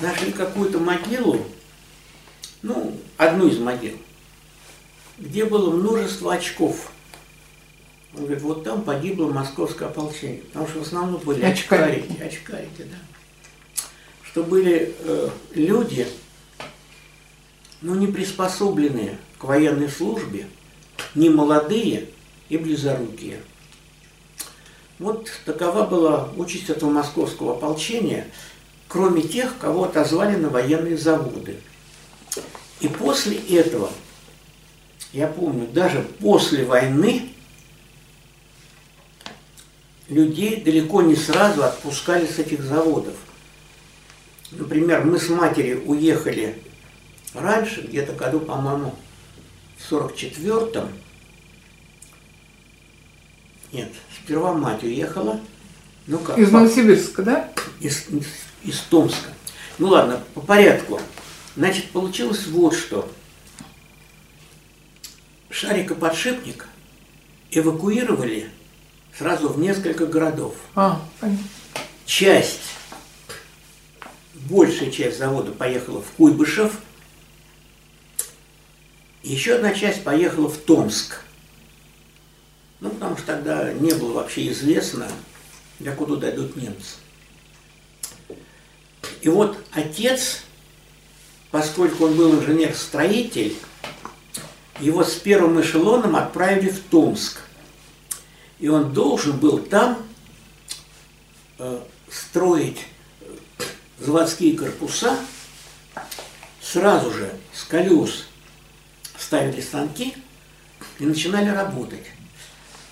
нашли 0.00 0.32
какую-то 0.32 0.78
могилу, 0.78 1.44
ну, 2.62 2.98
одну 3.16 3.48
из 3.48 3.58
могил, 3.58 3.98
где 5.18 5.44
было 5.44 5.70
множество 5.70 6.34
очков– 6.34 6.90
он 8.16 8.24
говорит, 8.24 8.42
вот 8.42 8.64
там 8.64 8.82
погибло 8.82 9.30
московское 9.30 9.88
ополчение, 9.88 10.40
потому 10.40 10.66
что 10.66 10.78
в 10.78 10.82
основном 10.82 11.20
были 11.20 11.44
очкарики, 11.44 12.20
очкарики 12.22 12.82
да. 12.90 12.96
Что 14.36 14.42
были 14.42 14.94
э, 14.98 15.30
люди, 15.54 16.06
ну, 17.80 17.94
не 17.94 18.06
приспособленные 18.06 19.16
к 19.38 19.44
военной 19.44 19.88
службе, 19.88 20.46
не 21.14 21.30
молодые 21.30 22.10
и 22.50 22.58
близорукие. 22.58 23.40
Вот 24.98 25.30
такова 25.46 25.86
была 25.86 26.28
участь 26.36 26.68
этого 26.68 26.90
московского 26.90 27.52
ополчения, 27.56 28.28
кроме 28.88 29.22
тех, 29.22 29.56
кого 29.56 29.84
отозвали 29.84 30.36
на 30.36 30.50
военные 30.50 30.98
заводы. 30.98 31.56
И 32.80 32.88
после 32.88 33.38
этого, 33.38 33.90
я 35.14 35.28
помню, 35.28 35.66
даже 35.66 36.02
после 36.20 36.66
войны 36.66 37.30
людей 40.10 40.60
далеко 40.60 41.00
не 41.00 41.16
сразу 41.16 41.64
отпускали 41.64 42.26
с 42.26 42.38
этих 42.38 42.60
заводов. 42.60 43.14
Например, 44.52 45.04
мы 45.04 45.18
с 45.18 45.28
матерью 45.28 45.84
уехали 45.86 46.60
раньше, 47.34 47.82
где-то 47.82 48.12
году, 48.12 48.40
по-моему, 48.40 48.94
в 49.76 49.92
44-м. 49.92 50.88
Нет, 53.72 53.92
сперва 54.16 54.54
мать 54.54 54.84
уехала. 54.84 55.40
Ну 56.06 56.18
как? 56.18 56.38
Из 56.38 56.50
Новосибирска, 56.50 57.22
да? 57.22 57.52
Из, 57.80 58.08
из, 58.08 58.26
из 58.62 58.80
Томска. 58.82 59.30
Ну 59.78 59.88
ладно, 59.88 60.22
по 60.34 60.40
порядку. 60.40 61.00
Значит, 61.56 61.90
получилось 61.90 62.46
вот 62.46 62.74
что. 62.74 63.10
Шарика-подшипник 65.50 66.68
эвакуировали 67.50 68.50
сразу 69.16 69.48
в 69.48 69.58
несколько 69.58 70.06
городов. 70.06 70.54
А, 70.74 71.02
понятно. 71.20 71.44
Часть, 72.04 72.60
большая 74.48 74.90
часть 74.90 75.18
завода 75.18 75.52
поехала 75.52 76.02
в 76.02 76.10
Куйбышев, 76.16 76.72
еще 79.22 79.54
одна 79.54 79.74
часть 79.74 80.04
поехала 80.04 80.48
в 80.48 80.56
Томск. 80.58 81.20
Ну, 82.80 82.90
потому 82.90 83.16
что 83.16 83.26
тогда 83.26 83.72
не 83.72 83.92
было 83.94 84.12
вообще 84.12 84.50
известно, 84.52 85.08
до 85.80 85.92
куда 85.92 86.16
дойдут 86.16 86.56
немцы. 86.56 86.96
И 89.22 89.28
вот 89.28 89.58
отец, 89.72 90.42
поскольку 91.50 92.04
он 92.04 92.14
был 92.14 92.38
инженер-строитель, 92.38 93.56
его 94.78 95.02
с 95.02 95.14
первым 95.14 95.60
эшелоном 95.60 96.16
отправили 96.16 96.68
в 96.68 96.80
Томск. 96.84 97.40
И 98.58 98.68
он 98.68 98.92
должен 98.92 99.36
был 99.38 99.58
там 99.58 99.98
э, 101.58 101.80
строить 102.10 102.86
заводские 103.98 104.56
корпуса, 104.56 105.18
сразу 106.60 107.10
же 107.12 107.32
с 107.52 107.64
колес 107.64 108.26
ставили 109.18 109.60
станки 109.60 110.14
и 110.98 111.04
начинали 111.04 111.48
работать. 111.48 112.06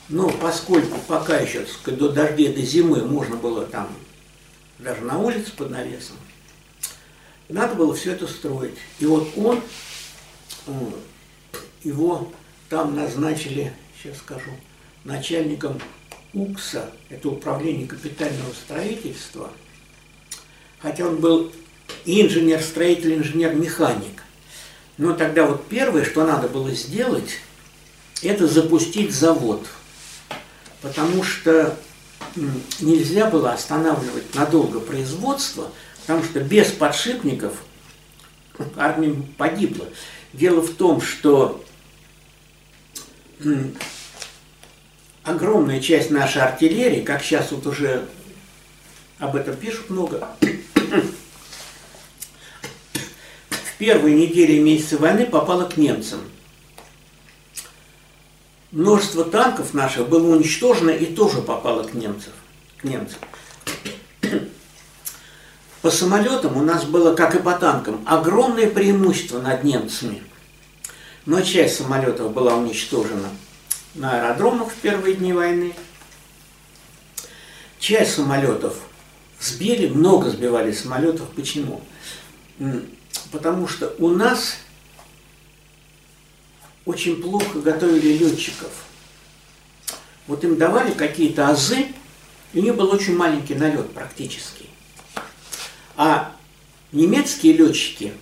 Но 0.09 0.30
поскольку 0.30 0.98
пока 1.07 1.38
еще 1.38 1.66
до 1.86 2.11
дождей, 2.11 2.52
до 2.52 2.61
зимы 2.61 3.05
можно 3.05 3.36
было 3.36 3.64
там 3.66 3.88
даже 4.78 5.00
на 5.02 5.18
улице 5.18 5.52
под 5.52 5.70
навесом, 5.70 6.16
надо 7.48 7.74
было 7.74 7.94
все 7.94 8.12
это 8.12 8.26
строить. 8.26 8.74
И 8.98 9.07
вот 9.07 9.28
он, 9.36 9.62
э, 10.66 10.72
его 11.84 12.32
там 12.68 12.94
назначили, 12.96 13.72
сейчас 14.02 14.18
скажу, 14.18 14.50
начальником 15.05 15.80
УКСа, 16.32 16.90
это 17.09 17.28
управление 17.28 17.86
капитального 17.86 18.52
строительства, 18.52 19.50
хотя 20.85 21.07
он 21.07 21.16
был 21.16 21.51
и 22.05 22.20
инженер-строитель, 22.20 23.14
инженер-механик. 23.14 24.22
Но 24.99 25.14
тогда 25.14 25.47
вот 25.47 25.66
первое, 25.66 26.05
что 26.05 26.24
надо 26.24 26.47
было 26.47 26.70
сделать, 26.72 27.39
это 28.22 28.47
запустить 28.47 29.12
завод. 29.12 29.66
Потому 30.82 31.24
что 31.24 31.76
нельзя 32.80 33.30
было 33.30 33.55
останавливать 33.55 34.35
надолго 34.35 34.78
производство, 34.78 35.72
потому 36.03 36.22
что 36.22 36.41
без 36.41 36.70
подшипников 36.70 37.55
армия 38.76 39.16
погибла. 39.39 39.87
Дело 40.35 40.61
в 40.61 40.74
том, 40.74 41.01
что 41.01 41.64
огромная 45.22 45.80
часть 45.80 46.11
нашей 46.11 46.43
артиллерии, 46.43 47.01
как 47.03 47.22
сейчас 47.22 47.53
вот 47.53 47.66
уже 47.66 48.07
об 49.18 49.37
этом 49.37 49.57
пишут 49.57 49.89
много, 49.91 50.28
в 53.51 53.74
первые 53.85 54.16
недели 54.16 54.53
и 54.53 54.61
месяцы 54.61 54.97
войны 54.97 55.26
попала 55.26 55.66
к 55.66 55.76
немцам. 55.76 56.20
Множество 58.72 59.24
танков 59.24 59.74
наших 59.74 60.09
было 60.09 60.35
уничтожено 60.35 60.89
и 60.89 61.05
тоже 61.05 61.43
попало 61.43 61.82
к 61.82 61.93
немцам. 61.93 62.32
К 62.78 62.85
немцам. 62.85 63.18
По 65.82 65.91
самолетам 65.91 66.57
у 66.57 66.62
нас 66.62 66.85
было, 66.85 67.14
как 67.14 67.35
и 67.35 67.41
по 67.41 67.53
танкам, 67.53 68.03
огромное 68.07 68.70
преимущество 68.70 69.39
над 69.43 69.64
немцами. 69.64 70.22
Но 71.26 71.43
часть 71.43 71.76
самолетов 71.76 72.32
была 72.32 72.57
уничтожена 72.57 73.28
на 73.95 74.16
аэродромах 74.18 74.70
в 74.70 74.76
первые 74.76 75.14
дни 75.14 75.35
войны. 75.35 75.74
Часть 77.78 78.14
самолетов 78.14 78.78
сбили, 79.39 79.89
много 79.89 80.30
сбивали 80.30 80.72
самолетов. 80.72 81.28
Почему? 81.37 81.82
Потому 83.35 83.66
что 83.66 83.93
у 83.99 84.11
нас 84.11 84.59
очень 86.85 87.20
плохо 87.20 87.59
готовили 87.59 88.16
летчиков. 88.16 88.70
Вот 90.28 90.45
им 90.45 90.57
давали 90.57 90.93
какие-то 90.93 91.49
азы, 91.49 91.89
и 92.53 92.61
у 92.61 92.62
них 92.62 92.76
был 92.76 92.93
очень 92.93 93.16
маленький 93.16 93.57
налет 93.57 93.93
практически. 93.93 94.66
А 95.97 96.32
немецкие 96.93 97.55
летчики, 97.55 98.14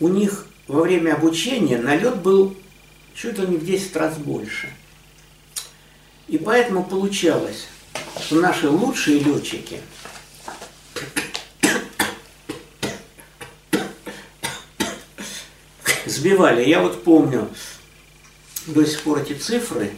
у 0.00 0.08
них 0.08 0.46
во 0.66 0.80
время 0.80 1.12
обучения 1.12 1.76
налет 1.76 2.16
был 2.22 2.56
чуть 3.14 3.38
ли 3.38 3.48
не 3.48 3.58
в 3.58 3.66
10 3.66 3.94
раз 3.96 4.16
больше. 4.16 4.72
И 6.26 6.38
поэтому 6.38 6.84
получалось, 6.84 7.66
что 8.18 8.36
наши 8.36 8.66
лучшие 8.66 9.18
летчики 9.18 9.82
сбивали. 16.10 16.68
Я 16.68 16.80
вот 16.80 17.04
помню 17.04 17.48
до 18.66 18.84
сих 18.84 19.02
пор 19.02 19.20
эти 19.20 19.34
цифры. 19.34 19.92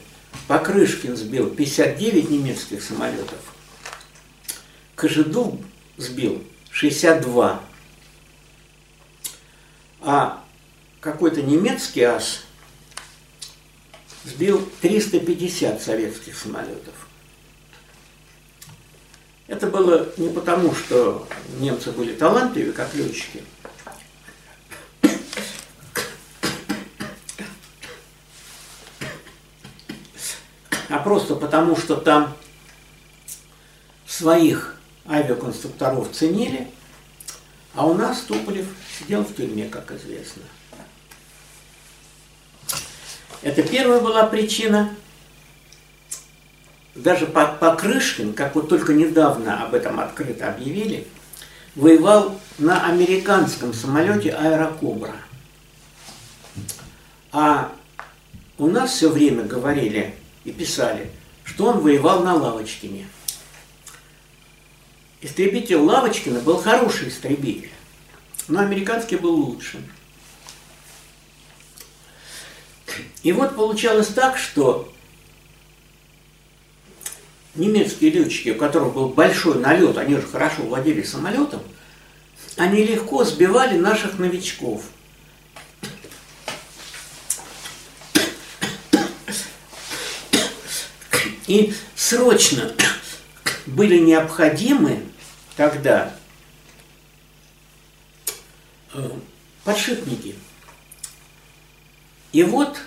Покрышкин 0.47 1.17
сбил 1.17 1.51
59 1.51 2.31
немецких 2.31 2.83
самолетов. 2.83 3.39
Кожедуб 4.95 5.63
сбил 5.97 6.45
62. 6.71 7.61
А 10.03 10.45
какой-то 11.01 11.43
немецкий 11.43 12.03
ас 12.03 12.43
сбил 14.25 14.69
350 14.81 15.83
советских 15.83 16.37
самолетов. 16.37 16.95
Это 19.47 19.67
было 19.67 20.09
не 20.17 20.29
потому, 20.29 20.75
что 20.75 21.27
немцы 21.59 21.91
были 21.91 22.15
талантливы, 22.15 22.73
как 22.73 22.95
летчики, 22.95 23.43
а 30.91 30.99
просто 30.99 31.37
потому, 31.37 31.77
что 31.77 31.97
там 31.97 32.37
своих 34.07 34.77
авиаконструкторов 35.09 36.11
ценили, 36.13 36.69
а 37.75 37.87
у 37.87 37.95
нас 37.95 38.23
Туполев 38.23 38.67
сидел 38.99 39.23
в 39.23 39.35
тюрьме, 39.35 39.69
как 39.69 39.93
известно. 39.93 40.43
Это 43.43 43.63
первая 43.63 44.01
была 44.01 44.27
причина. 44.27 44.95
Даже 46.97 47.27
Покрышкин, 47.27 48.35
как 48.35 48.57
вот 48.57 48.69
только 48.69 48.93
недавно 48.93 49.63
об 49.63 49.75
этом 49.75 50.01
открыто 50.01 50.49
объявили, 50.49 51.07
воевал 51.77 52.39
на 52.59 52.85
американском 52.87 53.73
самолете 53.73 54.33
Аэрокобра. 54.33 55.15
А 57.31 57.73
у 58.59 58.67
нас 58.67 58.91
все 58.91 59.09
время 59.09 59.45
говорили 59.45 60.17
и 60.45 60.53
писали, 60.53 61.11
что 61.45 61.67
он 61.67 61.81
воевал 61.81 62.23
на 62.23 62.35
Лавочкине– 62.35 63.07
Истребитель 65.23 65.77
Лавочкина 65.77 66.41
был 66.41 66.57
хороший 66.57 67.09
истребитель, 67.09 67.71
но 68.49 68.61
американский 68.61 69.17
был 69.17 69.35
лучше. 69.35 69.83
И 73.23 73.33
вот 73.33 73.55
получалось 73.55 74.09
так, 74.09 74.39
что 74.39 74.91
немецкие 77.55 78.11
летчики, 78.13 78.51
у 78.51 78.55
которых 78.55 78.95
был 78.95 79.11
большой 79.11 79.59
налет, 79.59 79.99
они 79.99 80.15
же 80.15 80.23
хорошо 80.23 80.63
владели 80.63 81.03
самолетом, 81.03 81.61
они 82.57 82.83
легко 82.85 83.23
сбивали 83.25 83.77
наших 83.77 84.19
новичков. 84.19 84.85
И 91.51 91.75
срочно 91.97 92.73
были 93.67 93.99
необходимы 93.99 95.03
тогда 95.57 96.15
э, 98.95 99.11
подшипники. 99.65 100.37
И 102.31 102.45
вот, 102.45 102.79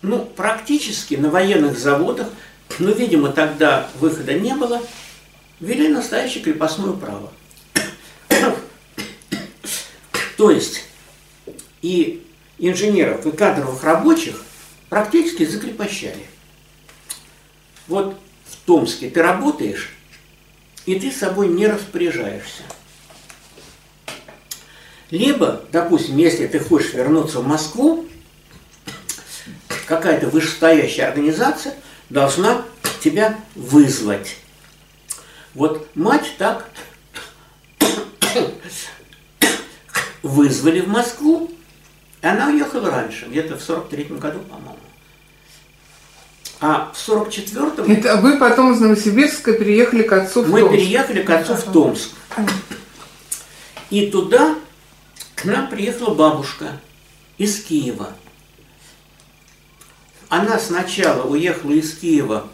ну, 0.00 0.26
практически 0.26 1.16
на 1.16 1.28
военных 1.28 1.76
заводах, 1.76 2.28
ну, 2.78 2.94
видимо, 2.94 3.32
тогда 3.32 3.90
выхода 3.96 4.34
не 4.34 4.54
было, 4.54 4.80
ввели 5.58 5.88
настоящее 5.88 6.44
крепостное 6.44 6.92
право. 6.92 7.32
То 10.36 10.52
есть 10.52 10.84
и 11.82 12.24
инженеров, 12.58 13.26
и 13.26 13.32
кадровых 13.32 13.82
рабочих 13.82 14.44
практически 14.88 15.44
закрепощали. 15.44 16.26
Вот 17.86 18.18
в 18.44 18.56
Томске 18.66 19.10
ты 19.10 19.22
работаешь, 19.22 19.94
и 20.86 20.98
ты 20.98 21.10
собой 21.10 21.48
не 21.48 21.66
распоряжаешься. 21.66 22.62
Либо, 25.10 25.64
допустим, 25.72 26.18
если 26.18 26.46
ты 26.46 26.58
хочешь 26.60 26.92
вернуться 26.92 27.40
в 27.40 27.46
Москву, 27.46 28.06
какая-то 29.86 30.28
вышестоящая 30.28 31.08
организация 31.08 31.74
должна 32.10 32.62
тебя 33.02 33.38
вызвать. 33.54 34.36
Вот 35.54 35.88
мать 35.96 36.34
так 36.36 36.68
вызвали 40.22 40.80
в 40.80 40.88
Москву, 40.88 41.50
и 42.20 42.26
она 42.26 42.48
уехала 42.48 42.90
раньше, 42.90 43.26
где-то 43.26 43.56
в 43.56 43.60
43-м 43.60 44.18
году, 44.18 44.40
по-моему. 44.40 44.78
А 46.60 46.92
в 46.92 47.08
44-м... 47.08 47.90
Это 47.90 48.16
вы 48.16 48.36
потом 48.38 48.72
из 48.72 48.80
Новосибирска 48.80 49.52
переехали 49.52 50.02
к 50.02 50.12
отцу 50.12 50.42
в 50.42 50.50
Мы 50.50 50.60
Томск. 50.60 50.74
переехали 50.74 51.22
к 51.22 51.30
отцу 51.30 51.54
в 51.54 51.72
Томск. 51.72 52.10
И 53.90 54.10
туда 54.10 54.56
к 55.36 55.44
нам 55.44 55.68
приехала 55.68 56.14
бабушка 56.14 56.80
из 57.38 57.62
Киева. 57.62 58.12
Она 60.28 60.58
сначала 60.58 61.22
уехала 61.22 61.72
из 61.72 61.96
Киева 61.96 62.48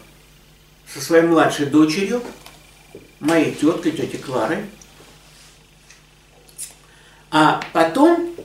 со 0.93 1.01
своей 1.01 1.23
младшей 1.23 1.65
дочерью, 1.65 2.21
моей 3.19 3.55
теткой, 3.55 3.91
тетей 3.91 4.19
Кларой. 4.19 4.65
А 7.31 7.59
потом 7.73 8.35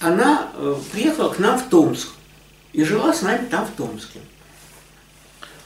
она 0.00 0.50
э, 0.54 0.76
приехала 0.92 1.32
к 1.32 1.38
нам 1.38 1.58
в 1.58 1.68
Томск 1.68 2.08
и 2.72 2.84
жила 2.84 3.12
с 3.12 3.22
нами 3.22 3.46
там 3.46 3.66
в 3.66 3.70
Томске. 3.70 4.20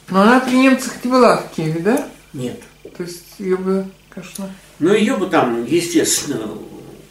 Но 0.09 0.23
она 0.23 0.41
при 0.41 0.57
немцах 0.57 1.05
не 1.05 1.11
была 1.11 1.37
в 1.39 1.55
Киеве, 1.55 1.81
да? 1.81 2.09
Нет. 2.33 2.63
То 2.97 3.03
есть 3.03 3.25
ее 3.39 3.57
бы, 3.57 3.91
конечно... 4.09 4.51
Ну, 4.79 4.95
ее 4.95 5.17
бы 5.17 5.27
там, 5.27 5.65
естественно, 5.65 6.57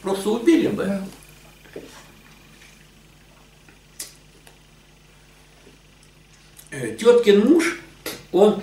просто 0.02 0.30
убили 0.30 0.68
бы. 0.68 0.86
Да. 0.86 1.04
Э, 6.70 6.96
Теткин 6.96 7.46
муж, 7.46 7.80
он 8.32 8.62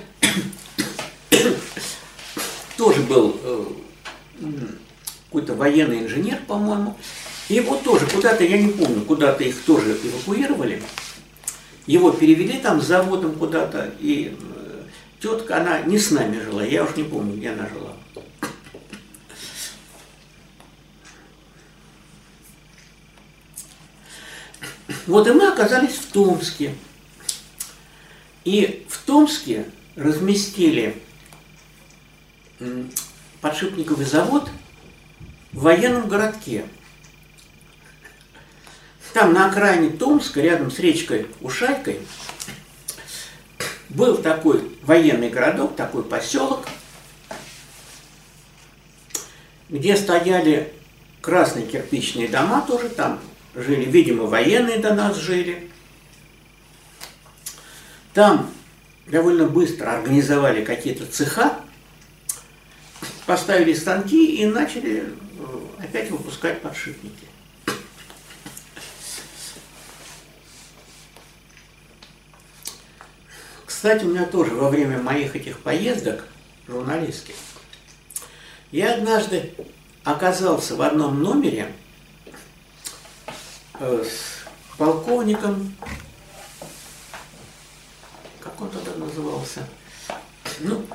тоже 2.76 3.00
был 3.02 3.40
э, 3.42 3.64
какой-то 5.26 5.54
военный 5.54 6.00
инженер, 6.00 6.38
по-моему. 6.46 6.96
Его 7.48 7.76
тоже 7.76 8.06
куда-то, 8.06 8.42
я 8.42 8.56
не 8.56 8.72
помню, 8.72 9.04
куда-то 9.04 9.44
их 9.44 9.62
тоже 9.64 9.98
эвакуировали. 10.02 10.82
Его 11.86 12.10
перевели 12.10 12.58
там 12.58 12.80
с 12.80 12.86
заводом 12.86 13.34
куда-то, 13.34 13.92
и 14.00 14.34
э, 14.40 14.82
тетка, 15.20 15.58
она 15.58 15.80
не 15.82 15.98
с 15.98 16.10
нами 16.10 16.40
жила, 16.40 16.64
я 16.64 16.84
уж 16.84 16.96
не 16.96 17.02
помню, 17.02 17.36
где 17.36 17.50
она 17.50 17.68
жила. 17.68 17.92
Вот 25.06 25.26
и 25.26 25.32
мы 25.32 25.48
оказались 25.48 25.96
в 25.96 26.12
Томске. 26.12 26.74
И 28.44 28.86
в 28.88 28.98
Томске 29.04 29.66
разместили 29.96 31.02
подшипниковый 33.40 34.06
завод 34.06 34.48
в 35.52 35.62
военном 35.62 36.08
городке. 36.08 36.64
Там 39.14 39.32
на 39.32 39.48
окраине 39.48 39.90
Томска, 39.90 40.40
рядом 40.40 40.72
с 40.72 40.80
речкой 40.80 41.28
Ушайкой, 41.40 42.00
был 43.88 44.16
такой 44.16 44.76
военный 44.82 45.30
городок, 45.30 45.76
такой 45.76 46.02
поселок, 46.02 46.66
где 49.68 49.96
стояли 49.96 50.72
красные 51.20 51.64
кирпичные 51.64 52.26
дома 52.26 52.64
тоже 52.66 52.88
там 52.88 53.20
жили, 53.54 53.84
видимо, 53.84 54.24
военные 54.24 54.78
до 54.78 54.92
нас 54.94 55.16
жили. 55.16 55.70
Там 58.14 58.50
довольно 59.06 59.46
быстро 59.46 59.92
организовали 59.92 60.64
какие-то 60.64 61.06
цеха, 61.06 61.60
поставили 63.26 63.74
станки 63.74 64.42
и 64.42 64.44
начали 64.46 65.04
э, 65.04 65.84
опять 65.84 66.10
выпускать 66.10 66.60
подшипники. 66.60 67.33
Кстати, 73.84 74.06
у 74.06 74.08
меня 74.08 74.24
тоже 74.24 74.54
во 74.54 74.70
время 74.70 74.98
моих 74.98 75.36
этих 75.36 75.58
поездок 75.58 76.24
журналистских, 76.66 77.34
я 78.72 78.94
однажды 78.94 79.52
оказался 80.04 80.74
в 80.74 80.80
одном 80.80 81.22
номере 81.22 81.70
э, 83.78 84.02
с 84.02 84.78
полковником, 84.78 85.76
как 88.40 88.58
он 88.58 88.70
тогда 88.70 88.92
назывался, 88.94 89.68
ну, 90.60 90.86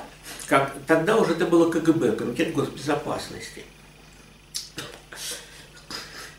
как, 0.48 0.74
тогда 0.88 1.16
уже 1.16 1.34
это 1.34 1.46
было 1.46 1.70
КГБ, 1.70 2.16
Комитет 2.16 2.52
госбезопасности. 2.52 3.64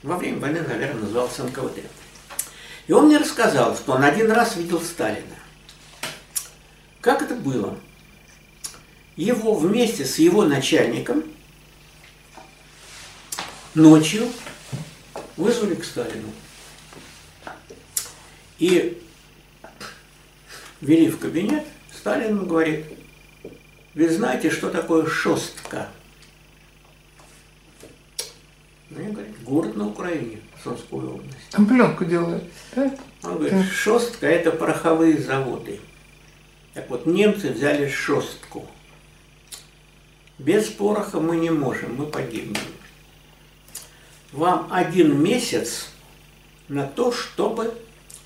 Во 0.04 0.18
время 0.18 0.42
войны, 0.42 0.60
наверное, 0.68 1.04
назывался 1.04 1.46
НКВД. 1.46 1.80
И 2.88 2.92
он 2.92 3.06
мне 3.06 3.20
рассказал, 3.20 3.74
что 3.74 3.94
он 3.94 4.04
один 4.04 4.30
раз 4.30 4.58
видел 4.58 4.82
Сталина. 4.82 5.38
Как 7.02 7.24
это 7.24 7.34
было? 7.36 7.78
Его 9.16 9.56
вместе 9.56 10.06
с 10.06 10.20
его 10.20 10.46
начальником 10.46 11.24
ночью 13.74 14.28
вызвали 15.36 15.76
к 15.76 15.84
Сталину. 15.84 16.30
И 18.60 19.02
вели 20.80 21.10
в 21.10 21.18
кабинет, 21.18 21.66
Сталин 21.92 22.38
ему 22.38 22.46
говорит, 22.46 22.86
вы 23.96 24.10
знаете, 24.10 24.52
что 24.52 24.70
такое 24.70 25.08
шостка? 25.08 25.90
Ну, 28.92 29.02
я 29.02 29.10
говорю, 29.10 29.34
город 29.44 29.76
на 29.76 29.88
Украине, 29.88 30.42
Сумской 30.64 31.00
области. 31.00 31.36
Там 31.50 31.66
пленку 31.66 32.06
делают, 32.06 32.44
да? 32.76 32.96
Он 33.24 33.38
говорит, 33.38 33.72
шостка– 33.72 34.28
это 34.28 34.52
пороховые 34.52 35.18
заводы. 35.18 35.80
Так 36.74 36.90
вот, 36.90 37.06
немцы 37.06 37.50
взяли 37.50 37.90
шостку. 37.90 38.66
Без 40.38 40.68
пороха 40.70 41.20
мы 41.20 41.36
не 41.36 41.50
можем, 41.50 41.96
мы 41.96 42.06
погибнем. 42.06 42.62
Вам 44.32 44.70
один 44.72 45.22
месяц 45.22 45.90
на 46.70 46.88
то, 46.88 47.12
чтобы 47.12 47.74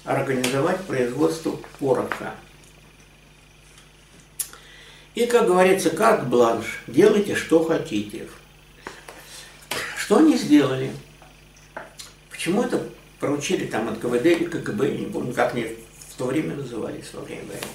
организовать 0.04 0.84
производство 0.86 1.60
пороха. 1.80 2.36
И, 5.16 5.26
как 5.26 5.48
говорится, 5.48 5.90
как 5.90 6.30
бланш, 6.30 6.80
делайте, 6.88 7.36
что 7.36 7.64
хотите. 7.64 8.28
Что 9.98 10.18
они 10.18 10.38
сделали? 10.38 10.92
Почему 12.30 12.62
это 12.62 12.88
поручили 13.20 13.66
там 13.66 13.90
от 13.90 13.98
КВД 14.00 14.26
или 14.26 14.46
КГБ, 14.46 14.92
не 14.92 15.06
помню, 15.08 15.34
как 15.34 15.56
они 15.56 15.76
в 16.10 16.18
то 16.18 16.26
время 16.26 16.56
назывались 16.56 17.12
во 17.14 17.22
время 17.22 17.46
войны. 17.46 17.66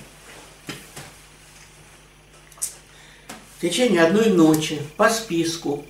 В 3.61 3.63
течение 3.63 4.03
одной 4.03 4.31
ночи 4.31 4.81
по 4.97 5.11
списку 5.11 5.85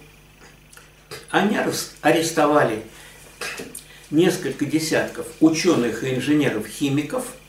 они 1.30 1.56
арестовали 2.02 2.82
несколько 4.10 4.66
десятков 4.66 5.26
ученых 5.38 6.02
и 6.02 6.16
инженеров-химиков– 6.16 7.24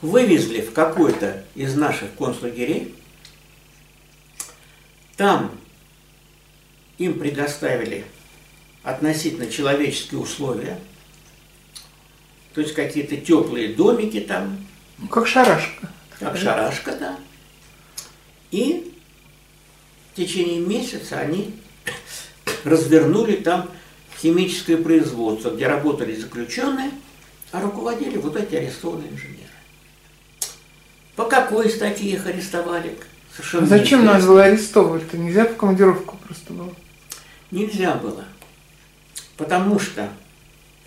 вывезли 0.00 0.60
в 0.60 0.72
какой-то 0.72 1.44
из 1.54 1.74
наших 1.74 2.14
концлагерей, 2.14 2.94
там 5.16 5.52
им 6.98 7.18
предоставили 7.18 8.04
относительно 8.82 9.50
человеческие 9.50 10.20
условия, 10.20 10.78
то 12.58 12.62
есть 12.62 12.74
какие-то 12.74 13.16
теплые 13.16 13.72
домики 13.72 14.18
там. 14.18 14.58
Ну, 14.98 15.06
как 15.06 15.28
шарашка. 15.28 15.88
Как 16.18 16.36
шарашка, 16.36 16.96
да. 16.96 17.16
И 18.50 18.92
в 20.12 20.16
течение 20.16 20.58
месяца 20.58 21.20
они 21.20 21.54
развернули 22.64 23.36
там 23.36 23.70
химическое 24.20 24.76
производство, 24.76 25.50
где 25.50 25.68
работали 25.68 26.16
заключенные, 26.16 26.90
а 27.52 27.60
руководили 27.60 28.16
вот 28.16 28.34
эти 28.34 28.56
арестованные 28.56 29.12
инженеры. 29.12 29.38
По 31.14 31.26
какой 31.26 31.70
статье 31.70 32.10
их 32.10 32.26
арестовали? 32.26 32.98
Совершенно 33.36 33.66
а 33.66 33.68
зачем 33.68 34.04
нас 34.04 34.26
было 34.26 34.42
арестовывать-то? 34.42 35.16
Нельзя 35.16 35.44
в 35.44 35.54
командировку 35.54 36.16
просто 36.26 36.52
было? 36.52 36.74
Нельзя 37.52 37.94
было. 37.94 38.24
Потому 39.36 39.78
что, 39.78 40.08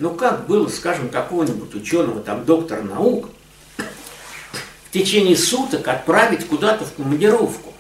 ну 0.02 0.10
как 0.16 0.48
было, 0.48 0.68
скажем, 0.68 1.10
какого-нибудь 1.10 1.76
ученого, 1.76 2.22
там, 2.22 2.44
доктора 2.44 2.82
наук, 2.82 3.30
в 3.78 4.92
течение 4.92 5.38
суток 5.38 5.88
отправить 5.88 6.48
куда-то 6.48 6.86
в 6.86 6.94
командировку. 6.94 7.72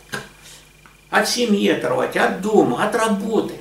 От 1.10 1.28
семьи 1.28 1.68
оторвать, 1.70 2.16
от 2.16 2.42
дома, 2.42 2.86
от 2.86 2.96
работы. 2.96 3.56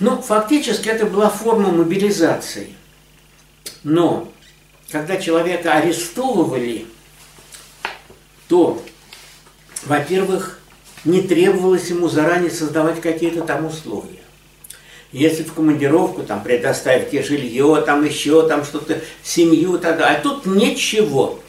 Ну, 0.00 0.20
фактически 0.22 0.88
это 0.88 1.04
была 1.04 1.28
форма 1.28 1.70
мобилизации. 1.70 2.74
Но 3.84 4.32
когда 4.90 5.18
человека 5.18 5.74
арестовывали, 5.74 6.86
то, 8.48 8.82
во-первых, 9.84 10.58
не 11.04 11.20
требовалось 11.20 11.90
ему 11.90 12.08
заранее 12.08 12.50
создавать 12.50 13.02
какие-то 13.02 13.42
там 13.42 13.66
условия. 13.66 14.19
Если 15.12 15.42
в 15.42 15.52
командировку 15.54 16.22
там 16.22 16.42
предоставить 16.42 17.10
тебе 17.10 17.22
жилье, 17.22 17.82
там 17.84 18.04
еще 18.04 18.46
там 18.46 18.64
что-то, 18.64 19.00
семью, 19.22 19.78
тогда, 19.78 20.08
а 20.08 20.20
тут 20.20 20.46
ничего. 20.46 21.40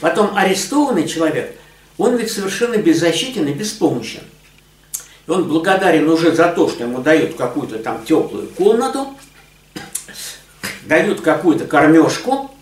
Потом 0.00 0.36
арестованный 0.36 1.08
человек, 1.08 1.58
он 1.96 2.16
ведь 2.16 2.30
совершенно 2.30 2.76
беззащитен 2.76 3.46
и 3.48 3.54
беспомощен. 3.54 4.20
И 5.26 5.30
он 5.30 5.48
благодарен 5.48 6.08
уже 6.08 6.32
за 6.32 6.48
то, 6.48 6.68
что 6.68 6.84
ему 6.84 7.00
дают 7.00 7.34
какую-то 7.34 7.78
там 7.78 8.04
теплую 8.04 8.48
комнату, 8.48 9.16
дают 10.84 11.22
какую-то 11.22 11.66
кормежку, 11.66 12.54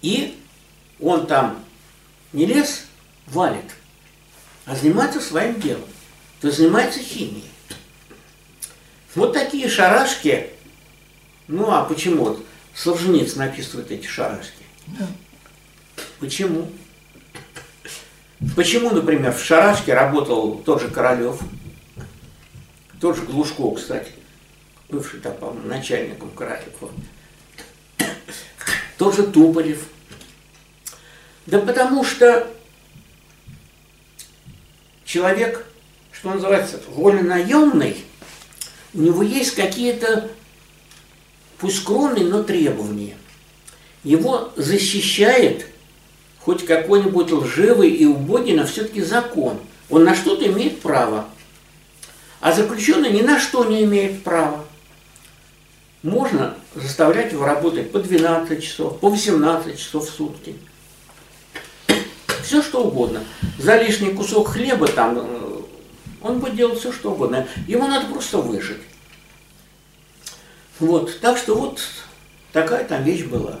и 0.00 0.38
он 1.00 1.26
там 1.26 1.62
не 2.32 2.46
лес 2.46 2.84
валит, 3.26 3.74
а 4.64 4.76
занимается 4.76 5.20
своим 5.20 5.60
делом. 5.60 5.84
То 6.40 6.46
есть 6.46 6.58
занимается 6.58 7.00
химией. 7.00 7.51
Вот 9.14 9.32
такие 9.32 9.68
шарашки. 9.68 10.50
Ну 11.48 11.70
а 11.70 11.84
почему? 11.84 12.24
Вот 12.24 12.46
Солженицын 12.74 13.38
написывает 13.38 13.90
эти 13.90 14.06
шарашки. 14.06 14.62
Да. 14.86 15.06
Почему? 16.18 16.70
Почему, 18.56 18.90
например, 18.90 19.32
в 19.32 19.42
шарашке 19.42 19.94
работал 19.94 20.56
тот 20.58 20.80
же 20.80 20.88
Королев, 20.88 21.38
тот 23.00 23.16
же 23.16 23.22
Глушков, 23.22 23.78
кстати 23.78 24.12
бывший 24.92 25.20
там, 25.20 25.34
по-моему, 25.34 25.66
начальником 25.66 26.30
Кракова, 26.30 26.92
тоже 28.98 29.26
Туполев. 29.26 29.84
Да 31.46 31.58
потому 31.58 32.04
что 32.04 32.46
человек, 35.04 35.66
что 36.12 36.34
называется, 36.34 36.80
вольнонаемный, 36.88 38.04
у 38.94 39.00
него 39.00 39.22
есть 39.22 39.54
какие-то, 39.54 40.30
пусть 41.58 41.78
скромные, 41.78 42.24
но 42.24 42.42
требования. 42.42 43.16
Его 44.04 44.52
защищает 44.56 45.66
хоть 46.40 46.66
какой-нибудь 46.66 47.30
лживый 47.30 47.90
и 47.90 48.04
убогий, 48.04 48.54
но 48.54 48.66
все-таки 48.66 49.00
закон. 49.00 49.58
Он 49.88 50.04
на 50.04 50.14
что-то 50.14 50.46
имеет 50.46 50.80
право. 50.80 51.26
А 52.40 52.52
заключенный 52.52 53.12
ни 53.12 53.22
на 53.22 53.38
что 53.38 53.64
не 53.64 53.84
имеет 53.84 54.22
права. 54.24 54.64
Можно 56.02 56.56
заставлять 56.74 57.32
его 57.32 57.44
работать 57.44 57.92
по 57.92 58.00
12 58.00 58.62
часов, 58.62 58.98
по 58.98 59.08
18 59.08 59.78
часов 59.78 60.08
в 60.08 60.12
сутки. 60.12 60.56
Все 62.42 62.60
что 62.60 62.82
угодно. 62.82 63.22
За 63.58 63.80
лишний 63.80 64.10
кусок 64.10 64.48
хлеба 64.48 64.88
там 64.88 65.18
э, 65.18 65.51
он 66.22 66.40
будет 66.40 66.56
делать 66.56 66.78
все 66.78 66.92
что 66.92 67.12
угодно. 67.12 67.46
Ему 67.66 67.86
надо 67.86 68.06
просто 68.06 68.38
выжить. 68.38 68.82
Вот. 70.78 71.20
Так 71.20 71.38
что 71.38 71.54
вот 71.54 71.80
такая 72.52 72.84
там 72.84 73.02
вещь 73.04 73.24
была. 73.24 73.60